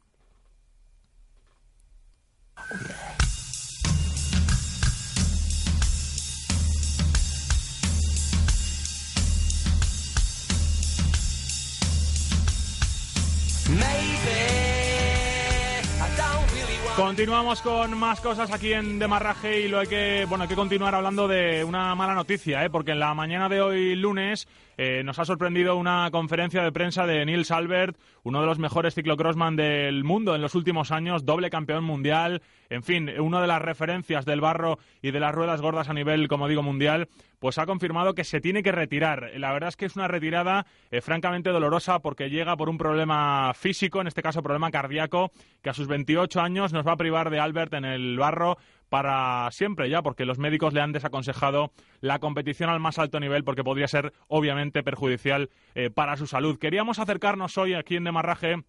Continuamos 16.96 17.62
con 17.62 17.98
más 17.98 18.22
cosas 18.22 18.52
aquí 18.54 18.72
en 18.72 19.00
Demarraje 19.00 19.60
y 19.60 19.68
lo 19.68 19.80
hay 19.80 19.88
que, 19.88 20.26
bueno, 20.30 20.44
hay 20.44 20.48
que 20.48 20.56
continuar 20.56 20.96
hablando 20.96 21.28
de 21.28 21.66
una 21.66 21.94
mala 21.94 22.14
noticia, 22.14 22.64
¿eh? 22.64 22.70
porque 22.70 22.92
en 22.92 23.00
la 23.00 23.14
mañana 23.14 23.50
de 23.50 23.60
hoy 23.60 23.96
lunes 23.96 24.48
eh, 24.78 25.04
nos 25.04 25.20
ha 25.20 25.26
sorprendido 25.26 25.76
una 25.76 26.10
conferencia 26.12 26.64
de 26.64 26.72
prensa 26.72 27.06
de 27.06 27.26
Nils 27.26 27.52
Albert, 27.52 27.98
uno 28.24 28.42
de 28.42 28.48
los 28.48 28.60
mejores 28.60 28.96
ciclocrossman 28.96 29.56
del 29.56 30.04
mundo 30.04 30.36
en 30.36 30.42
los 30.42 30.56
últimos 30.56 30.92
años, 30.92 31.26
doble 31.26 31.50
campeón 31.50 31.84
mundial, 31.84 32.42
en 32.70 32.84
fin, 32.84 33.10
una 33.20 33.42
de 33.42 33.48
las 33.48 33.62
referencias 33.62 34.26
del 34.26 34.42
barro 34.42 34.80
y 35.02 35.12
de 35.12 35.20
las 35.20 35.34
ruedas 35.34 35.62
gordas 35.62 35.90
a 35.90 35.94
nivel, 35.94 36.28
como 36.28 36.48
digo, 36.48 36.64
mundial, 36.64 37.08
pues 37.40 37.58
ha 37.58 37.66
confirmado 37.66 38.16
que 38.16 38.24
se 38.24 38.42
tiene 38.42 38.64
que 38.64 38.72
retirar. 38.72 39.32
La 39.36 39.54
verdad 39.54 39.70
es 39.70 39.78
que 39.78 39.86
es 39.86 39.96
una 39.96 40.08
retirada 40.08 40.66
eh, 40.92 41.02
francamente 41.02 41.52
dolorosa 41.52 42.00
porque 42.00 42.30
llega 42.30 42.58
por 42.58 42.70
un 42.70 42.78
problema 42.78 43.54
físico, 43.54 44.02
en 44.02 44.08
este 44.08 44.22
caso 44.22 44.42
problema 44.42 44.72
cardíaco, 44.72 45.32
que 45.62 45.70
a 45.70 45.74
sus 45.74 45.88
28 45.88 46.42
años 46.42 46.74
nos 46.74 46.86
va 46.86 46.94
a 46.94 46.98
privar 46.98 47.30
de 47.30 47.40
Albert 47.40 47.74
en 47.76 47.86
el 47.86 48.18
barro 48.18 48.58
para 48.90 49.50
siempre 49.52 49.90
ya, 49.90 50.02
porque 50.02 50.26
los 50.26 50.38
médicos 50.38 50.74
le 50.74 50.82
han 50.82 50.92
desaconsejado 50.92 51.72
la 52.02 52.20
competición 52.20 52.70
al 52.70 52.80
más 52.80 53.00
alto 53.00 53.20
nivel 53.20 53.44
porque 53.44 53.64
podría 53.64 53.88
ser 53.88 54.14
obviamente 54.28 54.84
perjudicial 54.84 55.50
eh, 55.74 55.90
para 55.90 56.18
su 56.18 56.28
salud. 56.28 56.58
Queríamos 56.58 57.00
acercarnos 57.00 57.58
hoy 57.58 57.74
aquí 57.74 57.96
en 57.96 58.04
Demarraje 58.04 58.64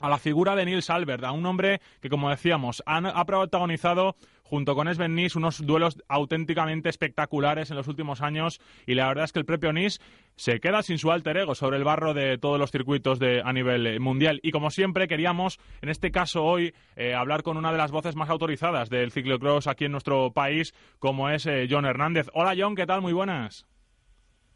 a 0.00 0.08
la 0.08 0.18
figura 0.18 0.56
de 0.56 0.64
Nils 0.64 0.90
Albert, 0.90 1.24
a 1.24 1.32
un 1.32 1.46
hombre 1.46 1.80
que, 2.00 2.08
como 2.08 2.30
decíamos, 2.30 2.82
ha, 2.86 3.24
protagonizado 3.24 4.16
junto 4.42 4.74
con 4.74 4.92
Sven 4.92 5.14
Nis 5.14 5.36
unos 5.36 5.64
duelos 5.64 6.02
auténticamente 6.08 6.88
espectaculares 6.88 7.70
en 7.70 7.76
los 7.76 7.86
últimos 7.86 8.20
años 8.20 8.60
y 8.84 8.94
la 8.94 9.06
verdad 9.06 9.26
es 9.26 9.32
que 9.32 9.38
el 9.38 9.44
propio 9.44 9.72
Nis 9.72 10.00
se 10.34 10.58
queda 10.58 10.82
sin 10.82 10.98
su 10.98 11.12
alter 11.12 11.36
ego 11.36 11.54
sobre 11.54 11.76
el 11.76 11.84
barro 11.84 12.14
de 12.14 12.36
todos 12.38 12.58
los 12.58 12.72
circuitos 12.72 13.20
de, 13.20 13.42
a 13.44 13.52
nivel 13.52 13.86
eh, 13.86 14.00
mundial. 14.00 14.40
Y 14.42 14.50
como 14.50 14.70
siempre 14.70 15.06
queríamos, 15.06 15.60
en 15.82 15.90
este 15.90 16.10
caso 16.10 16.44
hoy, 16.44 16.74
eh, 16.96 17.14
hablar 17.14 17.42
con 17.42 17.56
una 17.56 17.70
de 17.70 17.78
las 17.78 17.92
voces 17.92 18.16
más 18.16 18.30
autorizadas 18.30 18.90
del 18.90 19.12
ciclocross 19.12 19.68
aquí 19.68 19.84
en 19.84 19.92
nuestro 19.92 20.32
país, 20.32 20.74
como 20.98 21.30
es 21.30 21.46
eh, 21.46 21.68
John 21.70 21.84
Hernández. 21.84 22.28
Hola 22.34 22.54
John, 22.58 22.74
¿qué 22.74 22.86
tal? 22.86 23.02
Muy 23.02 23.12
buenas. 23.12 23.66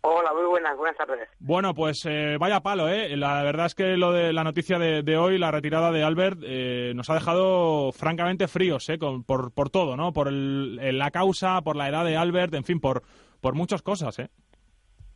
Hola, 0.06 0.34
muy 0.34 0.44
buenas, 0.44 0.76
buenas 0.76 0.98
tardes. 0.98 1.26
Bueno, 1.38 1.72
pues 1.74 2.04
eh, 2.04 2.36
vaya 2.38 2.60
palo, 2.60 2.90
¿eh? 2.90 3.16
La 3.16 3.42
verdad 3.42 3.64
es 3.64 3.74
que 3.74 3.96
lo 3.96 4.12
de 4.12 4.34
la 4.34 4.44
noticia 4.44 4.78
de, 4.78 5.16
hoy, 5.16 5.38
la 5.38 5.50
retirada 5.50 5.90
de 5.92 6.02
Albert, 6.02 6.40
eh, 6.44 6.92
nos 6.94 7.08
ha 7.08 7.14
dejado 7.14 7.90
francamente 7.90 8.46
fríos, 8.46 8.86
¿eh? 8.90 8.98
por, 8.98 9.54
por 9.54 9.70
todo, 9.70 9.96
¿no? 9.96 10.12
Por 10.12 10.30
la 10.30 11.10
causa, 11.10 11.62
por 11.62 11.76
la 11.76 11.88
edad 11.88 12.04
de 12.04 12.18
Albert, 12.18 12.52
en 12.52 12.64
fin, 12.64 12.80
por, 12.80 13.02
por 13.40 13.54
muchas 13.54 13.80
cosas, 13.80 14.18
¿eh? 14.18 14.28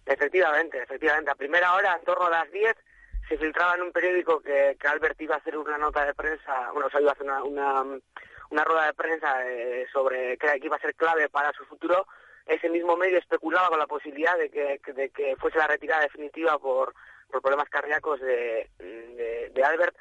Efectivamente, 0.07 0.83
efectivamente. 0.83 1.31
A 1.31 1.35
primera 1.35 1.75
hora, 1.75 1.95
en 1.95 2.05
torno 2.07 2.25
a 2.25 2.31
las 2.31 2.51
10, 2.51 2.75
se 3.29 3.37
filtraba 3.37 3.75
en 3.75 3.83
un 3.83 3.93
periódico 3.93 4.41
que, 4.41 4.79
que 4.81 4.89
Albert 4.89 5.21
iba 5.21 5.35
a 5.35 5.39
hacer 5.39 5.59
una 5.59 5.77
nota 5.77 6.07
de 6.07 6.15
prensa, 6.15 6.71
bueno, 6.73 6.87
o 6.87 6.91
sea, 6.91 7.03
iba 7.03 7.11
a 7.11 7.13
hacer 7.13 7.27
una, 7.27 7.45
una, 7.45 7.83
una 8.49 8.65
rueda 8.65 8.87
de 8.87 8.95
prensa 8.95 9.47
eh, 9.47 9.87
sobre 9.93 10.39
que 10.39 10.59
iba 10.63 10.77
a 10.77 10.81
ser 10.81 10.95
clave 10.95 11.29
para 11.29 11.53
su 11.53 11.67
futuro 11.67 12.07
ese 12.49 12.71
mismo 12.71 12.97
medio 12.97 13.19
especulaba 13.19 13.69
con 13.69 13.79
la 13.79 13.87
posibilidad 13.87 14.37
de 14.39 14.51
que, 14.51 14.81
de 14.93 15.11
que 15.11 15.37
fuese 15.37 15.59
la 15.59 15.67
retirada 15.67 16.03
definitiva 16.03 16.59
por, 16.59 16.95
por 17.31 17.43
problemas 17.43 17.69
cardíacos 17.69 18.21
de, 18.21 18.69
de, 19.53 19.65
Albert. 19.65 19.95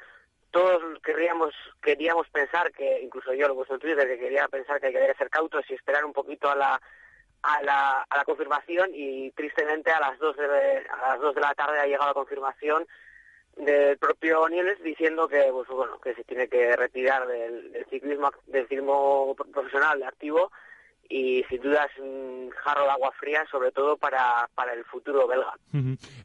Todos 0.50 0.82
queríamos, 1.02 1.54
queríamos 1.82 2.26
pensar 2.30 2.72
que, 2.72 3.02
incluso 3.02 3.34
yo 3.34 3.48
lo 3.48 3.54
puesto 3.54 3.74
en 3.74 3.80
Twitter, 3.80 4.08
que 4.08 4.18
quería 4.18 4.48
pensar 4.48 4.80
que 4.80 4.86
hay 4.86 4.92
que 4.94 5.14
ser 5.14 5.28
cautos 5.28 5.62
y 5.68 5.74
esperar 5.74 6.06
un 6.06 6.14
poquito 6.14 6.48
a 6.48 6.56
la, 6.56 6.80
a 7.42 7.62
la, 7.62 8.24
confirmación 8.24 8.90
y 8.94 9.30
tristemente 9.32 9.90
a 9.90 10.00
las 10.00 10.18
dos 10.18 10.34
de, 10.36 10.46
a 10.46 11.08
las 11.10 11.20
dos 11.20 11.34
de 11.34 11.42
la 11.42 11.54
tarde 11.54 11.78
ha 11.78 11.86
llegado 11.86 12.08
la 12.08 12.14
confirmación 12.14 12.86
del 13.56 13.98
propio 13.98 14.48
Nieles 14.48 14.82
diciendo 14.82 15.28
que 15.28 15.48
pues 15.50 15.68
bueno 15.68 16.00
que 16.00 16.14
se 16.14 16.24
tiene 16.24 16.48
que 16.48 16.76
retirar 16.76 17.26
del, 17.26 17.72
del 17.72 17.86
ciclismo 17.86 18.30
del 18.46 18.68
ciclismo 18.68 19.34
profesional 19.52 20.02
activo 20.04 20.52
y 21.08 21.42
sin 21.48 21.62
duda 21.62 21.88
un 22.00 22.50
jarro 22.50 22.84
de 22.84 22.90
agua 22.90 23.10
fría, 23.18 23.44
sobre 23.50 23.72
todo 23.72 23.96
para, 23.96 24.48
para 24.54 24.74
el 24.74 24.84
futuro 24.84 25.26
belga. 25.26 25.54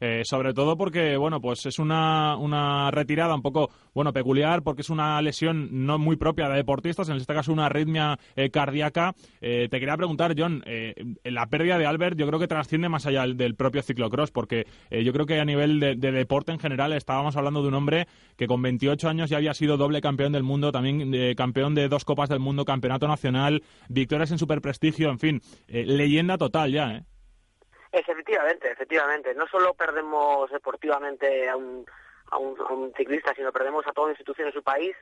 Eh, 0.00 0.22
sobre 0.24 0.52
todo 0.52 0.76
porque, 0.76 1.16
bueno, 1.16 1.40
pues 1.40 1.64
es 1.66 1.78
una, 1.78 2.36
una 2.36 2.90
retirada 2.90 3.34
un 3.34 3.42
poco, 3.42 3.70
bueno, 3.94 4.12
peculiar, 4.12 4.62
porque 4.62 4.82
es 4.82 4.90
una 4.90 5.20
lesión 5.22 5.86
no 5.86 5.98
muy 5.98 6.16
propia 6.16 6.48
de 6.48 6.56
deportistas, 6.56 7.08
en 7.08 7.16
este 7.16 7.34
caso 7.34 7.52
una 7.52 7.66
arritmia 7.66 8.18
eh, 8.36 8.50
cardíaca. 8.50 9.14
Eh, 9.40 9.68
te 9.70 9.80
quería 9.80 9.96
preguntar, 9.96 10.34
John, 10.36 10.64
la 11.24 11.46
pérdida 11.46 11.78
de 11.78 11.86
Albert 11.86 12.18
yo 12.18 12.26
creo 12.26 12.38
que 12.38 12.48
trasciende 12.48 12.88
más 12.88 13.06
allá 13.06 13.26
del, 13.26 13.54
propio 13.54 13.82
ciclocross, 13.82 14.30
porque 14.30 14.66
yo 14.90 15.12
creo 15.12 15.26
que 15.26 15.40
a 15.40 15.44
nivel 15.44 15.80
de, 15.80 15.94
de, 15.94 16.12
deporte 16.12 16.52
en 16.52 16.58
general 16.58 16.92
estábamos 16.92 17.36
hablando 17.36 17.62
de 17.62 17.68
un 17.68 17.74
hombre 17.74 18.06
que 18.36 18.46
con 18.46 18.60
28 18.62 19.08
años 19.08 19.30
ya 19.30 19.36
había 19.36 19.54
sido 19.54 19.76
doble 19.76 20.00
campeón 20.00 20.32
del 20.32 20.42
mundo, 20.42 20.72
también 20.72 21.34
campeón 21.34 21.74
de 21.74 21.88
dos 21.88 22.04
Copas 22.04 22.28
del 22.28 22.40
Mundo, 22.40 22.64
campeonato 22.64 23.08
nacional, 23.08 23.62
victorias 23.88 24.30
en 24.30 24.38
Super 24.38 24.60
prestigio, 24.60 25.10
en 25.10 25.18
fin, 25.18 25.40
eh, 25.68 25.84
leyenda 25.86 26.38
total 26.38 26.72
ya, 26.72 26.96
¿eh? 26.96 27.04
efectivamente, 27.92 28.70
efectivamente. 28.70 29.34
No 29.34 29.46
solo 29.46 29.74
perdemos 29.74 30.50
deportivamente 30.50 31.48
a 31.48 31.56
un, 31.56 31.86
a 32.34 32.38
un, 32.38 32.92
ciclista, 32.96 33.32
sino 33.34 33.52
perdemos 33.52 33.86
a 33.86 33.92
toda 33.92 34.10
institución 34.10 34.48
en 34.48 34.54
su 34.54 34.62
país. 34.62 34.96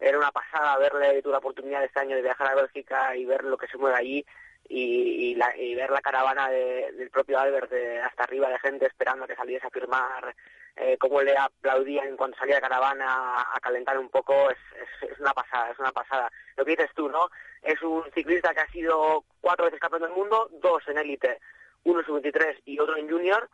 Era 0.00 0.18
una 0.18 0.32
pasada 0.32 0.76
verle, 0.78 1.22
tuve 1.22 1.32
la 1.32 1.38
oportunidad 1.38 1.84
este 1.84 2.00
año 2.00 2.16
de 2.16 2.22
viajar 2.22 2.48
a 2.48 2.54
Bélgica 2.56 3.16
y 3.16 3.24
ver 3.24 3.44
lo 3.44 3.56
que 3.56 3.68
se 3.68 3.78
mueve 3.78 3.96
allí 3.96 4.26
y, 4.68 5.74
ver 5.74 5.90
la 5.90 6.00
caravana 6.00 6.48
del 6.50 7.10
propio 7.10 7.38
Albert 7.38 7.70
de, 7.70 8.00
hasta 8.00 8.24
arriba 8.24 8.48
de 8.48 8.58
gente 8.58 8.86
esperando 8.86 9.24
a 9.24 9.28
que 9.28 9.36
saliese 9.36 9.66
a 9.66 9.70
firmar, 9.70 10.34
eh, 10.76 10.96
cómo 10.98 11.20
le 11.22 11.36
aplaudían 11.36 12.16
cuando 12.16 12.36
salía 12.36 12.56
de 12.56 12.62
caravana 12.62 13.42
a, 13.42 13.60
calentar 13.60 13.98
un 13.98 14.08
poco, 14.08 14.50
es, 14.50 14.58
es, 15.02 15.18
una 15.20 15.32
pasada, 15.32 15.70
es 15.70 15.78
una 15.78 15.92
pasada. 15.92 16.30
Lo 16.56 16.64
que 16.64 16.72
dices 16.72 16.90
tú, 16.94 17.08
¿no? 17.08 17.28
Es 17.62 17.80
un 17.82 18.04
ciclista 18.12 18.54
que 18.54 18.60
ha 18.60 18.72
sido 18.72 19.24
cuatro 19.40 19.66
veces 19.66 19.80
campeón 19.80 20.02
del 20.02 20.12
mundo, 20.12 20.48
dos 20.60 20.82
en 20.88 20.98
élite, 20.98 21.38
uno 21.84 22.00
en 22.00 22.06
sub-23 22.06 22.62
y 22.64 22.78
otro 22.78 22.96
en 22.96 23.08
junior. 23.08 23.48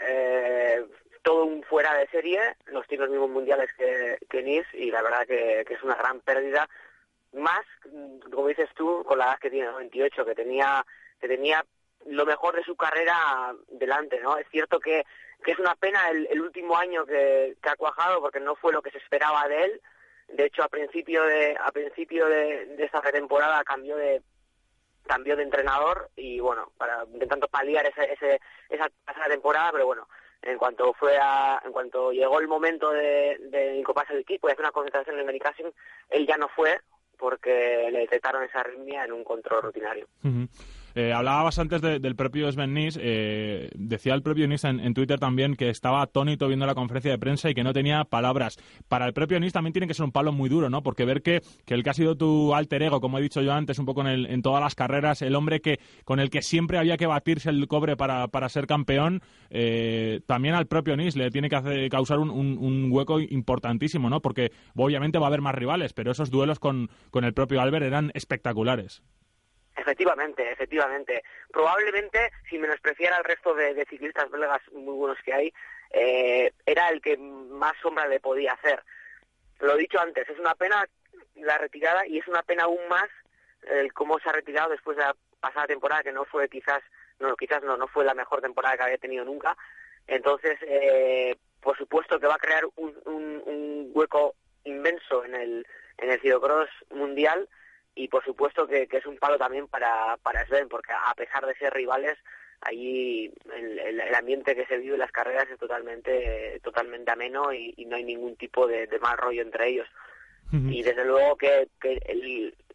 Eh, 0.00 0.84
todo 1.22 1.44
un 1.44 1.62
fuera 1.64 1.94
de 1.94 2.08
serie, 2.08 2.56
los 2.66 2.86
tiene 2.86 3.04
los 3.04 3.10
mismos 3.10 3.30
mundiales 3.30 3.70
que, 3.76 4.18
que 4.28 4.64
y 4.74 4.90
la 4.90 5.02
verdad 5.02 5.26
que, 5.26 5.64
que, 5.66 5.74
es 5.74 5.82
una 5.82 5.94
gran 5.94 6.20
pérdida. 6.20 6.68
Más, 7.32 7.64
como 8.30 8.48
dices 8.48 8.68
tú, 8.74 9.04
con 9.04 9.18
la 9.18 9.26
edad 9.26 9.38
que 9.38 9.50
tiene, 9.50 9.70
28, 9.70 10.24
que 10.24 10.34
tenía, 10.34 10.84
que 11.20 11.28
tenía 11.28 11.64
lo 12.06 12.26
mejor 12.26 12.56
de 12.56 12.64
su 12.64 12.76
carrera 12.76 13.54
delante, 13.68 14.20
¿no? 14.20 14.36
Es 14.36 14.46
cierto 14.50 14.80
que, 14.80 15.04
que 15.44 15.52
es 15.52 15.58
una 15.58 15.74
pena 15.76 16.10
el, 16.10 16.40
último 16.40 16.76
año 16.76 17.06
que, 17.06 17.56
que, 17.62 17.68
ha 17.68 17.76
cuajado 17.76 18.20
porque 18.20 18.40
no 18.40 18.56
fue 18.56 18.72
lo 18.72 18.82
que 18.82 18.90
se 18.90 18.98
esperaba 18.98 19.48
de 19.48 19.64
él, 19.64 19.80
de 20.28 20.46
hecho, 20.46 20.62
a 20.62 20.68
principio 20.68 21.24
de, 21.24 21.56
a 21.60 21.70
principio 21.72 22.26
de, 22.26 22.76
esta 22.78 23.00
pretemporada 23.00 23.62
cambió 23.64 23.96
de 23.96 24.22
cambió 25.04 25.36
de 25.36 25.42
entrenador 25.42 26.10
y 26.14 26.38
bueno, 26.38 26.72
para 26.78 27.04
intentando 27.12 27.48
paliar 27.48 27.84
ese, 27.86 28.12
ese, 28.12 28.40
esa 28.68 28.88
temporada, 29.28 29.72
pero 29.72 29.84
bueno, 29.84 30.08
en 30.42 30.58
cuanto 30.58 30.92
fue 30.94 31.16
a, 31.18 31.60
en 31.64 31.72
cuanto 31.72 32.12
llegó 32.12 32.40
el 32.40 32.48
momento 32.48 32.90
de, 32.90 33.76
incoparse 33.78 34.12
el 34.12 34.20
equipo 34.20 34.48
y 34.48 34.52
hacer 34.52 34.64
una 34.64 34.72
concentración 34.72 35.14
en 35.14 35.20
el 35.20 35.26
Medicasing, 35.26 35.72
él 36.10 36.26
ya 36.26 36.36
no 36.36 36.48
fue 36.48 36.80
porque 37.16 37.88
le 37.92 38.00
detectaron 38.00 38.42
esa 38.42 38.60
arritmia 38.60 39.04
en 39.04 39.12
un 39.12 39.22
control 39.22 39.62
rutinario. 39.62 40.06
Eh, 40.94 41.12
hablabas 41.12 41.58
antes 41.58 41.80
del 41.80 42.16
propio 42.16 42.50
Sven 42.50 42.74
Nys, 42.74 42.98
eh, 43.00 43.70
decía 43.74 44.14
el 44.14 44.22
propio 44.22 44.46
Nys 44.46 44.64
en, 44.64 44.94
Twitter 44.94 45.18
también 45.18 45.56
que 45.56 45.70
estaba 45.70 46.02
atónito 46.02 46.48
viendo 46.48 46.66
la 46.66 46.74
conferencia 46.74 47.10
de 47.10 47.18
prensa 47.18 47.50
y 47.50 47.54
que 47.54 47.64
no 47.64 47.72
tenía 47.72 48.04
palabras. 48.04 48.58
Para 48.88 49.06
el 49.06 49.12
propio 49.12 49.40
Nys 49.40 49.52
también 49.52 49.72
tiene 49.72 49.86
que 49.86 49.94
ser 49.94 50.04
un 50.04 50.12
palo 50.12 50.32
muy 50.32 50.48
duro, 50.48 50.68
¿no? 50.68 50.82
Porque 50.82 51.04
ver 51.04 51.22
que, 51.22 51.40
que 51.64 51.74
el 51.74 51.82
que 51.82 51.90
ha 51.90 51.94
sido 51.94 52.16
tu 52.16 52.54
alter 52.54 52.82
ego, 52.82 53.00
como 53.00 53.18
he 53.18 53.22
dicho 53.22 53.40
yo 53.40 53.52
antes, 53.52 53.78
un 53.78 53.86
poco 53.86 54.02
en, 54.02 54.08
el, 54.08 54.26
en 54.26 54.42
todas 54.42 54.62
las 54.62 54.74
carreras, 54.74 55.22
el 55.22 55.34
hombre 55.34 55.60
que 55.60 55.80
con 56.04 56.20
el 56.20 56.30
que 56.30 56.42
siempre 56.42 56.78
había 56.78 56.96
que 56.96 57.06
batirse 57.06 57.50
el 57.50 57.66
cobre 57.68 57.96
para, 57.96 58.28
para 58.28 58.48
ser 58.48 58.66
campeón, 58.66 59.22
eh, 59.50 60.20
también 60.26 60.54
al 60.54 60.66
propio 60.66 60.96
Nys 60.96 61.16
le 61.16 61.30
tiene 61.30 61.48
que 61.48 61.56
hacer, 61.56 61.88
causar 61.88 62.18
un, 62.18 62.30
un, 62.30 62.92
hueco 62.92 63.20
importantísimo, 63.20 64.10
¿no? 64.10 64.20
Porque 64.20 64.52
obviamente 64.74 65.18
va 65.18 65.26
a 65.26 65.28
haber 65.28 65.40
más 65.40 65.54
rivales, 65.54 65.92
pero 65.92 66.12
esos 66.12 66.30
duelos 66.30 66.58
con, 66.58 66.90
con 67.10 67.24
el 67.24 67.32
propio 67.32 67.60
Albert 67.60 67.86
eran 67.86 68.10
espectaculares. 68.14 69.02
Efectivamente, 69.82 70.48
efectivamente. 70.52 71.24
Probablemente, 71.50 72.30
si 72.48 72.56
menospreciara 72.56 73.16
al 73.16 73.24
resto 73.24 73.52
de, 73.52 73.84
ciclistas 73.86 74.30
belgas 74.30 74.62
muy 74.72 74.94
buenos 74.94 75.18
que 75.24 75.34
hay, 75.34 75.54
eh, 75.90 76.52
era 76.64 76.88
el 76.90 77.02
que 77.02 77.16
más 77.16 77.72
sombra 77.82 78.06
le 78.06 78.20
podía 78.20 78.52
hacer. 78.52 78.82
Lo 79.58 79.74
he 79.74 79.78
dicho 79.78 80.00
antes, 80.00 80.28
es 80.28 80.38
una 80.38 80.54
pena 80.54 80.86
la 81.34 81.58
retirada 81.58 82.06
y 82.06 82.18
es 82.18 82.28
una 82.28 82.42
pena 82.42 82.64
aún 82.64 82.86
más 82.88 83.08
cómo 83.94 84.18
se 84.18 84.28
ha 84.28 84.32
retirado 84.32 84.70
después 84.70 84.96
de 84.96 85.04
la 85.04 85.14
pasada 85.40 85.66
temporada, 85.66 86.02
que 86.02 86.12
no 86.12 86.24
fue 86.24 86.48
quizás, 86.48 86.82
no, 87.20 87.36
quizás 87.36 87.62
no, 87.62 87.76
no 87.76 87.86
fue 87.86 88.04
la 88.04 88.14
mejor 88.14 88.40
temporada 88.40 88.76
que 88.76 88.82
había 88.84 88.98
tenido 88.98 89.24
nunca. 89.24 89.56
Entonces, 90.06 90.58
eh, 90.62 91.36
por 91.60 91.76
supuesto 91.76 92.18
que 92.18 92.26
va 92.26 92.34
a 92.34 92.38
crear 92.38 92.64
un, 92.76 92.94
un, 93.04 93.90
hueco 93.94 94.34
inmenso 94.64 95.24
en 95.24 95.34
el, 95.34 95.66
en 95.98 96.10
el 96.10 96.20
ciclocross 96.20 96.70
mundial 96.90 97.48
y 97.94 98.08
por 98.08 98.24
supuesto 98.24 98.66
que, 98.66 98.88
es 98.90 99.06
un 99.06 99.18
palo 99.18 99.38
también 99.38 99.68
para, 99.68 100.16
para 100.22 100.46
Sven, 100.46 100.68
porque 100.68 100.92
a 100.92 101.14
pesar 101.14 101.46
de 101.46 101.54
ser 101.56 101.72
rivales, 101.72 102.18
allí 102.60 103.32
el, 103.54 104.14
ambiente 104.14 104.54
que 104.54 104.66
se 104.66 104.78
vive 104.78 104.94
en 104.94 105.00
las 105.00 105.12
carreras 105.12 105.48
es 105.50 105.58
totalmente, 105.58 106.60
totalmente 106.62 107.10
ameno 107.10 107.52
y, 107.52 107.74
no 107.86 107.96
hay 107.96 108.04
ningún 108.04 108.36
tipo 108.36 108.66
de, 108.66 108.88
mal 109.00 109.18
rollo 109.18 109.42
entre 109.42 109.68
ellos. 109.68 109.88
Y 110.52 110.82
desde 110.82 111.06
luego 111.06 111.36
que, 111.36 111.66
que 111.80 111.98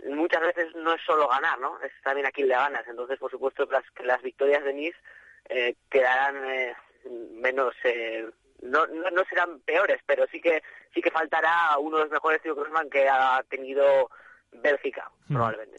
muchas 0.09 0.41
veces 0.41 0.74
no 0.78 0.95
es 0.95 1.01
solo 1.03 1.28
ganar, 1.28 1.59
¿no? 1.59 1.80
Es 1.82 1.91
también 2.03 2.26
a 2.26 2.32
quien 2.32 2.47
le 2.47 2.55
ganas. 2.55 2.88
Entonces, 2.88 3.20
por 3.20 3.30
supuesto, 3.30 3.68
que 3.68 3.74
las, 3.74 3.91
que 3.91 4.03
las 4.03 4.20
victorias 4.24 4.63
de 4.63 4.74
Nice 4.74 4.97
eh, 5.49 5.76
quedarán 5.89 6.43
eh, 6.49 6.76
menos... 7.34 7.76
Eh, 7.84 8.28
no, 8.63 8.88
no, 8.88 9.11
no, 9.11 9.24
serán 9.30 9.59
peores, 9.59 10.01
pero 10.07 10.26
sí 10.32 10.41
que 10.41 10.63
sí 10.91 10.99
que 10.99 11.11
faltará 11.11 11.78
uno 11.80 11.97
de 11.97 12.03
los 12.05 12.11
mejores 12.11 12.41
tío 12.41 12.55
que 12.89 13.07
ha 13.07 13.43
tenido 13.47 14.09
Bélgica, 14.61 15.09
hmm. 15.27 15.33
probablemente. 15.33 15.77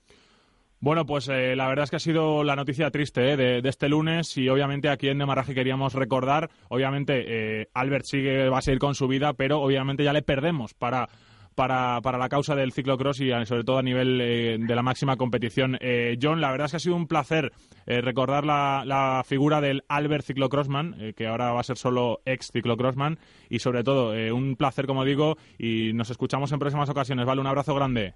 Bueno, 0.80 1.06
pues 1.06 1.28
eh, 1.28 1.56
la 1.56 1.66
verdad 1.66 1.84
es 1.84 1.90
que 1.90 1.96
ha 1.96 2.00
sido 2.00 2.44
la 2.44 2.54
noticia 2.54 2.90
triste 2.92 3.32
eh, 3.32 3.36
de, 3.36 3.68
este 3.68 3.88
lunes 3.88 4.36
y 4.36 4.48
obviamente 4.48 4.88
aquí 4.88 5.08
en 5.08 5.18
Demaraje 5.18 5.52
queríamos 5.52 5.92
recordar, 5.94 6.50
obviamente 6.68 7.24
eh, 7.26 7.68
Albert 7.74 8.04
sigue, 8.04 8.48
va 8.48 8.58
a 8.58 8.62
seguir 8.62 8.78
con 8.78 8.94
su 8.94 9.08
vida, 9.08 9.32
pero 9.32 9.60
obviamente 9.60 10.04
ya 10.04 10.12
le 10.12 10.22
perdemos 10.22 10.74
para, 10.74 11.08
para, 11.56 12.00
para 12.00 12.16
la 12.16 12.28
causa 12.28 12.54
del 12.54 12.70
ciclocross 12.70 13.20
y 13.22 13.32
sobre 13.44 13.64
todo 13.64 13.78
a 13.78 13.82
nivel 13.82 14.18
de 14.64 14.74
la 14.76 14.82
máxima 14.82 15.16
competición. 15.16 15.76
John, 16.22 16.40
la 16.40 16.52
verdad 16.52 16.66
es 16.66 16.70
que 16.70 16.76
ha 16.76 16.80
sido 16.80 16.94
un 16.94 17.08
placer 17.08 17.50
recordar 17.84 18.44
la, 18.44 18.84
la, 18.86 19.24
figura 19.26 19.60
del 19.60 19.82
Albert 19.88 20.26
Ciclocrossman, 20.26 21.14
que 21.16 21.26
ahora 21.26 21.52
va 21.52 21.60
a 21.60 21.64
ser 21.64 21.76
solo 21.76 22.20
ex 22.24 22.52
Ciclocrossman 22.52 23.18
y 23.50 23.58
sobre 23.58 23.82
todo 23.82 24.12
un 24.32 24.54
placer, 24.54 24.86
como 24.86 25.04
digo, 25.04 25.36
y 25.58 25.92
nos 25.94 26.10
escuchamos 26.10 26.52
en 26.52 26.60
próximas 26.60 26.88
ocasiones. 26.88 27.26
Vale, 27.26 27.40
un 27.40 27.48
abrazo 27.48 27.74
grande. 27.74 28.14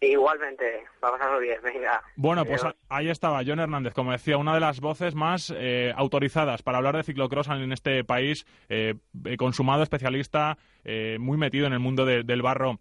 Igualmente, 0.00 0.84
va 1.02 1.08
a 1.08 1.12
pasarlo 1.12 1.38
bien, 1.40 1.58
venga. 1.62 2.02
Bueno, 2.16 2.44
pues 2.44 2.62
ahí 2.90 3.08
estaba 3.08 3.42
John 3.46 3.60
Hernández, 3.60 3.94
como 3.94 4.12
decía, 4.12 4.36
una 4.36 4.52
de 4.52 4.60
las 4.60 4.80
voces 4.80 5.14
más 5.14 5.52
eh, 5.56 5.92
autorizadas 5.96 6.62
para 6.62 6.78
hablar 6.78 6.96
de 6.96 7.02
ciclocross 7.02 7.48
en 7.48 7.72
este 7.72 8.04
país, 8.04 8.46
eh, 8.68 8.94
eh, 9.24 9.36
consumado, 9.38 9.82
especialista, 9.82 10.58
muy 11.18 11.36
metido 11.36 11.66
en 11.66 11.72
el 11.72 11.80
mundo 11.80 12.04
del 12.04 12.42
barro 12.42 12.78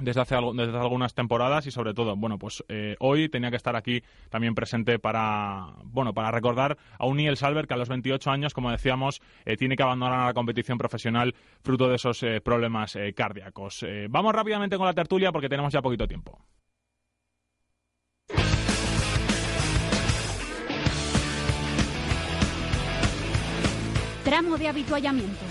desde 0.00 0.20
hace, 0.20 0.36
desde 0.54 0.78
algunas 0.78 1.14
temporadas 1.14 1.66
y 1.66 1.70
sobre 1.70 1.94
todo, 1.94 2.16
bueno, 2.16 2.38
pues 2.38 2.64
eh, 2.68 2.96
hoy 2.98 3.28
tenía 3.28 3.50
que 3.50 3.56
estar 3.56 3.76
aquí 3.76 4.02
también 4.28 4.54
presente 4.54 4.98
para, 4.98 5.74
bueno, 5.84 6.12
para 6.14 6.30
recordar 6.30 6.76
a 6.98 7.06
un 7.06 7.16
Niel 7.16 7.36
Salver 7.36 7.66
que 7.66 7.74
a 7.74 7.76
los 7.76 7.88
28 7.88 8.30
años, 8.30 8.54
como 8.54 8.70
decíamos, 8.70 9.20
eh, 9.44 9.56
tiene 9.56 9.76
que 9.76 9.82
abandonar 9.82 10.26
la 10.26 10.34
competición 10.34 10.78
profesional 10.78 11.34
fruto 11.62 11.88
de 11.88 11.96
esos 11.96 12.22
eh, 12.22 12.40
problemas 12.40 12.96
cardíacos. 13.14 13.84
vamos 14.08 14.34
rápidamente 14.34 14.76
con 14.76 14.86
la 14.86 14.94
tertulia 14.94 15.32
porque 15.32 15.48
tenemos 15.48 15.72
ya 15.72 15.82
poquito 15.82 16.06
tiempo. 16.06 16.38
Tramo 24.24 24.56
de 24.56 24.68
habituallamiento. 24.68 25.49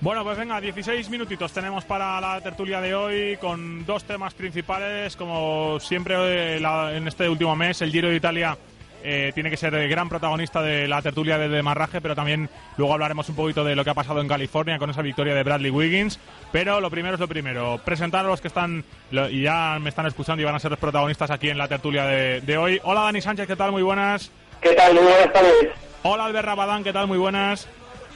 Bueno, 0.00 0.22
pues 0.24 0.36
venga, 0.36 0.60
16 0.60 1.08
minutitos 1.08 1.52
tenemos 1.52 1.84
para 1.84 2.20
la 2.20 2.40
tertulia 2.40 2.80
de 2.80 2.94
hoy 2.94 3.36
con 3.38 3.86
dos 3.86 4.04
temas 4.04 4.34
principales, 4.34 5.16
como 5.16 5.80
siempre 5.80 6.58
en 6.58 7.08
este 7.08 7.28
último 7.28 7.56
mes, 7.56 7.80
el 7.80 7.90
Giro 7.90 8.08
de 8.08 8.16
Italia 8.16 8.58
eh, 9.02 9.32
tiene 9.34 9.48
que 9.50 9.56
ser 9.56 9.74
el 9.74 9.88
gran 9.88 10.08
protagonista 10.08 10.60
de 10.60 10.86
la 10.86 11.00
tertulia 11.00 11.38
de 11.38 11.48
demarraje, 11.48 12.00
pero 12.00 12.14
también 12.14 12.50
luego 12.76 12.92
hablaremos 12.92 13.28
un 13.30 13.36
poquito 13.36 13.64
de 13.64 13.74
lo 13.74 13.84
que 13.84 13.90
ha 13.90 13.94
pasado 13.94 14.20
en 14.20 14.28
California 14.28 14.78
con 14.78 14.90
esa 14.90 15.00
victoria 15.00 15.34
de 15.34 15.42
Bradley 15.42 15.70
Wiggins. 15.70 16.18
Pero 16.52 16.80
lo 16.80 16.90
primero 16.90 17.14
es 17.14 17.20
lo 17.20 17.28
primero, 17.28 17.80
presentar 17.82 18.26
a 18.26 18.28
los 18.28 18.40
que 18.40 18.48
están 18.48 18.84
y 19.10 19.42
ya 19.42 19.78
me 19.80 19.88
están 19.88 20.06
escuchando 20.06 20.42
y 20.42 20.44
van 20.44 20.56
a 20.56 20.58
ser 20.58 20.72
los 20.72 20.80
protagonistas 20.80 21.30
aquí 21.30 21.48
en 21.48 21.58
la 21.58 21.68
tertulia 21.68 22.04
de, 22.04 22.42
de 22.42 22.58
hoy. 22.58 22.80
Hola 22.84 23.02
Dani 23.02 23.22
Sánchez, 23.22 23.46
¿qué 23.46 23.56
tal? 23.56 23.72
Muy 23.72 23.82
buenas. 23.82 24.30
¿Qué 24.60 24.74
tal? 24.74 24.92
Muy 24.92 25.04
buenas 25.04 25.32
tardes. 25.32 25.54
Hola 26.02 26.24
Albert 26.26 26.46
Rabadán, 26.46 26.84
¿qué 26.84 26.92
tal? 26.92 27.06
Muy 27.06 27.18
buenas. 27.18 27.66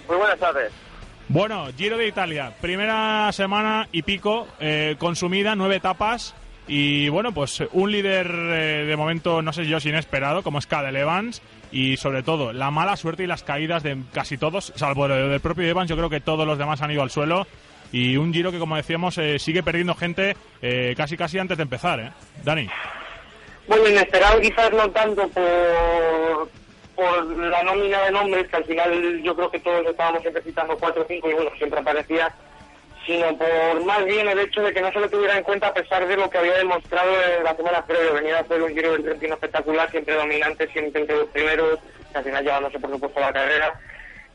Muy 0.08 0.16
buenas 0.18 0.38
tardes. 0.38 0.72
Bueno, 1.32 1.68
Giro 1.78 1.96
de 1.96 2.08
Italia, 2.08 2.52
primera 2.60 3.30
semana 3.30 3.86
y 3.92 4.02
pico 4.02 4.48
eh, 4.58 4.96
consumida, 4.98 5.54
nueve 5.54 5.76
etapas 5.76 6.34
y 6.66 7.08
bueno, 7.08 7.30
pues 7.30 7.62
un 7.70 7.92
líder 7.92 8.26
eh, 8.26 8.84
de 8.84 8.96
momento, 8.96 9.40
no 9.40 9.52
sé 9.52 9.64
yo 9.64 9.78
si 9.78 9.90
inesperado, 9.90 10.42
como 10.42 10.58
es 10.58 10.66
Cadel 10.66 10.96
Evans 10.96 11.40
y 11.70 11.96
sobre 11.98 12.24
todo 12.24 12.52
la 12.52 12.72
mala 12.72 12.96
suerte 12.96 13.22
y 13.22 13.26
las 13.28 13.44
caídas 13.44 13.84
de 13.84 13.96
casi 14.12 14.38
todos, 14.38 14.72
salvo 14.74 15.06
el 15.06 15.30
del 15.30 15.38
propio 15.38 15.68
Evans, 15.68 15.88
yo 15.88 15.96
creo 15.96 16.10
que 16.10 16.20
todos 16.20 16.44
los 16.44 16.58
demás 16.58 16.82
han 16.82 16.90
ido 16.90 17.02
al 17.02 17.10
suelo 17.10 17.46
y 17.92 18.16
un 18.16 18.34
Giro 18.34 18.50
que 18.50 18.58
como 18.58 18.74
decíamos 18.74 19.16
eh, 19.18 19.38
sigue 19.38 19.62
perdiendo 19.62 19.94
gente 19.94 20.36
casi 20.96 21.16
casi 21.16 21.38
antes 21.38 21.56
de 21.58 21.62
empezar, 21.62 22.00
¿eh? 22.00 22.10
Dani. 22.42 22.68
Bueno, 23.68 23.88
inesperado 23.88 24.40
quizás 24.40 24.72
no 24.72 24.90
tanto 24.90 25.28
por, 25.28 26.50
por 26.95 27.26
la 27.36 27.62
nómina 27.62 28.03
de 28.03 28.11
nombres, 28.11 28.49
que 28.49 28.57
al 28.57 28.64
final 28.64 29.22
yo 29.22 29.34
creo 29.34 29.51
que 29.51 29.61
todos 29.61 29.86
estábamos 29.86 30.22
siempre 30.22 30.43
citando 30.43 30.76
cuatro 30.78 31.03
o 31.03 31.07
cinco 31.07 31.30
y 31.30 31.34
bueno, 31.34 31.51
siempre 31.57 31.80
aparecía, 31.80 32.34
sino 33.07 33.36
por 33.36 33.84
más 33.84 34.05
bien 34.05 34.28
el 34.28 34.38
hecho 34.38 34.62
de 34.62 34.72
que 34.72 34.80
no 34.80 34.93
se 34.93 35.01
lo 35.01 35.09
tuviera 35.09 35.36
en 35.36 35.45
cuenta 35.45 35.68
a 35.68 35.74
pesar 35.74 36.07
de 36.07 36.16
lo 36.16 36.28
que 36.28 36.38
había 36.38 36.59
demostrado 36.59 37.11
en 37.38 37.45
la 37.45 37.57
semana 37.57 37.84
previa. 37.86 38.12
Venía 38.12 38.36
a 38.38 38.41
hacer 38.41 38.62
un 38.62 38.70
giro 38.70 38.93
del 38.93 39.05
Trentino 39.05 39.34
espectacular, 39.34 39.91
siempre 39.91 40.14
dominante, 40.14 40.68
siempre 40.68 41.01
entre 41.01 41.16
los 41.16 41.28
primeros, 41.28 41.78
que 42.12 42.18
al 42.18 42.24
final 42.24 42.45
llevándose 42.45 42.78
por 42.78 42.91
supuesto 42.91 43.20
la 43.20 43.32
carrera. 43.32 43.80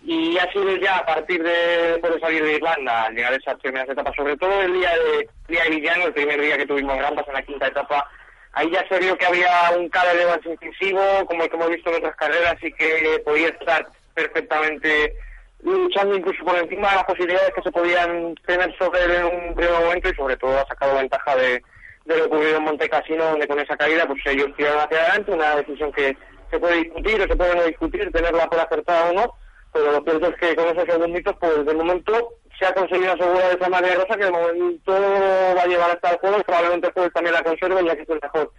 Y 0.03 0.37
ha 0.37 0.51
sido 0.51 0.75
ya 0.77 0.97
a 0.97 1.05
partir 1.05 1.41
de 1.41 1.97
poder 1.99 2.19
salir 2.19 2.43
de 2.43 2.53
Irlanda, 2.53 3.03
al 3.05 3.15
llegar 3.15 3.33
a 3.33 3.37
esas 3.37 3.59
primeras 3.59 3.89
etapas, 3.89 4.15
sobre 4.15 4.37
todo 4.37 4.61
el 4.61 4.73
día 4.73 4.91
de, 4.91 5.29
día 5.47 5.63
de 5.63 5.69
Villano, 5.71 6.05
el 6.05 6.13
primer 6.13 6.39
día 6.39 6.57
que 6.57 6.67
tuvimos 6.67 6.97
rampas 6.99 7.27
en 7.27 7.33
la 7.33 7.41
quinta 7.41 7.67
etapa, 7.67 8.07
Ahí 8.55 8.71
ya 8.71 8.87
se 8.87 8.99
vio 8.99 9.17
que 9.17 9.25
había 9.25 9.49
un 9.77 9.89
cada 9.89 10.13
más 10.13 10.39
incisivo, 10.45 11.01
como 11.27 11.43
el 11.43 11.49
que 11.49 11.55
hemos 11.57 11.69
visto 11.69 11.89
en 11.89 11.97
otras 11.97 12.15
carreras, 12.15 12.55
y 12.61 12.71
que 12.71 13.21
podía 13.25 13.49
estar 13.49 13.85
perfectamente 14.13 15.13
luchando 15.61 16.15
incluso 16.15 16.43
por 16.45 16.55
encima 16.57 16.89
de 16.89 16.95
las 16.95 17.03
posibilidades 17.03 17.53
que 17.53 17.61
se 17.61 17.71
podían 17.71 18.35
tener 18.45 18.73
sobre 18.77 19.25
un 19.25 19.55
primer 19.55 19.73
momento 19.73 20.09
y 20.09 20.15
sobre 20.15 20.37
todo 20.37 20.59
ha 20.59 20.67
sacado 20.67 20.95
ventaja 20.95 21.35
de, 21.35 21.61
lo 22.05 22.25
ocurrido 22.25 22.57
en 22.57 22.63
Monte 22.63 22.87
Cassino, 22.87 23.25
donde 23.25 23.47
con 23.47 23.59
esa 23.59 23.75
caída 23.75 24.05
pues 24.07 24.19
ellos 24.25 24.55
tiraron 24.55 24.79
hacia 24.79 24.99
adelante, 25.01 25.31
una 25.31 25.55
decisión 25.57 25.91
que 25.91 26.15
se 26.49 26.59
puede 26.59 26.83
discutir 26.83 27.21
o 27.21 27.27
se 27.27 27.35
puede 27.35 27.55
no 27.55 27.63
discutir, 27.63 28.11
tenerla 28.11 28.47
por 28.47 28.59
acertada 28.59 29.09
o 29.09 29.13
no, 29.13 29.33
pero 29.73 29.91
lo 29.91 30.03
cierto 30.03 30.29
es 30.29 30.35
que 30.37 30.55
con 30.55 30.67
esos 30.67 30.85
segunditos, 30.85 31.35
pues 31.41 31.65
de 31.65 31.73
momento 31.73 32.33
se 32.57 32.65
ha 32.65 32.73
conseguido 32.73 33.13
asegurar 33.13 33.55
esa 33.55 33.69
María 33.69 33.95
Rosa, 33.95 34.17
que 34.17 34.25
de 34.25 34.31
momento 34.31 34.91
va 34.91 35.61
a 35.61 35.67
llevar 35.67 35.91
hasta 35.91 36.11
el 36.11 36.17
juego, 36.17 36.43
probablemente 36.43 36.91
el 36.95 37.11
también 37.11 37.33
la 37.33 37.43
conserve, 37.43 37.85
ya 37.85 37.95
que 37.95 38.01
es 38.03 38.09
el 38.09 38.19
mejor 38.21 38.51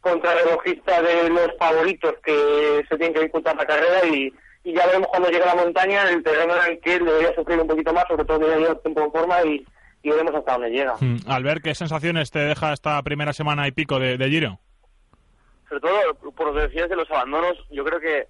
contrarrelojista 0.00 1.02
de 1.02 1.28
los 1.28 1.50
favoritos 1.58 2.14
que 2.24 2.84
se 2.88 2.96
tienen 2.96 3.14
que 3.14 3.22
disputar 3.22 3.56
la 3.56 3.66
carrera 3.66 4.06
y, 4.06 4.32
ya 4.62 4.86
veremos 4.86 5.08
cuando 5.08 5.30
llegue 5.30 5.42
a 5.42 5.54
la 5.54 5.62
montaña 5.62 6.10
el 6.10 6.22
terreno 6.22 6.54
en 6.54 6.72
el 6.72 6.80
que 6.80 6.98
debería 6.98 7.34
sufrir 7.34 7.58
un 7.60 7.66
poquito 7.66 7.94
más, 7.94 8.04
sobre 8.08 8.24
todo 8.26 8.40
que 8.40 8.62
ya 8.62 8.74
tiempo 8.76 9.04
en 9.04 9.12
forma 9.12 9.42
y, 9.44 9.66
veremos 10.02 10.34
hasta 10.34 10.52
dónde 10.52 10.70
llega. 10.70 10.96
Hmm. 11.00 11.16
Al 11.26 11.42
ver 11.42 11.60
¿qué 11.62 11.74
sensaciones 11.74 12.30
te 12.30 12.40
deja 12.40 12.72
esta 12.72 13.02
primera 13.02 13.32
semana 13.32 13.66
y 13.66 13.72
pico 13.72 13.98
de, 13.98 14.18
de 14.18 14.28
Giro? 14.28 14.58
Sobre 15.68 15.80
todo, 15.80 16.14
por 16.34 16.48
lo 16.48 16.54
que 16.54 16.68
decías 16.68 16.88
de 16.88 16.96
los 16.96 17.10
abandonos, 17.10 17.56
yo 17.70 17.84
creo 17.84 18.00
que 18.00 18.26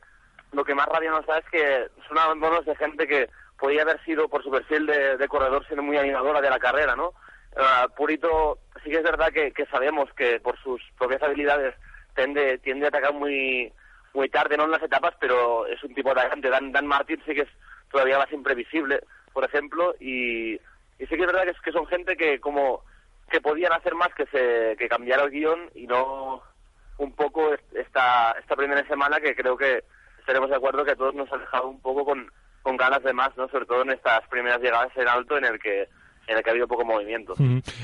lo 0.52 0.64
que 0.64 0.74
más 0.74 0.86
rabia 0.86 1.10
nos 1.10 1.26
da 1.26 1.38
es 1.38 1.44
que 1.50 1.88
son 2.08 2.18
abandonos 2.18 2.64
de 2.64 2.76
gente 2.76 3.06
que 3.06 3.28
podía 3.60 3.82
haber 3.82 4.02
sido 4.04 4.28
por 4.28 4.42
su 4.42 4.50
perfil 4.50 4.86
de, 4.86 5.28
corredor 5.28 5.64
siendo 5.66 5.82
muy 5.82 5.98
animadora 5.98 6.40
de 6.40 6.50
la 6.50 6.58
carrera, 6.58 6.96
¿no? 6.96 7.12
Uh, 7.52 7.90
Purito 7.94 8.58
sí 8.82 8.90
que 8.90 8.96
es 8.96 9.02
verdad 9.02 9.30
que, 9.32 9.52
sabemos 9.70 10.08
que 10.14 10.40
por 10.40 10.56
sus 10.62 10.80
propias 10.98 11.22
habilidades 11.22 11.74
tiende, 12.14 12.58
tiende 12.58 12.86
a 12.86 12.88
atacar 12.88 13.12
muy 13.12 13.72
muy 14.12 14.28
tarde, 14.28 14.56
no 14.56 14.64
en 14.64 14.72
las 14.72 14.82
etapas, 14.82 15.14
pero 15.20 15.66
es 15.66 15.80
un 15.84 15.94
tipo 15.94 16.10
atacante. 16.10 16.48
Dan, 16.48 16.72
Dan 16.72 16.86
Martín 16.86 17.22
sí 17.24 17.32
que 17.32 17.42
es 17.42 17.48
todavía 17.92 18.18
más 18.18 18.32
imprevisible, 18.32 19.00
por 19.32 19.44
ejemplo, 19.44 19.94
y, 20.00 20.54
y 20.54 21.06
sí 21.06 21.06
que 21.06 21.20
es 21.20 21.26
verdad 21.26 21.44
que, 21.44 21.50
es, 21.50 21.60
que 21.60 21.70
son 21.70 21.86
gente 21.86 22.16
que 22.16 22.40
como 22.40 22.82
que 23.30 23.40
podían 23.40 23.72
hacer 23.72 23.94
más 23.94 24.12
que 24.14 24.26
se 24.26 24.76
que 24.76 24.88
cambiar 24.88 25.20
el 25.20 25.30
guion 25.30 25.70
y 25.76 25.86
no 25.86 26.42
un 26.98 27.14
poco 27.14 27.54
esta 27.74 28.32
esta 28.40 28.56
primera 28.56 28.84
semana 28.88 29.20
que 29.20 29.36
creo 29.36 29.56
que 29.56 29.84
estaremos 30.18 30.50
de 30.50 30.56
acuerdo 30.56 30.84
que 30.84 30.90
a 30.90 30.96
todos 30.96 31.14
nos 31.14 31.32
ha 31.32 31.38
dejado 31.38 31.68
un 31.68 31.80
poco 31.80 32.04
con, 32.04 32.28
con 32.62 32.76
ganas 32.76 33.02
de 33.02 33.12
más, 33.12 33.36
¿no? 33.36 33.48
Sobre 33.48 33.66
todo 33.66 33.82
en 33.82 33.90
estas 33.90 34.26
primeras 34.28 34.60
llegadas 34.60 34.94
en 34.96 35.08
alto 35.08 35.38
en 35.38 35.44
el 35.44 35.58
que 35.58 35.88
en 36.30 36.36
el 36.36 36.44
que 36.44 36.50
ha 36.50 36.52
habido 36.52 36.68
poco 36.68 36.84
movimiento. 36.84 37.34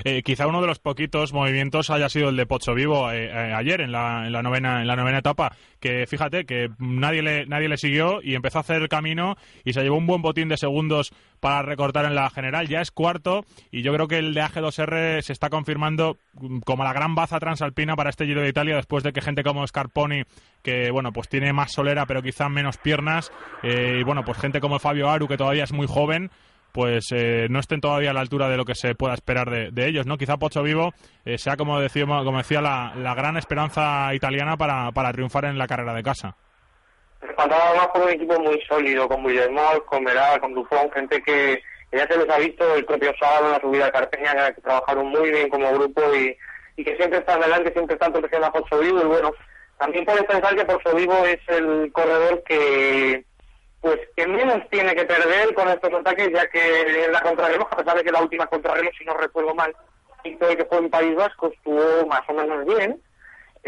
Eh, 0.04 0.22
quizá 0.22 0.46
uno 0.46 0.60
de 0.60 0.68
los 0.68 0.78
poquitos 0.78 1.32
movimientos 1.32 1.90
haya 1.90 2.08
sido 2.08 2.28
el 2.28 2.36
de 2.36 2.46
Pocho 2.46 2.74
Vivo 2.74 3.10
eh, 3.10 3.26
eh, 3.26 3.52
ayer 3.52 3.80
en 3.80 3.90
la, 3.90 4.26
en 4.26 4.32
la 4.32 4.42
novena 4.42 4.80
en 4.80 4.86
la 4.86 4.94
novena 4.94 5.18
etapa, 5.18 5.52
que 5.80 6.06
fíjate 6.06 6.44
que 6.46 6.70
nadie 6.78 7.22
le 7.22 7.46
nadie 7.46 7.68
le 7.68 7.76
siguió 7.76 8.22
y 8.22 8.36
empezó 8.36 8.58
a 8.58 8.60
hacer 8.60 8.82
el 8.82 8.88
camino 8.88 9.36
y 9.64 9.72
se 9.72 9.82
llevó 9.82 9.96
un 9.96 10.06
buen 10.06 10.22
botín 10.22 10.48
de 10.48 10.56
segundos 10.56 11.12
para 11.40 11.62
recortar 11.62 12.04
en 12.04 12.14
la 12.14 12.30
general. 12.30 12.68
Ya 12.68 12.80
es 12.80 12.92
cuarto 12.92 13.44
y 13.72 13.82
yo 13.82 13.92
creo 13.92 14.06
que 14.06 14.18
el 14.18 14.32
de 14.32 14.42
AG2R 14.42 15.22
se 15.22 15.32
está 15.32 15.50
confirmando 15.50 16.16
como 16.64 16.84
la 16.84 16.92
gran 16.92 17.16
baza 17.16 17.40
transalpina 17.40 17.96
para 17.96 18.10
este 18.10 18.26
Giro 18.26 18.42
de 18.42 18.48
Italia 18.48 18.76
después 18.76 19.02
de 19.02 19.12
que 19.12 19.20
gente 19.20 19.42
como 19.42 19.66
Scarponi 19.66 20.22
que 20.62 20.92
bueno 20.92 21.12
pues 21.12 21.28
tiene 21.28 21.52
más 21.52 21.72
solera 21.72 22.06
pero 22.06 22.22
quizá 22.22 22.48
menos 22.48 22.78
piernas 22.78 23.32
y 23.62 24.02
bueno 24.04 24.24
pues 24.24 24.38
gente 24.38 24.60
como 24.60 24.78
Fabio 24.78 25.10
Aru 25.10 25.26
que 25.26 25.36
todavía 25.36 25.64
es 25.64 25.72
muy 25.72 25.86
joven 25.86 26.30
pues 26.76 27.06
eh, 27.10 27.46
no 27.48 27.58
estén 27.58 27.80
todavía 27.80 28.10
a 28.10 28.12
la 28.12 28.20
altura 28.20 28.50
de 28.50 28.58
lo 28.58 28.66
que 28.66 28.74
se 28.74 28.94
pueda 28.94 29.14
esperar 29.14 29.48
de, 29.48 29.88
ellos, 29.88 30.04
¿no? 30.04 30.18
Quizá 30.18 30.36
Pocho 30.36 30.62
Vivo 30.62 30.92
eh, 31.24 31.38
sea, 31.38 31.56
como, 31.56 31.80
decíamos, 31.80 32.22
como 32.22 32.36
decía, 32.36 32.60
la, 32.60 33.14
gran 33.14 33.38
esperanza 33.38 34.12
italiana 34.12 34.58
para, 34.58 34.92
para 34.92 35.10
triunfar 35.10 35.46
en 35.46 35.56
la 35.56 35.66
carrera 35.66 35.94
de 35.94 36.02
casa. 36.02 36.36
Faltaba 37.34 37.74
más 37.76 37.86
por 37.86 38.02
un 38.02 38.10
equipo 38.10 38.38
muy 38.40 38.60
sólido, 38.68 39.08
con 39.08 39.26
Guillermo, 39.26 39.62
con 39.86 40.04
Verá, 40.04 40.38
con 40.38 40.52
Dufón, 40.52 40.90
gente 40.92 41.22
que, 41.22 41.62
ya 41.92 42.06
se 42.06 42.18
les 42.18 42.28
ha 42.28 42.36
visto 42.36 42.74
el 42.74 42.84
propio 42.84 43.14
sábado 43.18 43.46
en 43.46 43.52
la 43.52 43.60
subida 43.60 43.84
de 43.86 43.92
Carpeña, 43.92 44.52
que 44.52 44.60
trabajaron 44.60 45.06
muy 45.06 45.30
bien 45.30 45.48
como 45.48 45.72
grupo 45.72 46.02
y, 46.14 46.36
y 46.76 46.84
que 46.84 46.94
siempre 46.96 47.20
están 47.20 47.42
adelante, 47.42 47.72
siempre 47.72 47.94
están 47.94 48.12
protegiendo 48.12 48.48
a 48.48 48.52
Pocho 48.52 48.78
Vivo 48.80 49.00
y 49.00 49.06
bueno, 49.06 49.32
también 49.78 50.04
puedes 50.04 50.24
pensar 50.24 50.54
que 50.54 50.66
Pocho 50.66 50.94
Vivo 50.94 51.24
es 51.24 51.40
el 51.48 51.90
corredor 51.90 52.42
que 52.42 53.24
pues 53.80 54.00
que 54.16 54.26
menos 54.26 54.68
tiene 54.70 54.94
que 54.94 55.04
perder 55.04 55.54
con 55.54 55.68
estos 55.68 55.92
ataques, 55.92 56.30
ya 56.32 56.46
que 56.48 57.08
la 57.10 57.20
contrarreloj, 57.20 57.68
a 57.70 57.76
pesar 57.76 57.96
de 57.96 58.04
que 58.04 58.12
la 58.12 58.22
última 58.22 58.46
contrarreloj, 58.46 58.92
si 58.98 59.04
no 59.04 59.14
recuerdo 59.14 59.54
mal, 59.54 59.74
el 60.24 60.56
que 60.56 60.64
fue 60.64 60.78
en 60.78 60.90
País 60.90 61.14
Vasco 61.14 61.52
estuvo 61.52 62.06
más 62.06 62.22
o 62.28 62.32
menos 62.32 62.64
bien. 62.66 63.00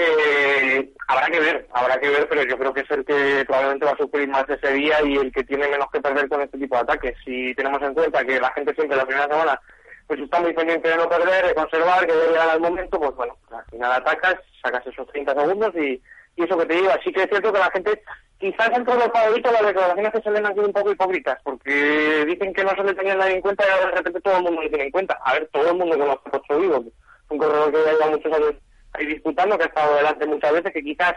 Eh, 0.00 0.92
habrá 1.08 1.26
que 1.26 1.40
ver, 1.40 1.66
habrá 1.72 1.98
que 1.98 2.08
ver, 2.08 2.28
pero 2.28 2.44
yo 2.44 2.56
creo 2.56 2.72
que 2.72 2.80
es 2.80 2.90
el 2.90 3.04
que 3.04 3.44
probablemente 3.46 3.84
va 3.84 3.92
a 3.92 3.96
sufrir 3.96 4.28
más 4.28 4.48
ese 4.48 4.72
día 4.72 5.02
y 5.02 5.16
el 5.16 5.32
que 5.32 5.42
tiene 5.42 5.68
menos 5.68 5.88
que 5.92 6.00
perder 6.00 6.28
con 6.28 6.40
este 6.40 6.58
tipo 6.58 6.76
de 6.76 6.82
ataques. 6.82 7.16
Si 7.24 7.54
tenemos 7.54 7.82
en 7.82 7.94
cuenta 7.94 8.24
que 8.24 8.40
la 8.40 8.52
gente 8.52 8.74
siempre 8.74 8.96
la 8.96 9.06
primera 9.06 9.28
semana 9.28 9.60
pues 10.06 10.20
está 10.20 10.40
muy 10.40 10.54
pendiente 10.54 10.88
de 10.88 10.96
no 10.96 11.08
perder, 11.08 11.46
de 11.46 11.54
conservar, 11.54 12.06
que 12.06 12.12
debe 12.12 12.28
llegar 12.28 12.48
al 12.48 12.60
momento, 12.60 12.98
pues 12.98 13.14
bueno, 13.14 13.36
al 13.50 13.64
final 13.66 13.92
atacas, 13.92 14.36
sacas 14.62 14.86
esos 14.86 15.06
30 15.08 15.34
segundos 15.34 15.74
y, 15.74 16.00
y 16.38 16.44
eso 16.44 16.56
que 16.56 16.66
te 16.66 16.74
digo. 16.74 16.90
Así 16.90 17.12
que 17.12 17.22
es 17.22 17.28
cierto 17.28 17.52
que 17.52 17.58
la 17.58 17.70
gente 17.70 18.02
quizás 18.38 18.70
entre 18.72 18.94
los 18.94 19.08
favoritos 19.08 19.52
las 19.52 19.66
declaraciones 19.66 20.12
que 20.12 20.22
se 20.22 20.30
leen 20.30 20.46
han 20.46 20.54
sido 20.54 20.66
un 20.66 20.72
poco 20.72 20.92
hipócritas, 20.92 21.38
porque 21.42 22.24
dicen 22.26 22.52
que 22.54 22.64
no 22.64 22.70
se 22.70 22.84
le 22.84 22.94
tenía 22.94 23.16
nadie 23.16 23.34
en 23.34 23.40
cuenta 23.40 23.64
y 23.66 23.70
ahora 23.70 23.90
de 23.90 23.96
repente 23.96 24.20
todo 24.20 24.36
el 24.36 24.42
mundo 24.44 24.62
lo 24.62 24.68
tiene 24.68 24.84
en 24.84 24.90
cuenta. 24.90 25.18
A 25.24 25.34
ver, 25.34 25.48
todo 25.52 25.68
el 25.68 25.76
mundo 25.76 25.98
conoce 25.98 26.20
a 26.24 26.30
Pocho 26.30 26.60
Vivo, 26.60 26.84
un 27.30 27.38
corredor 27.38 27.72
que 27.72 27.78
lleva 27.78 28.10
muchos 28.10 28.32
años 28.32 28.54
ahí 28.92 29.06
disputando, 29.06 29.58
que 29.58 29.64
ha 29.64 29.66
estado 29.66 29.96
delante 29.96 30.26
muchas 30.26 30.52
veces, 30.52 30.72
que 30.72 30.82
quizás 30.82 31.14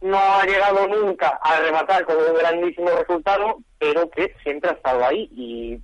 no 0.00 0.18
ha 0.18 0.44
llegado 0.44 0.86
nunca 0.88 1.38
a 1.42 1.60
rematar 1.60 2.04
con 2.04 2.16
un 2.16 2.36
grandísimo 2.36 2.90
resultado, 2.90 3.58
pero 3.78 4.10
que 4.10 4.34
siempre 4.42 4.70
ha 4.70 4.74
estado 4.74 5.04
ahí 5.04 5.30
y, 5.32 5.80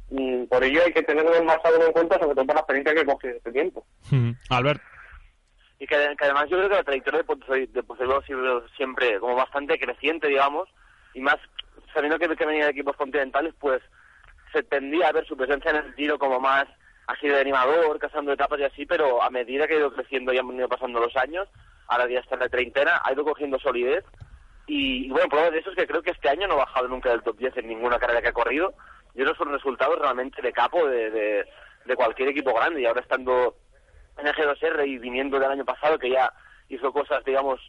por 0.46 0.64
ello 0.64 0.82
hay 0.84 0.92
que 0.92 1.02
tenerlo 1.02 1.30
más 1.44 1.58
en 1.64 1.92
cuenta, 1.92 2.18
sobre 2.18 2.34
todo 2.34 2.46
por 2.46 2.54
la 2.54 2.60
experiencia 2.60 2.94
que 2.94 3.04
coge 3.06 3.36
este 3.36 3.52
tiempo. 3.52 3.86
Albert 4.50 4.82
y 5.80 5.86
que, 5.86 5.96
además 5.96 6.48
yo 6.50 6.58
creo 6.58 6.68
que 6.68 6.76
la 6.76 6.84
trayectoria 6.84 7.22
de, 7.22 7.82
Pozuelo 7.82 8.18
ha 8.18 8.26
sido 8.26 8.68
siempre 8.76 9.18
como 9.18 9.34
bastante 9.34 9.78
creciente, 9.78 10.28
digamos, 10.28 10.68
y 11.14 11.20
más 11.20 11.38
sabiendo 11.94 12.18
que, 12.18 12.28
venía 12.28 12.66
de 12.66 12.70
equipos 12.70 12.96
continentales, 12.96 13.54
pues 13.58 13.80
se 14.52 14.62
tendía 14.62 15.08
a 15.08 15.12
ver 15.12 15.26
su 15.26 15.38
presencia 15.38 15.70
en 15.70 15.78
el 15.78 15.94
tiro 15.94 16.18
como 16.18 16.38
más 16.38 16.66
así 17.06 17.28
de 17.28 17.40
animador, 17.40 17.98
cazando 17.98 18.30
etapas 18.30 18.60
y 18.60 18.64
así, 18.64 18.84
pero 18.84 19.22
a 19.22 19.30
medida 19.30 19.66
que 19.66 19.74
ha 19.74 19.78
ido 19.78 19.92
creciendo 19.92 20.34
y 20.34 20.38
han 20.38 20.48
venido 20.48 20.68
pasando 20.68 21.00
los 21.00 21.16
años, 21.16 21.48
ahora 21.88 22.06
ya 22.10 22.20
está 22.20 22.34
en 22.34 22.42
la 22.42 22.48
treintena, 22.50 23.00
ha 23.02 23.12
ido 23.14 23.24
cogiendo 23.24 23.58
solidez. 23.58 24.04
Y, 24.66 25.08
bueno, 25.08 25.28
prueba 25.30 25.50
de 25.50 25.60
eso 25.60 25.70
es 25.70 25.76
que 25.76 25.86
creo 25.86 26.02
que 26.02 26.10
este 26.10 26.28
año 26.28 26.46
no 26.46 26.54
ha 26.54 26.64
bajado 26.66 26.88
nunca 26.88 27.08
del 27.08 27.22
top 27.22 27.38
10 27.38 27.56
en 27.56 27.68
ninguna 27.68 27.98
carrera 27.98 28.20
que 28.20 28.28
ha 28.28 28.32
corrido. 28.32 28.74
Y 29.14 29.22
esos 29.22 29.36
son 29.36 29.50
resultados 29.50 29.98
realmente 29.98 30.42
de 30.42 30.52
capo 30.52 30.86
de, 30.86 31.44
de 31.86 31.96
cualquier 31.96 32.28
equipo 32.28 32.54
grande. 32.54 32.82
Y 32.82 32.86
ahora 32.86 33.00
estando 33.00 33.56
en 34.20 34.28
el 34.28 34.34
G2R 34.34 34.86
y 34.86 34.98
viniendo 34.98 35.38
del 35.38 35.50
año 35.50 35.64
pasado, 35.64 35.98
que 35.98 36.10
ya 36.10 36.32
hizo 36.68 36.92
cosas, 36.92 37.24
digamos, 37.24 37.60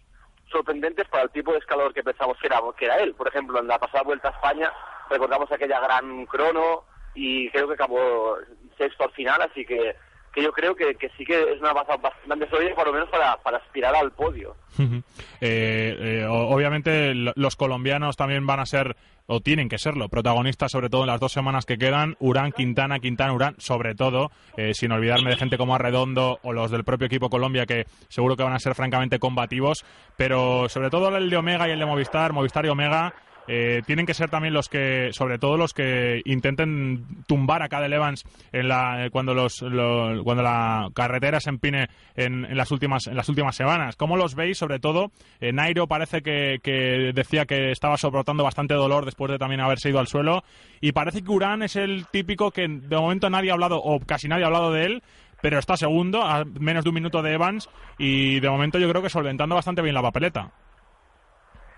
sorprendentes 0.52 1.08
para 1.08 1.24
el 1.24 1.30
tipo 1.32 1.52
de 1.52 1.60
escalador 1.60 1.94
que 1.94 2.04
pensamos 2.04 2.38
que 2.38 2.48
era, 2.48 2.60
que 2.78 2.86
era 2.86 2.98
él. 2.98 3.14
Por 3.16 3.28
ejemplo, 3.28 3.60
en 3.60 3.68
la 3.68 3.80
pasada 3.80 4.04
vuelta 4.04 4.30
a 4.30 4.32
España 4.32 4.72
recordamos 5.10 5.52
aquella 5.52 5.80
gran 5.80 6.26
crono 6.26 6.84
y 7.14 7.50
creo 7.50 7.68
que 7.68 7.74
acabó 7.74 8.38
sexto 8.78 9.04
al 9.04 9.12
final, 9.12 9.42
así 9.42 9.66
que 9.66 9.96
que 10.34 10.42
yo 10.42 10.52
creo 10.52 10.76
que, 10.76 10.96
que 10.96 11.10
sí 11.18 11.26
que 11.26 11.54
es 11.54 11.60
una 11.60 11.74
base 11.74 11.92
bastante 12.02 12.50
sólida, 12.50 12.74
por 12.74 12.88
lo 12.88 12.94
menos 12.94 13.10
para, 13.10 13.38
para 13.38 13.58
aspirar 13.58 13.96
al 13.96 14.12
podio. 14.12 14.56
Eh, 14.80 16.22
eh, 16.22 16.26
obviamente 16.28 17.14
los 17.14 17.56
colombianos 17.56 18.16
también 18.16 18.48
van 18.48 18.62
a 18.62 18.66
ser, 18.66 18.96
o 19.28 19.42
tienen 19.42 19.68
que 19.68 19.78
serlo, 19.78 20.08
protagonistas 20.08 20.72
sobre 20.72 20.90
todo 20.90 21.02
en 21.02 21.08
las 21.08 21.20
dos 21.20 21.34
semanas 21.34 21.66
que 21.66 21.78
quedan. 21.78 22.16
Urán, 22.20 22.54
Quintana, 22.54 23.00
Quintana, 23.00 23.34
Urán, 23.34 23.56
sobre 23.58 23.94
todo, 23.94 24.32
eh, 24.56 24.74
sin 24.74 24.92
olvidarme 24.92 25.32
de 25.32 25.38
gente 25.38 25.58
como 25.58 25.76
Arredondo 25.76 26.40
o 26.44 26.54
los 26.54 26.72
del 26.72 26.86
propio 26.86 27.08
equipo 27.08 27.30
Colombia, 27.30 27.66
que 27.66 27.86
seguro 28.08 28.38
que 28.38 28.44
van 28.44 28.54
a 28.54 28.60
ser 28.60 28.74
francamente 28.76 29.20
combativos. 29.20 29.86
Pero 30.16 30.70
sobre 30.70 30.90
todo 30.90 31.16
el 31.16 31.30
de 31.30 31.38
Omega 31.38 31.68
y 31.68 31.72
el 31.72 31.80
de 31.80 31.86
Movistar, 31.86 32.32
Movistar 32.32 32.66
y 32.66 32.70
Omega, 32.70 33.14
eh, 33.48 33.82
tienen 33.86 34.06
que 34.06 34.14
ser 34.14 34.30
también 34.30 34.54
los 34.54 34.70
que, 34.70 35.10
sobre 35.12 35.38
todo 35.40 35.58
los 35.58 35.74
que 35.74 36.22
intenten 36.26 37.06
tumbar 37.28 37.62
a 37.64 37.70
Cadel 37.70 37.94
Evans 37.94 38.24
en 38.52 38.68
la, 38.68 39.10
cuando 39.12 39.34
los, 39.34 39.62
lo- 39.62 40.24
la 40.24 40.90
carretera 40.94 41.40
se 41.40 41.50
empine 41.50 41.88
en, 42.16 42.46
en 42.46 42.56
las 42.58 42.72
últimas 42.72 43.08
en 43.08 43.16
las 43.16 43.28
últimas 43.30 43.56
semanas. 43.56 43.96
¿Cómo 43.96 44.16
los 44.18 44.36
veis? 44.36 44.58
Sobre 44.58 44.80
todo, 44.80 45.12
eh, 45.40 45.52
Nairo 45.52 45.88
parece 45.88 46.22
que, 46.22 46.60
que 46.64 47.12
decía 47.14 47.46
que 47.46 47.72
estaba 47.72 47.98
soportando 47.98 48.44
bastante 48.44 48.74
dolor 48.74 49.06
después 49.06 49.32
de 49.32 49.38
también 49.38 49.62
haberse 49.62 49.90
ido 49.90 50.00
al 50.00 50.08
suelo 50.08 50.44
y 50.80 50.92
parece 50.94 51.22
que 51.24 51.32
Urán 51.32 51.64
es 51.64 51.76
el 51.76 52.06
típico 52.12 52.52
que 52.52 52.68
de 52.68 52.98
momento 52.98 53.30
nadie 53.30 53.50
ha 53.52 53.54
hablado 53.54 53.82
o 53.82 54.00
casi 54.00 54.28
nadie 54.28 54.44
ha 54.44 54.48
hablado 54.48 54.72
de 54.72 54.86
él. 54.86 55.04
Pero 55.42 55.58
está 55.58 55.76
segundo, 55.76 56.22
a 56.22 56.46
menos 56.46 56.84
de 56.84 56.90
un 56.92 56.94
minuto 56.94 57.24
de 57.24 57.34
Evans, 57.34 57.68
y 57.98 58.40
de 58.40 58.48
momento 58.48 58.78
yo 58.78 58.88
creo 58.88 59.02
que 59.02 59.10
solventando 59.10 59.56
bastante 59.56 59.82
bien 59.82 59.96
la 59.96 60.04
papeleta. 60.04 60.52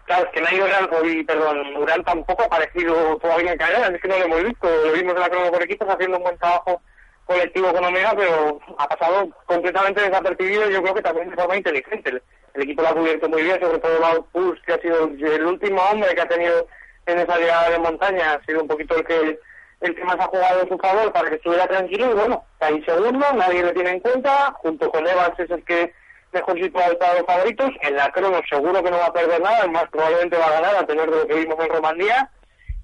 Claro, 0.05 0.25
es 0.25 0.31
que 0.31 0.41
Nairo 0.41 0.65
Urán, 0.65 0.89
hoy, 0.91 1.23
perdón, 1.23 1.77
Urán 1.77 2.03
tampoco 2.03 2.43
ha 2.43 2.45
aparecido 2.45 3.17
todavía 3.17 3.53
en 3.53 3.57
carrera, 3.57 3.87
es 3.87 4.01
que 4.01 4.07
no 4.07 4.19
lo 4.19 4.25
hemos 4.25 4.43
visto. 4.43 4.67
Lo 4.67 4.91
vimos 4.91 5.13
en 5.13 5.19
la 5.21 5.29
crono 5.29 5.51
por 5.51 5.63
equipos 5.63 5.87
haciendo 5.89 6.17
un 6.17 6.23
buen 6.23 6.37
trabajo 6.37 6.81
colectivo 7.25 7.73
con 7.73 7.85
Omega, 7.85 8.13
pero 8.15 8.59
ha 8.77 8.87
pasado 8.87 9.29
completamente 9.45 10.01
desapercibido 10.01 10.69
y 10.69 10.73
yo 10.73 10.81
creo 10.81 10.95
que 10.95 11.01
también 11.01 11.29
de 11.29 11.35
forma 11.35 11.55
inteligente. 11.55 12.21
El, 12.53 12.61
equipo 12.61 12.81
lo 12.81 12.89
ha 12.89 12.93
cubierto 12.93 13.29
muy 13.29 13.43
bien, 13.43 13.59
sobre 13.59 13.79
todo 13.79 14.25
Puls, 14.31 14.61
que 14.65 14.73
ha 14.73 14.81
sido 14.81 15.05
el 15.05 15.45
último 15.45 15.81
hombre 15.81 16.13
que 16.13 16.21
ha 16.21 16.27
tenido 16.27 16.67
en 17.05 17.19
esa 17.19 17.37
llegada 17.37 17.69
de 17.69 17.79
montaña, 17.79 18.33
ha 18.33 18.45
sido 18.45 18.61
un 18.61 18.67
poquito 18.67 18.97
el 18.97 19.05
que 19.05 19.39
el 19.81 19.95
que 19.95 20.03
más 20.05 20.17
ha 20.17 20.27
jugado 20.27 20.61
en 20.61 20.69
su 20.69 20.77
favor 20.77 21.11
para 21.11 21.29
que 21.29 21.35
estuviera 21.35 21.67
tranquilo 21.67 22.11
y 22.11 22.13
bueno, 22.13 22.45
está 22.53 22.67
ahí 22.67 22.81
segundo, 22.85 23.25
nadie 23.33 23.63
le 23.63 23.73
tiene 23.73 23.89
en 23.91 23.99
cuenta, 23.99 24.53
junto 24.53 24.89
con 24.89 25.05
Evans 25.05 25.37
es 25.37 25.49
el 25.51 25.63
que 25.65 25.93
mejor 26.33 26.59
situado 26.59 26.97
para 26.97 27.13
los 27.15 27.25
favoritos, 27.25 27.69
en 27.81 27.95
la 27.95 28.11
crono 28.11 28.41
seguro 28.49 28.83
que 28.83 28.91
no 28.91 28.97
va 28.97 29.05
a 29.07 29.13
perder 29.13 29.41
nada, 29.41 29.67
más 29.67 29.85
probablemente 29.89 30.37
va 30.37 30.47
a 30.47 30.51
ganar 30.61 30.75
a 30.75 30.85
tener 30.85 31.09
de 31.09 31.17
lo 31.17 31.27
que 31.27 31.35
vimos 31.35 31.57
en 31.59 31.69
Romandía 31.69 32.29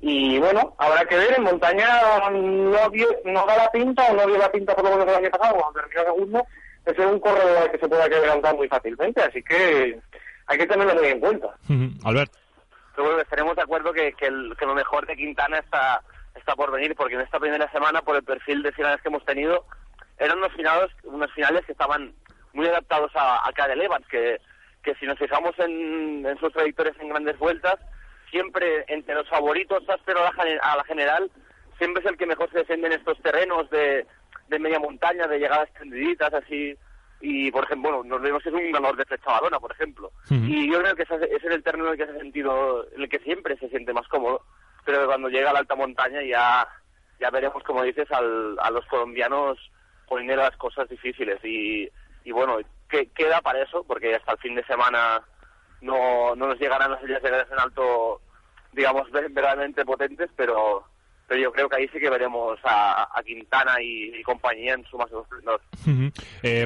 y 0.01 0.39
bueno, 0.39 0.75
habrá 0.77 1.03
que 1.05 1.17
ver, 1.17 1.33
en 1.33 1.43
montaña 1.43 1.87
no, 2.31 2.89
dio- 2.89 3.17
no 3.25 3.45
da 3.45 3.57
la 3.57 3.71
pinta 3.71 4.05
o 4.09 4.13
no 4.13 4.25
dio 4.27 4.37
la 4.37 4.51
pinta 4.51 4.73
por 4.75 4.85
lo 4.85 4.91
menos 4.91 5.07
el 5.07 5.15
año 5.25 5.29
pasado, 5.31 5.57
cuando 5.57 5.79
terminó 5.81 6.03
segundo, 6.03 6.45
de 6.85 6.95
ser 6.95 7.05
un 7.07 7.19
corredor 7.19 7.57
al 7.57 7.71
que 7.71 7.77
se 7.79 7.87
pueda 7.89 8.09
quebrantar 8.09 8.55
muy 8.55 8.67
fácilmente, 8.69 9.21
así 9.21 9.43
que 9.43 9.99
hay 10.47 10.57
que 10.57 10.67
tenerlo 10.67 10.95
muy 10.95 11.07
en 11.07 11.19
cuenta. 11.19 11.47
Albert. 12.05 12.31
Pero 12.95 13.07
bueno, 13.07 13.21
estaremos 13.21 13.55
de 13.55 13.61
acuerdo 13.61 13.91
que, 13.93 14.13
que, 14.13 14.27
el- 14.27 14.55
que 14.57 14.65
lo 14.65 14.73
mejor 14.75 15.05
de 15.05 15.15
Quintana 15.17 15.57
está, 15.59 16.01
está 16.35 16.55
por 16.55 16.71
venir, 16.71 16.95
porque 16.95 17.15
en 17.15 17.21
esta 17.21 17.39
primera 17.39 17.69
semana, 17.71 18.01
por 18.01 18.15
el 18.15 18.23
perfil 18.23 18.63
de 18.63 18.71
finales 18.71 19.01
que 19.01 19.09
hemos 19.09 19.25
tenido, 19.25 19.65
eran 20.17 20.37
unos 20.37 20.53
finales, 20.53 20.89
unos 21.03 21.31
finales 21.33 21.65
que 21.65 21.71
estaban 21.73 22.13
muy 22.53 22.67
adaptados 22.67 23.11
a, 23.15 23.47
a 23.47 23.73
Evans, 23.73 24.07
que, 24.07 24.39
que 24.83 24.95
si 24.95 25.05
nos 25.05 25.17
fijamos 25.19 25.57
en, 25.59 26.25
en 26.25 26.37
sus 26.39 26.51
trayectorias 26.53 26.95
en 26.99 27.09
grandes 27.09 27.37
vueltas, 27.37 27.75
siempre 28.31 28.85
entre 28.87 29.15
los 29.15 29.27
favoritos 29.29 29.87
áspero 29.89 30.19
a 30.19 30.23
la, 30.25 30.33
gene- 30.33 30.59
a 30.61 30.75
la 30.77 30.83
general, 30.83 31.31
siempre 31.77 32.03
es 32.03 32.09
el 32.09 32.17
que 32.17 32.25
mejor 32.25 32.49
se 32.51 32.59
defiende 32.59 32.87
en 32.87 32.93
estos 32.93 33.19
terrenos 33.21 33.69
de, 33.69 34.05
de 34.47 34.59
media 34.59 34.79
montaña, 34.79 35.27
de 35.27 35.39
llegadas 35.39 35.71
tendiditas, 35.73 36.33
así. 36.33 36.75
Y, 37.21 37.51
por 37.51 37.65
ejemplo, 37.65 37.91
bueno, 37.97 38.03
nos 38.15 38.21
vemos 38.21 38.41
que 38.41 38.49
es 38.49 38.55
un 38.55 38.71
ganador 38.71 38.95
de 38.97 39.05
flecha 39.05 39.25
balona, 39.31 39.59
por 39.59 39.71
ejemplo. 39.71 40.11
Y 40.49 40.71
yo 40.71 40.79
creo 40.79 40.95
que 40.95 41.03
ese 41.03 41.15
es 41.35 41.43
el 41.43 41.63
término 41.63 41.87
en 41.87 41.93
el 41.93 41.97
que 41.99 42.05
se 42.11 42.17
ha 42.17 42.21
sentido, 42.21 42.87
en 42.95 43.01
el 43.01 43.09
que 43.09 43.19
siempre 43.19 43.57
se 43.57 43.67
siente 43.69 43.91
más 43.93 44.07
cómodo, 44.07 44.43
pero 44.85 45.05
cuando 45.05 45.27
llega 45.27 45.49
a 45.49 45.53
la 45.53 45.59
alta 45.59 45.75
montaña 45.75 46.21
ya, 46.23 46.65
ya 47.19 47.29
veremos, 47.29 47.61
como 47.63 47.83
dices, 47.83 48.09
al, 48.11 48.57
a 48.59 48.71
los 48.71 48.85
colombianos 48.85 49.57
poniendo 50.07 50.37
las 50.37 50.55
cosas 50.55 50.87
difíciles. 50.87 51.43
Y, 51.43 51.89
y 52.29 52.31
bueno, 52.31 52.57
que, 52.87 53.07
queda 53.09 53.41
para 53.41 53.63
eso, 53.63 53.83
porque 53.83 54.13
hasta 54.15 54.33
el 54.33 54.37
fin 54.37 54.53
de 54.53 54.63
semana 54.65 55.19
no, 55.81 56.35
no 56.35 56.45
nos 56.47 56.59
llegarán 56.59 56.91
las 56.91 56.99
salidas 56.99 57.23
de 57.23 57.29
en 57.29 57.59
alto, 57.59 58.21
digamos, 58.71 59.09
ver- 59.09 59.31
verdaderamente 59.31 59.83
potentes, 59.83 60.29
pero 60.35 60.85
pero 61.29 61.41
yo 61.41 61.51
creo 61.51 61.69
que 61.69 61.77
ahí 61.77 61.87
sí 61.93 61.99
que 61.99 62.09
veremos 62.09 62.59
a, 62.65 63.07
Quintana 63.25 63.75
y, 63.81 64.23
compañía 64.23 64.73
en 64.73 64.83
su 64.85 64.97
máximo 64.97 65.21
esplendor. 65.21 65.61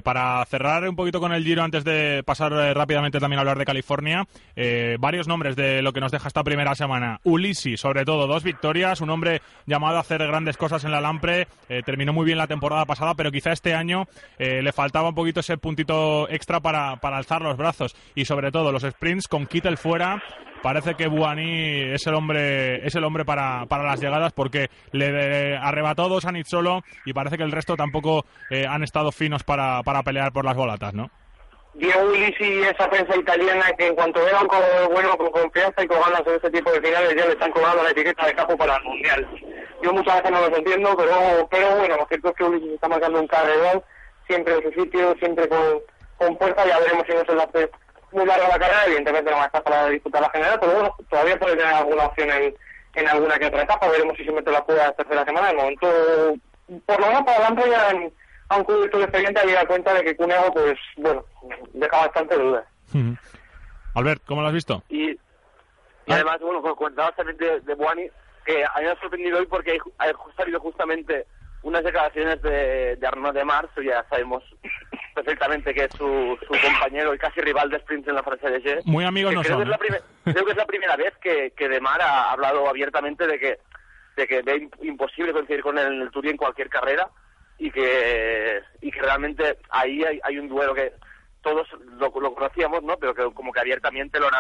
Para 0.04 0.46
cerrar 0.46 0.88
un 0.88 0.96
poquito 0.96 1.20
con 1.20 1.34
el 1.34 1.44
Giro, 1.44 1.62
antes 1.62 1.84
de 1.84 2.24
pasar 2.26 2.54
eh, 2.54 2.74
rápidamente 2.74 3.20
también 3.20 3.40
a 3.40 3.42
hablar 3.42 3.58
de 3.58 3.66
California, 3.66 4.26
eh, 4.56 4.98
varios 5.00 5.28
nombres 5.28 5.56
de 5.56 5.82
lo 5.82 5.94
que 5.94 6.00
nos 6.00 6.12
deja 6.12 6.28
esta 6.28 6.44
primera 6.44 6.76
semana. 6.76 7.20
Ulisi, 7.24 7.78
sobre 7.78 8.06
todo, 8.06 8.28
dos 8.28 8.44
victorias, 8.44 9.02
un 9.02 9.10
hombre 9.10 9.42
llamado 9.66 9.98
a 9.98 10.02
hacer 10.02 10.26
grandes 10.26 10.58
cosas 10.58 10.84
en 10.84 10.92
la 10.92 11.02
Lampre, 11.02 11.48
eh, 11.70 11.82
terminó 11.86 12.14
muy 12.14 12.26
bien 12.26 12.38
la 12.38 12.48
temporada 12.48 12.86
pasada, 12.86 13.14
pero 13.16 13.32
quizá 13.32 13.52
este 13.52 13.74
año 13.74 14.06
le 14.38 14.72
faltaba 14.72 15.10
un 15.10 15.16
poquito 15.16 15.40
ese 15.40 15.58
puntito 15.58 16.30
extra 16.30 16.60
para, 16.60 16.98
para 16.98 17.18
alzar 17.18 17.42
los 17.42 17.58
brazos. 17.58 17.96
Y 18.16 18.26
sobre 18.26 18.52
todo, 18.52 18.72
los 18.72 18.84
sprints 18.84 19.28
con 19.28 19.46
Kittel 19.46 19.78
fuera, 19.78 20.22
parece 20.64 20.96
que 20.96 21.08
Buani 21.08 21.94
es 21.94 22.08
el 22.08 22.16
hombre 22.16 22.88
es 22.88 22.96
el 22.96 23.04
hombre 23.04 23.26
para, 23.26 23.66
para 23.68 23.84
las 23.84 24.00
llegadas 24.00 24.32
porque 24.34 24.70
le 24.92 25.58
arrebató 25.58 26.08
dos 26.08 26.26
a 26.26 26.32
Nizzolo 26.32 26.82
y 27.06 27.14
parece 27.14 27.38
que 27.38 27.44
el 27.44 27.52
resto 27.52 27.76
tampoco 27.76 28.26
eh, 28.50 28.66
han 28.66 28.82
estado 28.82 29.12
finos 29.12 29.44
para, 29.44 29.84
para 29.84 30.02
pelear 30.02 30.32
por 30.32 30.46
las 30.46 30.56
bolatas, 30.56 30.94
¿no? 30.94 31.12
Diego 31.74 32.04
Ulisi 32.04 32.46
y 32.46 32.62
esa 32.62 32.88
prensa 32.90 33.16
italiana 33.18 33.66
que 33.78 33.88
en 33.88 33.96
cuanto 33.96 34.24
vean 34.24 34.48
con 34.48 34.60
bueno, 34.92 35.18
con 35.18 35.32
confianza 35.32 35.84
y 35.84 35.88
con 35.88 36.00
ganas 36.00 36.22
en 36.26 36.36
este 36.36 36.52
tipo 36.52 36.72
de 36.72 36.82
finales 36.82 37.16
ya 37.16 37.26
le 37.26 37.34
están 37.34 37.52
cobrando 37.52 37.84
la 37.84 37.90
etiqueta 37.90 38.26
de 38.26 38.34
capo 38.34 38.56
para 38.56 38.78
el 38.78 38.84
Mundial. 38.84 39.28
Yo 39.82 39.92
muchas 39.92 40.16
veces 40.18 40.32
no 40.32 40.48
los 40.48 40.58
entiendo, 40.58 40.96
pero, 40.96 41.48
pero 41.52 41.76
bueno, 41.76 41.98
lo 41.98 42.06
cierto 42.08 42.30
es 42.30 42.36
que 42.36 42.44
Ulisi 42.44 42.74
está 42.74 42.88
marcando 42.88 43.20
un 43.20 43.28
carrerón, 43.28 43.84
siempre 44.28 44.56
en 44.56 44.64
su 44.64 44.82
sitio, 44.82 45.16
siempre 45.20 45.50
con, 45.50 45.82
con 46.18 46.38
fuerza, 46.38 46.66
ya 46.66 46.80
veremos 46.80 47.06
si 47.08 47.14
no 47.14 47.26
se 47.26 47.36
le 47.36 47.44
hace 47.44 47.72
muy 48.14 48.26
larga 48.26 48.48
la 48.48 48.60
carrera, 48.60 48.86
evidentemente 48.86 49.32
no 49.32 49.38
va 49.38 49.44
a 49.44 49.48
estar 49.48 49.64
para 49.64 49.90
disputar 49.90 50.22
la 50.22 50.30
general, 50.30 50.60
pero 50.60 50.74
bueno, 50.74 50.96
todavía 51.10 51.40
puede 51.40 51.58
tener 51.58 51.74
alguna 51.74 52.06
opción 52.06 52.30
en, 52.32 52.56
en 52.96 53.08
alguna 53.08 53.40
que 53.40 53.48
otra 53.48 53.64
etapa, 53.64 53.90
veremos 53.90 54.18
si 54.18 54.26
se 54.26 54.32
mete 54.32 54.52
la 54.52 54.66
prueba 54.66 54.86
la 54.86 54.94
tercera 54.94 55.26
semana, 55.26 55.48
de 55.48 55.54
momento, 55.54 55.88
por 56.86 57.00
lo 57.00 57.08
menos 57.08 57.24
para 57.24 57.38
adelante 57.38 57.70
ya 57.70 57.90
en, 57.90 58.14
a 58.50 58.58
un 58.58 58.64
cubierto 58.64 58.98
de 58.98 59.04
expediente 59.04 59.42
había 59.42 59.66
cuenta 59.66 59.94
de 59.94 60.04
que 60.04 60.16
Cunego, 60.16 60.54
pues 60.54 60.78
bueno, 60.98 61.26
deja 61.74 61.98
bastante 61.98 62.38
dudas. 62.38 62.66
Albert, 63.96 64.24
¿cómo 64.26 64.42
lo 64.42 64.48
has 64.48 64.54
visto? 64.54 64.84
Y, 64.90 65.12
y 65.12 66.12
además, 66.12 66.40
bueno, 66.42 66.62
como 66.62 66.76
comentabas 66.76 67.16
también 67.16 67.38
de, 67.38 67.60
de 67.62 67.76
Buani, 67.76 68.10
que 68.46 68.64
a 68.64 68.74
mí 68.78 68.86
me 68.86 68.92
ha 68.92 69.00
sorprendido 69.00 69.40
hoy 69.40 69.46
porque 69.46 69.80
ha 69.98 70.12
salido 70.36 70.60
justamente 70.60 71.26
unas 71.64 71.84
declaraciones 71.84 72.42
de, 72.42 72.98
de 72.98 73.08
Arnaud 73.08 73.34
de 73.34 73.46
Mars, 73.46 73.70
ya 73.84 74.06
sabemos 74.10 74.44
perfectamente 75.24 75.74
que 75.74 75.86
es 75.86 75.92
su, 75.98 76.38
su 76.42 76.62
compañero 76.62 77.14
y 77.14 77.18
casi 77.18 77.40
rival 77.42 77.70
de 77.70 77.78
sprint 77.78 78.08
en 78.08 78.16
la 78.16 78.24
Francia 78.24 78.50
de. 78.50 78.82
Muy 78.86 79.06
amigos 79.06 79.32
que 79.32 79.36
no 79.36 79.42
creo 79.42 79.58
son, 79.58 79.64
Que 79.64 79.72
es 79.72 79.92
la 79.92 79.98
¿eh? 79.98 80.02
creo 80.34 80.46
que 80.46 80.52
es 80.52 80.58
la 80.58 80.66
primera 80.66 80.96
vez 80.96 81.14
que, 81.22 81.52
que 81.56 81.70
De 81.70 81.80
Mar 81.82 82.02
ha 82.02 82.32
hablado 82.32 82.68
abiertamente 82.68 83.26
de 83.28 83.40
que, 83.40 83.60
de 84.16 84.28
que 84.28 84.42
ve 84.42 84.56
im- 84.64 84.72
imposible 84.82 85.32
coincidir 85.34 85.62
con 85.62 85.78
él 85.78 85.88
en 85.94 86.02
el 86.02 86.12
Tour 86.12 86.26
y 86.26 86.30
en 86.30 86.38
cualquier 86.38 86.70
carrera 86.70 87.10
y 87.58 87.72
que, 87.72 88.62
y 88.82 88.92
que 88.92 89.02
realmente 89.02 89.58
ahí 89.70 90.04
hay, 90.04 90.20
hay 90.24 90.38
un 90.38 90.50
duelo 90.50 90.74
que 90.74 90.94
todos 91.42 91.68
lo, 92.00 92.12
lo 92.20 92.34
conocíamos, 92.34 92.84
¿no? 92.84 92.98
Pero 92.98 93.14
que 93.14 93.24
como 93.34 93.52
que 93.52 93.60
abiertamente 93.60 94.20
lo 94.20 94.28
han, 94.28 94.34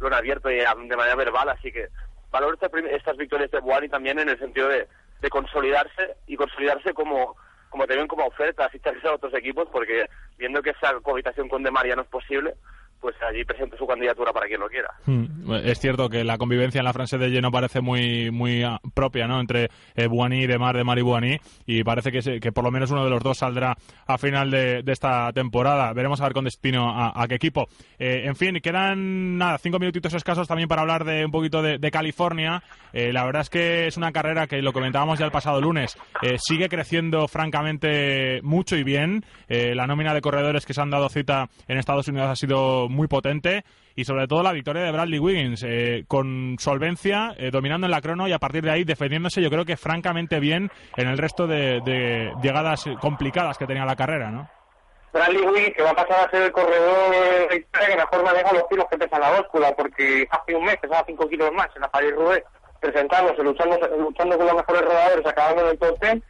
lo 0.00 0.06
han 0.08 0.14
abierto 0.14 0.50
y, 0.50 0.60
ah, 0.60 0.74
de 0.76 0.96
manera 0.96 1.16
verbal, 1.16 1.48
así 1.48 1.72
que 1.72 1.88
valoro 2.30 2.54
esta 2.54 2.68
prim- 2.68 2.86
estas 2.90 3.16
victorias 3.16 3.50
de 3.50 3.60
Buani 3.60 3.88
también 3.88 4.18
en 4.18 4.28
el 4.28 4.38
sentido 4.38 4.68
de, 4.68 4.86
de 5.20 5.28
consolidarse 5.30 6.16
y 6.26 6.36
consolidarse 6.36 6.92
como 6.94 7.36
como 7.68 7.86
también 7.86 8.08
como 8.08 8.26
oferta, 8.26 8.68
fichajes 8.68 9.04
a 9.06 9.14
otros 9.14 9.34
equipos, 9.34 9.68
porque 9.70 10.06
viendo 10.36 10.62
que 10.62 10.70
esa 10.70 10.98
cohabitación 11.00 11.48
con 11.48 11.62
De 11.62 11.70
María 11.70 11.96
no 11.96 12.02
es 12.02 12.08
posible, 12.08 12.54
pues 13.00 13.16
allí 13.22 13.44
presente 13.44 13.76
su 13.76 13.86
candidatura 13.86 14.32
para 14.32 14.46
quien 14.46 14.60
lo 14.60 14.68
quiera. 14.68 14.88
Mm, 15.06 15.52
Es 15.64 15.78
cierto 15.78 16.08
que 16.08 16.24
la 16.24 16.38
convivencia 16.38 16.78
en 16.80 16.84
la 16.84 16.92
Francia 16.92 17.18
de 17.18 17.30
lleno 17.30 17.50
parece 17.50 17.80
muy 17.80 18.30
muy 18.30 18.62
ah, 18.62 18.80
propia, 18.94 19.26
¿no? 19.26 19.40
Entre 19.40 19.68
eh, 19.94 20.06
Buani 20.06 20.42
y 20.42 20.46
Demar, 20.46 20.76
Demar 20.76 20.98
y 20.98 21.02
Buani, 21.02 21.38
y 21.66 21.84
parece 21.84 22.12
que, 22.12 22.40
que 22.40 22.52
por 22.52 22.64
lo 22.64 22.70
menos 22.70 22.90
uno 22.90 23.04
de 23.04 23.10
los 23.10 23.22
dos 23.22 23.38
saldrá 23.38 23.76
a 24.06 24.18
final 24.18 24.50
de, 24.50 24.82
esta 24.86 25.32
temporada. 25.32 25.92
Veremos 25.92 26.20
a 26.20 26.24
ver 26.24 26.32
con 26.32 26.44
destino 26.44 26.90
a, 26.90 27.26
qué 27.28 27.34
equipo. 27.34 27.68
Eh, 27.98 28.22
en 28.24 28.36
fin, 28.36 28.58
quedan 28.60 29.36
nada, 29.36 29.58
cinco 29.58 29.78
minutitos 29.78 30.14
escasos 30.14 30.48
también 30.48 30.68
para 30.68 30.82
hablar 30.82 31.04
de 31.04 31.24
un 31.24 31.30
poquito 31.30 31.62
de, 31.62 31.88
California. 31.90 32.62
Eh, 32.92 33.12
la 33.12 33.24
verdad 33.24 33.42
es 33.42 33.50
que 33.50 33.86
es 33.86 33.96
una 33.96 34.12
carrera 34.12 34.46
que 34.46 34.60
lo 34.60 34.72
comentábamos 34.72 35.18
ya 35.18 35.24
el 35.24 35.30
pasado 35.30 35.60
lunes, 35.60 35.96
eh, 36.22 36.36
sigue 36.38 36.68
creciendo 36.68 37.28
francamente 37.28 38.40
mucho 38.42 38.76
y 38.76 38.82
bien. 38.82 39.24
La 39.48 39.86
nómina 39.86 40.12
de 40.12 40.20
corredores 40.20 40.66
que 40.66 40.74
se 40.74 40.80
han 40.80 40.90
dado 40.90 41.08
cita 41.08 41.48
en 41.68 41.78
Estados 41.78 42.08
Unidos 42.08 42.28
ha 42.28 42.36
sido 42.36 42.87
muy 42.88 43.08
potente 43.08 43.64
y 43.94 44.04
sobre 44.04 44.26
todo 44.26 44.42
la 44.42 44.52
victoria 44.52 44.82
de 44.82 44.92
Bradley 44.92 45.18
Wiggins 45.18 45.64
eh, 45.66 46.04
con 46.06 46.56
solvencia, 46.58 47.34
eh, 47.36 47.50
dominando 47.50 47.86
en 47.86 47.90
la 47.90 48.00
crono 48.00 48.28
y 48.28 48.32
a 48.32 48.38
partir 48.38 48.62
de 48.62 48.70
ahí 48.70 48.84
defendiéndose 48.84 49.42
yo 49.42 49.50
creo 49.50 49.64
que 49.64 49.76
francamente 49.76 50.40
bien 50.40 50.70
en 50.96 51.08
el 51.08 51.18
resto 51.18 51.46
de, 51.46 51.80
de 51.84 52.32
llegadas 52.42 52.84
complicadas 53.00 53.58
que 53.58 53.66
tenía 53.66 53.84
la 53.84 53.96
carrera, 53.96 54.30
¿no? 54.30 54.48
Bradley 55.12 55.42
Wiggins 55.42 55.74
que 55.74 55.82
va 55.82 55.90
a 55.90 55.94
pasar 55.94 56.26
a 56.26 56.30
ser 56.30 56.42
el 56.42 56.52
corredor 56.52 57.48
que 57.48 57.96
mejor 57.96 58.24
maneja 58.24 58.52
los 58.52 58.68
kilos 58.68 58.86
que 58.90 58.98
pesa 58.98 59.18
la 59.18 59.30
báscula 59.30 59.74
porque 59.74 60.26
hace 60.30 60.54
un 60.54 60.64
mes 60.64 60.76
pesaba 60.76 61.04
5 61.06 61.28
kilos 61.28 61.52
más 61.52 61.68
en 61.74 61.82
la 61.82 61.90
París 61.90 62.12
Roubaix 62.14 62.44
presentándose, 62.80 63.42
luchando, 63.42 63.76
luchando 63.98 64.36
con 64.36 64.46
los 64.46 64.56
mejores 64.56 64.82
rodadores, 64.82 65.26
acabando 65.26 65.62
en 65.62 65.68
el 65.70 65.78
top 65.78 66.00
10 66.00 66.22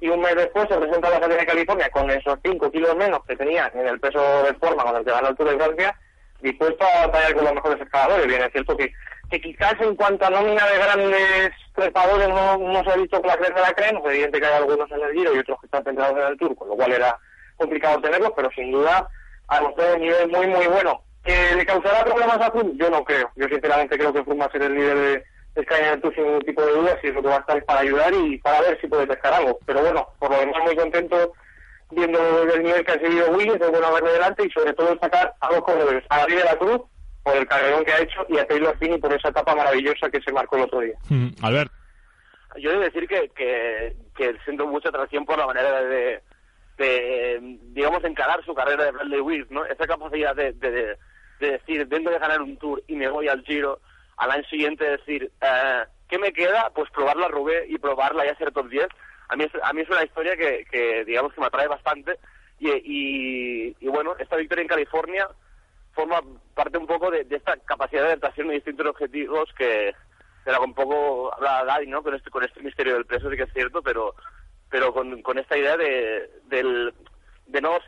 y 0.00 0.08
un 0.08 0.20
mes 0.20 0.34
después 0.34 0.68
se 0.68 0.76
presenta 0.76 1.08
a 1.08 1.12
la 1.12 1.20
Salida 1.20 1.38
de 1.38 1.46
California 1.46 1.88
con 1.90 2.10
esos 2.10 2.38
5 2.44 2.70
kilos 2.70 2.96
menos 2.96 3.20
que 3.26 3.36
tenía 3.36 3.70
en 3.74 3.86
el 3.86 4.00
peso 4.00 4.20
de 4.42 4.54
forma 4.54 4.84
con 4.84 4.96
el 4.96 5.04
ganó 5.04 5.28
el 5.28 5.36
Tour 5.36 5.50
de 5.50 5.56
Francia, 5.56 5.98
dispuesto 6.44 6.84
a 6.84 7.06
batallar 7.06 7.34
con 7.34 7.44
los 7.44 7.54
mejores 7.54 7.80
escaladores. 7.80 8.26
Bien, 8.26 8.42
es 8.42 8.52
cierto 8.52 8.76
que, 8.76 8.92
quizás 9.40 9.74
en 9.80 9.96
cuanto 9.96 10.26
a 10.26 10.30
nómina 10.30 10.64
de 10.66 10.78
grandes 10.78 11.50
trepadores 11.74 12.28
no, 12.28 12.58
no 12.58 12.84
se 12.84 12.90
ha 12.90 12.96
visto 12.96 13.20
con 13.20 13.28
la 13.28 13.36
crema 13.36 13.56
de 13.56 13.62
la 13.62 13.72
crema, 13.72 13.98
es 14.00 14.06
evidente 14.06 14.40
que 14.40 14.46
hay 14.46 14.54
algunos 14.54 14.90
en 14.92 15.00
el 15.00 15.12
Giro 15.12 15.34
y 15.34 15.38
otros 15.38 15.58
que 15.60 15.66
están 15.66 15.82
centrados 15.82 16.16
en 16.16 16.26
el 16.28 16.38
Tour, 16.38 16.54
con 16.54 16.68
lo 16.68 16.76
cual 16.76 16.92
era 16.92 17.18
complicado 17.56 18.00
tenerlos, 18.00 18.32
pero 18.36 18.50
sin 18.52 18.70
duda 18.70 19.08
ha 19.48 19.60
mostrado 19.60 19.96
un 19.96 20.02
nivel 20.02 20.28
muy, 20.28 20.46
muy 20.46 20.66
bueno. 20.66 21.02
¿Que 21.24 21.54
le 21.56 21.64
causará 21.64 22.04
problemas 22.04 22.38
a 22.38 22.50
Froome? 22.50 22.76
Yo 22.76 22.90
no 22.90 23.02
creo. 23.02 23.30
Yo 23.34 23.48
sinceramente 23.48 23.96
creo 23.96 24.12
que 24.12 24.22
Froome 24.22 24.40
va 24.40 24.46
a 24.46 24.52
ser 24.52 24.62
el 24.62 24.74
líder 24.74 24.96
de, 24.96 25.24
de 25.54 25.62
Sky 25.62 25.74
en 25.80 25.94
el 25.94 26.00
Tour 26.02 26.14
sin 26.14 26.24
ningún 26.24 26.42
tipo 26.42 26.62
de 26.62 26.72
dudas 26.72 26.98
y 27.02 27.08
es 27.08 27.14
lo 27.14 27.22
que 27.22 27.28
va 27.28 27.36
a 27.36 27.40
estar 27.40 27.56
es 27.56 27.64
para 27.64 27.80
ayudar 27.80 28.12
y 28.12 28.38
para 28.38 28.60
ver 28.60 28.78
si 28.80 28.86
puede 28.86 29.06
pescar 29.06 29.32
algo. 29.32 29.58
Pero 29.64 29.80
bueno, 29.80 30.06
por 30.18 30.30
lo 30.30 30.38
demás 30.38 30.62
muy 30.62 30.76
contento 30.76 31.32
viendo 31.94 32.42
el 32.42 32.62
nivel 32.62 32.84
que 32.84 32.92
ha 32.92 32.98
seguido 32.98 33.30
Willis, 33.30 33.60
es 33.60 33.70
bueno 33.70 33.92
verlo 33.92 34.12
delante 34.12 34.46
y 34.46 34.50
sobre 34.50 34.72
todo 34.72 34.90
destacar 34.90 35.34
a 35.40 35.48
dos 35.48 35.62
corredores, 35.62 36.04
a 36.08 36.18
David 36.18 36.36
de 36.36 36.44
la 36.44 36.56
Cruz 36.56 36.82
por 37.22 37.36
el 37.36 37.46
carrerón 37.46 37.84
que 37.84 37.92
ha 37.92 38.00
hecho 38.00 38.26
y 38.28 38.38
a 38.38 38.46
Taylor 38.46 38.76
Finney 38.78 38.98
por 38.98 39.12
esa 39.12 39.28
etapa 39.28 39.54
maravillosa 39.54 40.10
que 40.10 40.20
se 40.20 40.32
marcó 40.32 40.56
el 40.56 40.62
otro 40.62 40.80
día. 40.80 40.94
Mm, 41.08 41.28
Albert. 41.42 41.72
Yo 42.58 42.70
debo 42.70 42.82
decir 42.82 43.08
que, 43.08 43.30
que, 43.30 43.96
que 44.16 44.36
siento 44.44 44.66
mucha 44.66 44.90
atracción 44.90 45.24
por 45.24 45.38
la 45.38 45.46
manera 45.46 45.82
de, 45.82 46.22
de, 46.76 47.58
digamos, 47.72 48.04
encarar 48.04 48.44
su 48.44 48.54
carrera 48.54 48.84
de 48.84 48.92
Bradley 48.92 49.20
Wiggins, 49.20 49.50
¿no? 49.50 49.64
Esa 49.64 49.86
capacidad 49.86 50.36
de, 50.36 50.52
de, 50.52 50.70
de, 50.70 50.98
de 51.40 51.50
decir, 51.52 51.86
vengo 51.86 52.10
de 52.10 52.18
ganar 52.18 52.42
un 52.42 52.56
Tour 52.58 52.82
y 52.86 52.94
me 52.94 53.08
voy 53.08 53.28
al 53.28 53.42
Giro, 53.42 53.80
al 54.16 54.30
año 54.30 54.44
siguiente 54.44 54.84
decir, 54.84 55.32
eh, 55.40 55.84
¿qué 56.08 56.18
me 56.18 56.32
queda? 56.32 56.70
Pues 56.74 56.90
probar 56.90 57.16
la 57.16 57.28
Rubé 57.28 57.66
y 57.68 57.78
probarla 57.78 58.26
y 58.26 58.28
hacer 58.28 58.52
top 58.52 58.68
10. 58.68 58.86
A 59.28 59.36
mí, 59.36 59.44
es, 59.44 59.52
a 59.62 59.72
mí 59.72 59.82
es 59.82 59.88
una 59.88 60.04
historia 60.04 60.36
que, 60.36 60.64
que, 60.70 61.04
digamos, 61.04 61.32
que 61.32 61.40
me 61.40 61.46
atrae 61.46 61.68
bastante. 61.68 62.18
Y, 62.58 63.74
y, 63.80 63.88
bueno, 63.88 64.14
esta 64.18 64.36
victoria 64.36 64.62
en 64.62 64.68
California 64.68 65.28
forma 65.92 66.20
parte 66.54 66.78
un 66.78 66.86
poco 66.86 67.10
de, 67.10 67.24
de 67.24 67.36
esta 67.36 67.56
capacidad 67.58 68.02
de 68.02 68.08
adaptación 68.08 68.48
y 68.48 68.54
distintos 68.54 68.86
objetivos 68.86 69.48
que, 69.56 69.94
de 70.44 70.52
que 70.52 70.58
un 70.58 70.74
poco 70.74 71.32
habla 71.34 71.64
Gadi, 71.64 71.86
¿no? 71.86 72.02
Con 72.02 72.14
este, 72.14 72.30
con 72.30 72.44
este 72.44 72.62
misterio 72.62 72.94
del 72.94 73.06
peso, 73.06 73.30
sí 73.30 73.36
que 73.36 73.44
es 73.44 73.52
cierto, 73.52 73.82
pero 73.82 74.14
pero 74.70 74.92
con, 74.92 75.22
con 75.22 75.38
esta 75.38 75.56
idea 75.56 75.76
de, 75.76 76.28
del, 76.46 76.92
de, 77.46 77.60
no, 77.60 77.78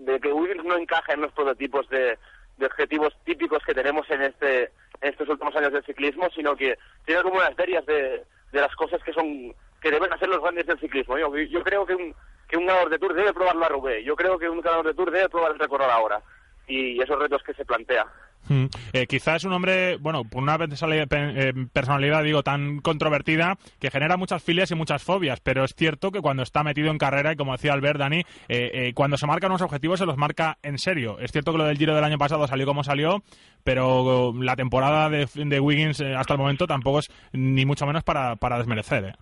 de 0.00 0.18
que 0.18 0.32
Wiggins 0.32 0.64
no 0.64 0.76
encaja 0.76 1.12
en 1.12 1.20
los 1.20 1.32
prototipos 1.32 1.88
de, 1.90 2.18
de 2.56 2.66
objetivos 2.66 3.14
típicos 3.24 3.62
que 3.64 3.72
tenemos 3.72 4.10
en 4.10 4.22
este 4.22 4.72
en 5.00 5.10
estos 5.10 5.28
últimos 5.28 5.54
años 5.54 5.72
del 5.72 5.84
ciclismo, 5.84 6.28
sino 6.34 6.56
que 6.56 6.76
tiene 7.04 7.22
como 7.22 7.36
unas 7.36 7.54
ferias 7.54 7.86
de, 7.86 8.24
de 8.52 8.60
las 8.60 8.74
cosas 8.74 9.02
que 9.04 9.12
son 9.12 9.54
que 9.84 9.90
deben 9.90 10.10
hacer 10.10 10.30
los 10.30 10.40
grandes 10.40 10.66
del 10.66 10.80
ciclismo. 10.80 11.18
Yo, 11.18 11.62
creo 11.62 11.84
que 11.84 11.94
un, 11.94 12.14
que 12.48 12.56
un 12.56 12.64
ganador 12.64 12.88
de 12.88 12.98
Tour 12.98 13.12
debe 13.12 13.34
probar 13.34 13.54
la 13.54 13.68
Roubaix, 13.68 14.02
yo 14.02 14.16
creo 14.16 14.38
que 14.38 14.48
un 14.48 14.62
ganador 14.62 14.86
de 14.86 14.94
Tour 14.94 15.10
debe 15.10 15.28
probar 15.28 15.52
el 15.52 15.58
recorrer 15.58 15.90
ahora 15.90 16.22
y 16.66 16.98
esos 17.02 17.18
retos 17.18 17.42
que 17.42 17.52
se 17.52 17.66
plantea. 17.66 18.06
Mm. 18.48 18.64
Eh, 18.94 19.06
quizás 19.06 19.36
es 19.36 19.44
un 19.44 19.52
hombre, 19.52 19.98
bueno, 19.98 20.24
por 20.24 20.42
una 20.42 20.56
eh, 20.58 21.52
personalidad, 21.70 22.22
digo, 22.24 22.42
tan 22.42 22.80
controvertida 22.80 23.58
que 23.78 23.90
genera 23.90 24.16
muchas 24.16 24.42
filias 24.42 24.70
y 24.70 24.74
muchas 24.74 25.02
fobias, 25.02 25.40
pero 25.40 25.64
es 25.64 25.74
cierto 25.74 26.10
que 26.10 26.22
cuando 26.22 26.42
está 26.42 26.62
metido 26.62 26.90
en 26.90 26.96
carrera, 26.96 27.32
y 27.32 27.36
como 27.36 27.52
decía 27.52 27.74
Albert, 27.74 27.98
Dani, 27.98 28.20
eh, 28.20 28.24
eh, 28.48 28.92
cuando 28.94 29.18
se 29.18 29.26
marcan 29.26 29.50
unos 29.50 29.62
objetivos 29.62 29.98
se 29.98 30.06
los 30.06 30.16
marca 30.16 30.56
en 30.62 30.78
serio. 30.78 31.18
Es 31.20 31.30
cierto 31.30 31.52
que 31.52 31.58
lo 31.58 31.64
del 31.64 31.76
Giro 31.76 31.94
del 31.94 32.04
año 32.04 32.16
pasado 32.16 32.46
salió 32.46 32.64
como 32.64 32.84
salió, 32.84 33.22
pero 33.64 34.32
la 34.38 34.56
temporada 34.56 35.10
de, 35.10 35.28
de 35.34 35.60
Wiggins 35.60 36.00
eh, 36.00 36.14
hasta 36.14 36.32
el 36.34 36.38
momento 36.38 36.66
tampoco 36.66 37.00
es 37.00 37.10
ni 37.32 37.66
mucho 37.66 37.86
menos 37.86 38.02
para, 38.02 38.36
para 38.36 38.56
desmerecer. 38.56 39.14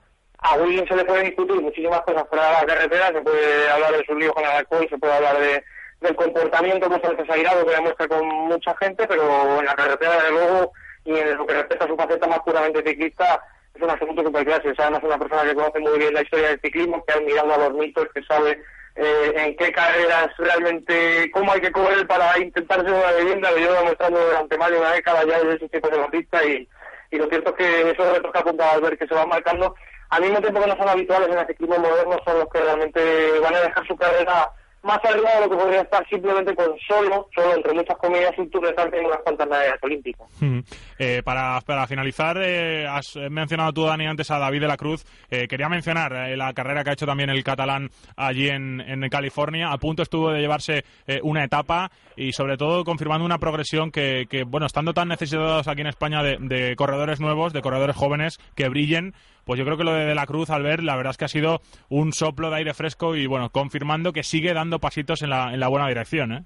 A 0.43 0.57
Wiggins 0.57 0.89
se 0.89 0.97
le 0.97 1.05
puede 1.05 1.25
discutir 1.25 1.61
muchísimas 1.61 2.01
cosas 2.03 2.25
fuera 2.29 2.47
de 2.47 2.53
la 2.53 2.67
carretera, 2.67 3.07
se 3.13 3.21
puede 3.21 3.71
hablar 3.71 3.93
de 3.93 4.05
su 4.05 4.15
lío 4.17 4.33
con 4.33 4.45
el 4.45 4.51
alcohol, 4.51 4.87
se 4.89 4.99
puede 4.99 5.13
hablar 5.13 5.39
de 5.39 5.65
del 6.03 6.17
comportamiento 6.17 6.91
muchas 6.91 7.17
veces 7.17 7.31
airado 7.31 7.65
que 7.65 7.75
demuestra 7.75 8.09
con 8.09 8.27
mucha 8.27 8.77
gente, 8.77 9.07
pero 9.07 9.61
en 9.61 9.65
la 9.65 9.75
carretera, 9.75 10.17
desde 10.17 10.33
luego, 10.33 10.73
y 11.05 11.17
en 11.17 11.37
lo 11.37 11.47
que 11.47 11.55
respecta 11.55 11.85
a 11.85 11.89
su 11.89 11.97
faceta 11.97 12.27
más 12.27 12.41
puramente 12.41 12.83
ciclista, 12.85 13.41
es 13.75 13.83
un 13.83 13.91
asunto 13.91 14.23
super 14.23 14.45
clase. 14.45 14.71
O 14.71 14.75
sea, 14.75 14.89
es 14.89 15.03
una 15.03 15.19
persona 15.19 15.45
que 15.45 15.55
conoce 15.55 15.79
muy 15.79 15.99
bien 15.99 16.15
la 16.15 16.23
historia 16.23 16.49
del 16.49 16.61
ciclismo, 16.61 17.05
que 17.05 17.15
ha 17.15 17.21
mirado 17.21 17.55
a 17.55 17.59
los 17.59 17.75
mitos, 17.75 18.09
que 18.15 18.23
sabe 18.25 18.61
eh, 18.97 19.33
en 19.37 19.57
qué 19.57 19.73
carreras 19.73 20.29
realmente, 20.39 21.31
cómo 21.33 21.53
hay 21.53 21.61
que 21.61 21.73
correr 21.73 22.07
para 22.07 22.39
intentar 22.39 22.81
ser 22.83 22.93
una 22.93 23.13
leyenda, 23.13 23.51
lo 23.51 23.57
llevo 23.57 23.75
demostrando 23.75 24.21
durante 24.21 24.59
más 24.59 24.71
de 24.71 24.79
una 24.79 24.93
década 24.93 25.25
ya 25.25 25.39
desde 25.39 25.55
ese 25.55 25.69
tipo 25.69 25.89
de 25.89 25.99
notista 25.99 26.45
y, 26.45 26.69
y 27.11 27.17
lo 27.17 27.27
cierto 27.29 27.51
es 27.51 27.57
que 27.57 27.91
esos 27.91 28.13
retos 28.13 28.33
que 28.33 28.39
apuntaba 28.39 28.73
al 28.73 28.83
ver 28.83 28.99
que 28.99 29.07
se 29.07 29.15
van 29.15 29.29
marcando, 29.29 29.75
al 30.13 30.21
mismo 30.21 30.41
tiempo 30.41 30.61
que 30.61 30.67
no 30.67 30.77
son 30.77 30.89
habituales 30.91 31.29
en 31.31 31.39
el 31.39 31.47
ciclismo 31.47 31.79
moderno, 31.79 32.19
son 32.27 32.39
los 32.39 32.49
que 32.51 32.61
realmente 32.61 33.01
van 33.41 33.55
a 33.55 33.61
dejar 33.61 33.87
su 33.87 33.97
carrera 33.97 34.51
más 34.83 34.99
arriba 35.05 35.31
de 35.35 35.41
lo 35.41 35.51
que 35.51 35.57
podría 35.57 35.81
estar 35.81 36.07
simplemente 36.09 36.55
con 36.55 36.67
solo, 36.87 37.29
solo 37.35 37.55
entre 37.55 37.73
muchas 37.73 37.97
comillas, 37.97 38.33
un 38.37 38.51
Tour 38.51 38.67
de 38.67 39.01
y 39.01 39.05
unas 39.05 39.19
cuantas 39.19 39.49
medallas 39.49 39.79
olímpicas. 39.81 40.27
Mm. 40.41 40.59
Eh, 40.99 41.23
para, 41.25 41.61
para 41.65 41.87
finalizar, 41.87 42.37
eh, 42.43 42.87
has 42.87 43.17
mencionado 43.31 43.73
tú, 43.73 43.87
Dani, 43.87 44.07
antes 44.07 44.31
a 44.31 44.39
David 44.39 44.61
de 44.61 44.69
la 44.69 44.77
Cruz. 44.77 45.07
Eh, 45.31 45.47
quería 45.49 45.69
mencionar 45.69 46.13
eh, 46.13 46.37
la 46.37 46.53
carrera 46.53 46.85
que 46.85 46.91
ha 46.91 46.93
hecho 46.95 47.07
también 47.07 47.31
el 47.31 47.43
catalán 47.45 47.91
allí 48.17 48.49
en, 48.49 48.81
en 48.81 49.09
California. 49.09 49.73
A 49.73 49.79
punto 49.79 50.03
estuvo 50.03 50.31
de 50.31 50.41
llevarse 50.41 50.85
eh, 51.07 51.21
una 51.23 51.45
etapa 51.45 51.91
y, 52.17 52.33
sobre 52.33 52.57
todo, 52.57 52.85
confirmando 52.85 53.25
una 53.25 53.39
progresión 53.39 53.91
que, 53.91 54.45
bueno, 54.47 54.67
estando 54.67 54.95
tan 54.95 55.09
necesitados 55.09 55.69
aquí 55.69 55.81
en 55.81 55.87
España 55.87 56.23
de, 56.23 56.75
corredores 56.77 57.21
nuevos, 57.21 57.53
de 57.53 57.63
corredores 57.63 57.97
jóvenes 57.97 58.39
que 58.55 58.69
brillen, 58.69 59.15
pues 59.45 59.59
yo 59.59 59.65
creo 59.65 59.77
que 59.77 59.85
lo 59.85 59.93
de, 59.93 60.07
de 60.07 60.15
la 60.15 60.27
Cruz, 60.27 60.51
al 60.51 60.63
ver, 60.63 60.83
la 60.83 60.97
verdad 60.97 61.13
es 61.13 61.17
que 61.17 61.25
ha 61.25 61.29
sido 61.29 61.61
un 61.89 62.13
soplo 62.13 62.51
de 62.51 62.57
aire 62.57 62.75
fresco 62.75 63.17
y, 63.17 63.27
bueno, 63.27 63.51
confirmando 63.51 64.13
que 64.13 64.23
sigue 64.23 64.55
dando 64.55 64.79
pasitos 64.79 65.23
en 65.23 65.31
la, 65.31 65.53
en 65.53 65.61
la 65.61 65.69
buena 65.69 65.89
dirección, 65.89 66.33
¿eh? 66.33 66.45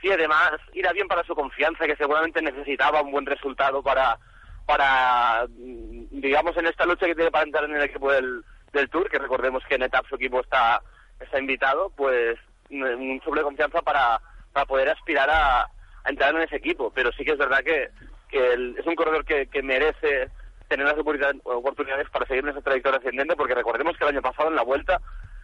Sí, 0.00 0.10
además, 0.10 0.52
irá 0.74 0.92
bien 0.92 1.08
para 1.08 1.24
su 1.24 1.34
confianza, 1.34 1.86
que 1.86 1.96
seguramente 1.96 2.42
necesitaba 2.42 3.02
un 3.02 3.10
buen 3.10 3.26
resultado 3.26 3.82
para, 3.82 4.18
para 4.66 5.46
digamos, 5.48 6.56
en 6.56 6.66
esta 6.66 6.84
lucha 6.84 7.06
que 7.06 7.14
tiene 7.14 7.30
para 7.30 7.44
entrar 7.44 7.64
en 7.64 7.76
el 7.76 7.82
equipo 7.82 8.12
del, 8.12 8.44
del 8.72 8.90
Tour, 8.90 9.08
que 9.10 9.18
recordemos 9.18 9.64
que 9.68 9.76
en 9.76 9.82
etapa 9.82 10.08
su 10.08 10.16
equipo 10.16 10.40
está, 10.40 10.82
está 11.18 11.38
invitado, 11.40 11.90
pues 11.96 12.38
un 12.68 13.20
soplo 13.24 13.40
de 13.40 13.44
confianza 13.44 13.80
para, 13.80 14.20
para 14.56 14.64
poder 14.64 14.88
aspirar 14.88 15.28
a, 15.28 15.68
entrar 16.06 16.34
en 16.34 16.40
ese 16.40 16.56
equipo. 16.56 16.90
Pero 16.94 17.12
sí 17.12 17.26
que 17.26 17.32
es 17.32 17.38
verdad 17.38 17.62
que, 17.62 17.90
el, 18.32 18.74
es 18.78 18.86
un 18.86 18.94
corredor 18.94 19.22
que, 19.26 19.48
que 19.48 19.62
merece 19.62 20.30
tener 20.66 20.86
las 20.86 20.96
oportunidades 20.96 22.08
para 22.08 22.26
seguir 22.26 22.42
en 22.42 22.52
esa 22.52 22.62
trayectoria 22.62 22.98
ascendente, 22.98 23.36
porque 23.36 23.54
recordemos 23.54 23.98
que 23.98 24.04
el 24.04 24.12
año 24.12 24.22
pasado 24.22 24.48
en 24.48 24.56
la 24.56 24.62
vuelta, 24.62 24.98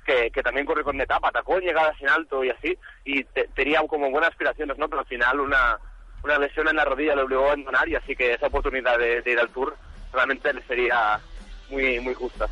que, 0.07 0.31
también 0.43 0.65
corre 0.65 0.83
con 0.83 0.99
etapa, 0.99 1.29
atacó 1.29 1.59
llegadas 1.59 1.95
en 2.01 2.09
alto 2.09 2.43
y 2.43 2.49
así, 2.49 2.79
y 3.05 3.23
te, 3.25 3.49
tenía 3.55 3.83
como 3.87 4.11
buenas 4.11 4.31
aspiraciones, 4.31 4.79
¿no? 4.79 4.89
Pero 4.89 5.01
al 5.01 5.07
final 5.07 5.41
una, 5.41 5.79
una 6.25 6.39
lesión 6.39 6.69
en 6.69 6.77
la 6.77 6.87
rodilla 6.87 7.15
le 7.15 7.23
obligó 7.23 7.43
a 7.45 7.47
abandonar 7.49 7.87
y 7.91 7.97
así 7.97 8.17
que 8.17 8.33
esa 8.33 8.47
oportunidad 8.47 8.99
de, 8.99 9.21
de 9.21 9.31
ir 9.31 9.39
al 9.39 9.51
Tour 9.51 9.77
realmente 10.11 10.55
le 10.55 10.63
sería 10.63 11.21
muy, 11.69 12.01
muy 12.01 12.15
justa. 12.15 12.49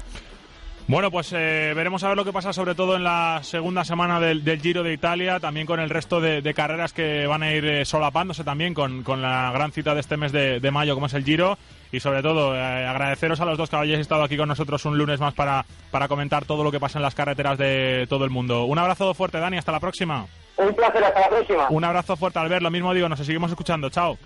Bueno, 0.90 1.12
pues 1.12 1.32
eh, 1.32 1.72
veremos 1.76 2.02
a 2.02 2.08
ver 2.08 2.16
lo 2.16 2.24
que 2.24 2.32
pasa, 2.32 2.52
sobre 2.52 2.74
todo 2.74 2.96
en 2.96 3.04
la 3.04 3.38
segunda 3.44 3.84
semana 3.84 4.18
del, 4.18 4.42
del 4.42 4.60
Giro 4.60 4.82
de 4.82 4.92
Italia, 4.92 5.38
también 5.38 5.64
con 5.64 5.78
el 5.78 5.88
resto 5.88 6.20
de, 6.20 6.42
de 6.42 6.52
carreras 6.52 6.92
que 6.92 7.28
van 7.28 7.44
a 7.44 7.52
ir 7.52 7.64
eh, 7.64 7.84
solapándose 7.84 8.42
también 8.42 8.74
con, 8.74 9.04
con, 9.04 9.22
la 9.22 9.52
gran 9.52 9.70
cita 9.70 9.94
de 9.94 10.00
este 10.00 10.16
mes 10.16 10.32
de, 10.32 10.58
de, 10.58 10.70
mayo, 10.72 10.94
como 10.94 11.06
es 11.06 11.14
el 11.14 11.22
Giro. 11.22 11.56
Y 11.92 12.00
sobre 12.00 12.22
todo, 12.22 12.56
eh, 12.56 12.86
agradeceros 12.88 13.40
a 13.40 13.44
los 13.44 13.56
dos 13.56 13.70
que 13.70 13.76
hayáis 13.76 14.00
estado 14.00 14.24
aquí 14.24 14.36
con 14.36 14.48
nosotros 14.48 14.84
un 14.84 14.98
lunes 14.98 15.20
más 15.20 15.32
para, 15.32 15.64
para 15.92 16.08
comentar 16.08 16.44
todo 16.44 16.64
lo 16.64 16.72
que 16.72 16.80
pasa 16.80 16.98
en 16.98 17.04
las 17.04 17.14
carreteras 17.14 17.56
de 17.56 18.08
todo 18.08 18.24
el 18.24 18.30
mundo. 18.30 18.64
Un 18.64 18.80
abrazo 18.80 19.14
fuerte, 19.14 19.38
Dani, 19.38 19.58
hasta 19.58 19.70
la 19.70 19.78
próxima. 19.78 20.26
Un 20.56 20.74
placer, 20.74 21.04
hasta 21.04 21.20
la 21.20 21.28
próxima. 21.28 21.68
Un 21.70 21.84
abrazo 21.84 22.16
fuerte, 22.16 22.40
Albert, 22.40 22.62
lo 22.62 22.70
mismo 22.72 22.92
digo, 22.92 23.08
nos 23.08 23.20
seguimos 23.20 23.52
escuchando. 23.52 23.90
Chao. 23.90 24.18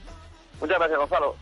Muchas 0.63 0.79
gracias, 0.79 0.99
Gonzalo. 0.99 1.37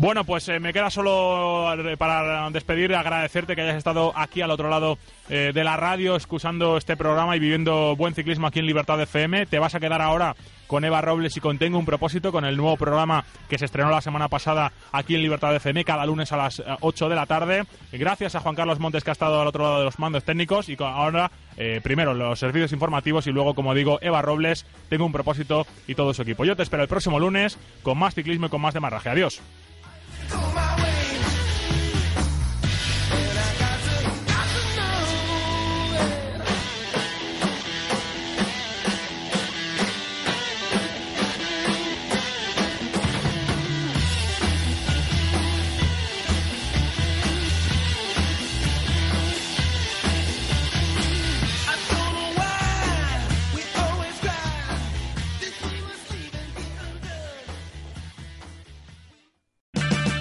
Bueno, 0.00 0.24
pues 0.24 0.48
eh, 0.48 0.58
me 0.60 0.72
queda 0.72 0.88
solo 0.88 1.74
para 1.98 2.48
despedir, 2.48 2.94
agradecerte 2.94 3.54
que 3.54 3.60
hayas 3.60 3.76
estado 3.76 4.14
aquí 4.16 4.40
al 4.40 4.50
otro 4.50 4.70
lado 4.70 4.96
eh, 5.28 5.50
de 5.52 5.62
la 5.62 5.76
radio, 5.76 6.16
escuchando 6.16 6.78
este 6.78 6.96
programa 6.96 7.36
y 7.36 7.38
viviendo 7.38 7.94
buen 7.96 8.14
ciclismo 8.14 8.46
aquí 8.46 8.60
en 8.60 8.66
Libertad 8.66 8.98
FM. 8.98 9.44
Te 9.44 9.58
vas 9.58 9.74
a 9.74 9.78
quedar 9.78 10.00
ahora 10.00 10.34
con 10.66 10.86
Eva 10.86 11.02
Robles 11.02 11.36
y 11.36 11.40
con 11.40 11.58
Tengo 11.58 11.78
un 11.78 11.84
propósito, 11.84 12.32
con 12.32 12.46
el 12.46 12.56
nuevo 12.56 12.78
programa 12.78 13.26
que 13.50 13.58
se 13.58 13.66
estrenó 13.66 13.90
la 13.90 14.00
semana 14.00 14.28
pasada 14.28 14.72
aquí 14.90 15.16
en 15.16 15.20
Libertad 15.20 15.54
FM, 15.54 15.84
cada 15.84 16.06
lunes 16.06 16.32
a 16.32 16.38
las 16.38 16.62
8 16.80 17.10
de 17.10 17.14
la 17.14 17.26
tarde. 17.26 17.64
Gracias 17.92 18.34
a 18.34 18.40
Juan 18.40 18.54
Carlos 18.54 18.78
Montes 18.78 19.04
que 19.04 19.10
ha 19.10 19.12
estado 19.12 19.42
al 19.42 19.48
otro 19.48 19.64
lado 19.64 19.80
de 19.80 19.84
los 19.84 19.98
mandos 19.98 20.24
técnicos 20.24 20.70
y 20.70 20.78
ahora 20.78 21.30
primero 21.82 22.14
los 22.14 22.38
servicios 22.38 22.72
informativos 22.72 23.26
y 23.26 23.32
luego, 23.32 23.52
como 23.52 23.74
digo, 23.74 23.98
Eva 24.00 24.22
Robles, 24.22 24.64
Tengo 24.88 25.04
un 25.04 25.12
propósito 25.12 25.66
y 25.86 25.94
todo 25.94 26.14
su 26.14 26.22
equipo. 26.22 26.46
Yo 26.46 26.56
te 26.56 26.62
espero 26.62 26.84
el 26.84 26.88
próximo 26.88 27.20
lunes 27.20 27.58
con 27.82 27.98
más 27.98 28.14
ciclismo 28.14 28.46
y 28.46 28.48
con 28.48 28.62
más 28.62 28.72
de 28.72 28.80
marraje. 30.38 30.60
Adiós. 30.60 30.69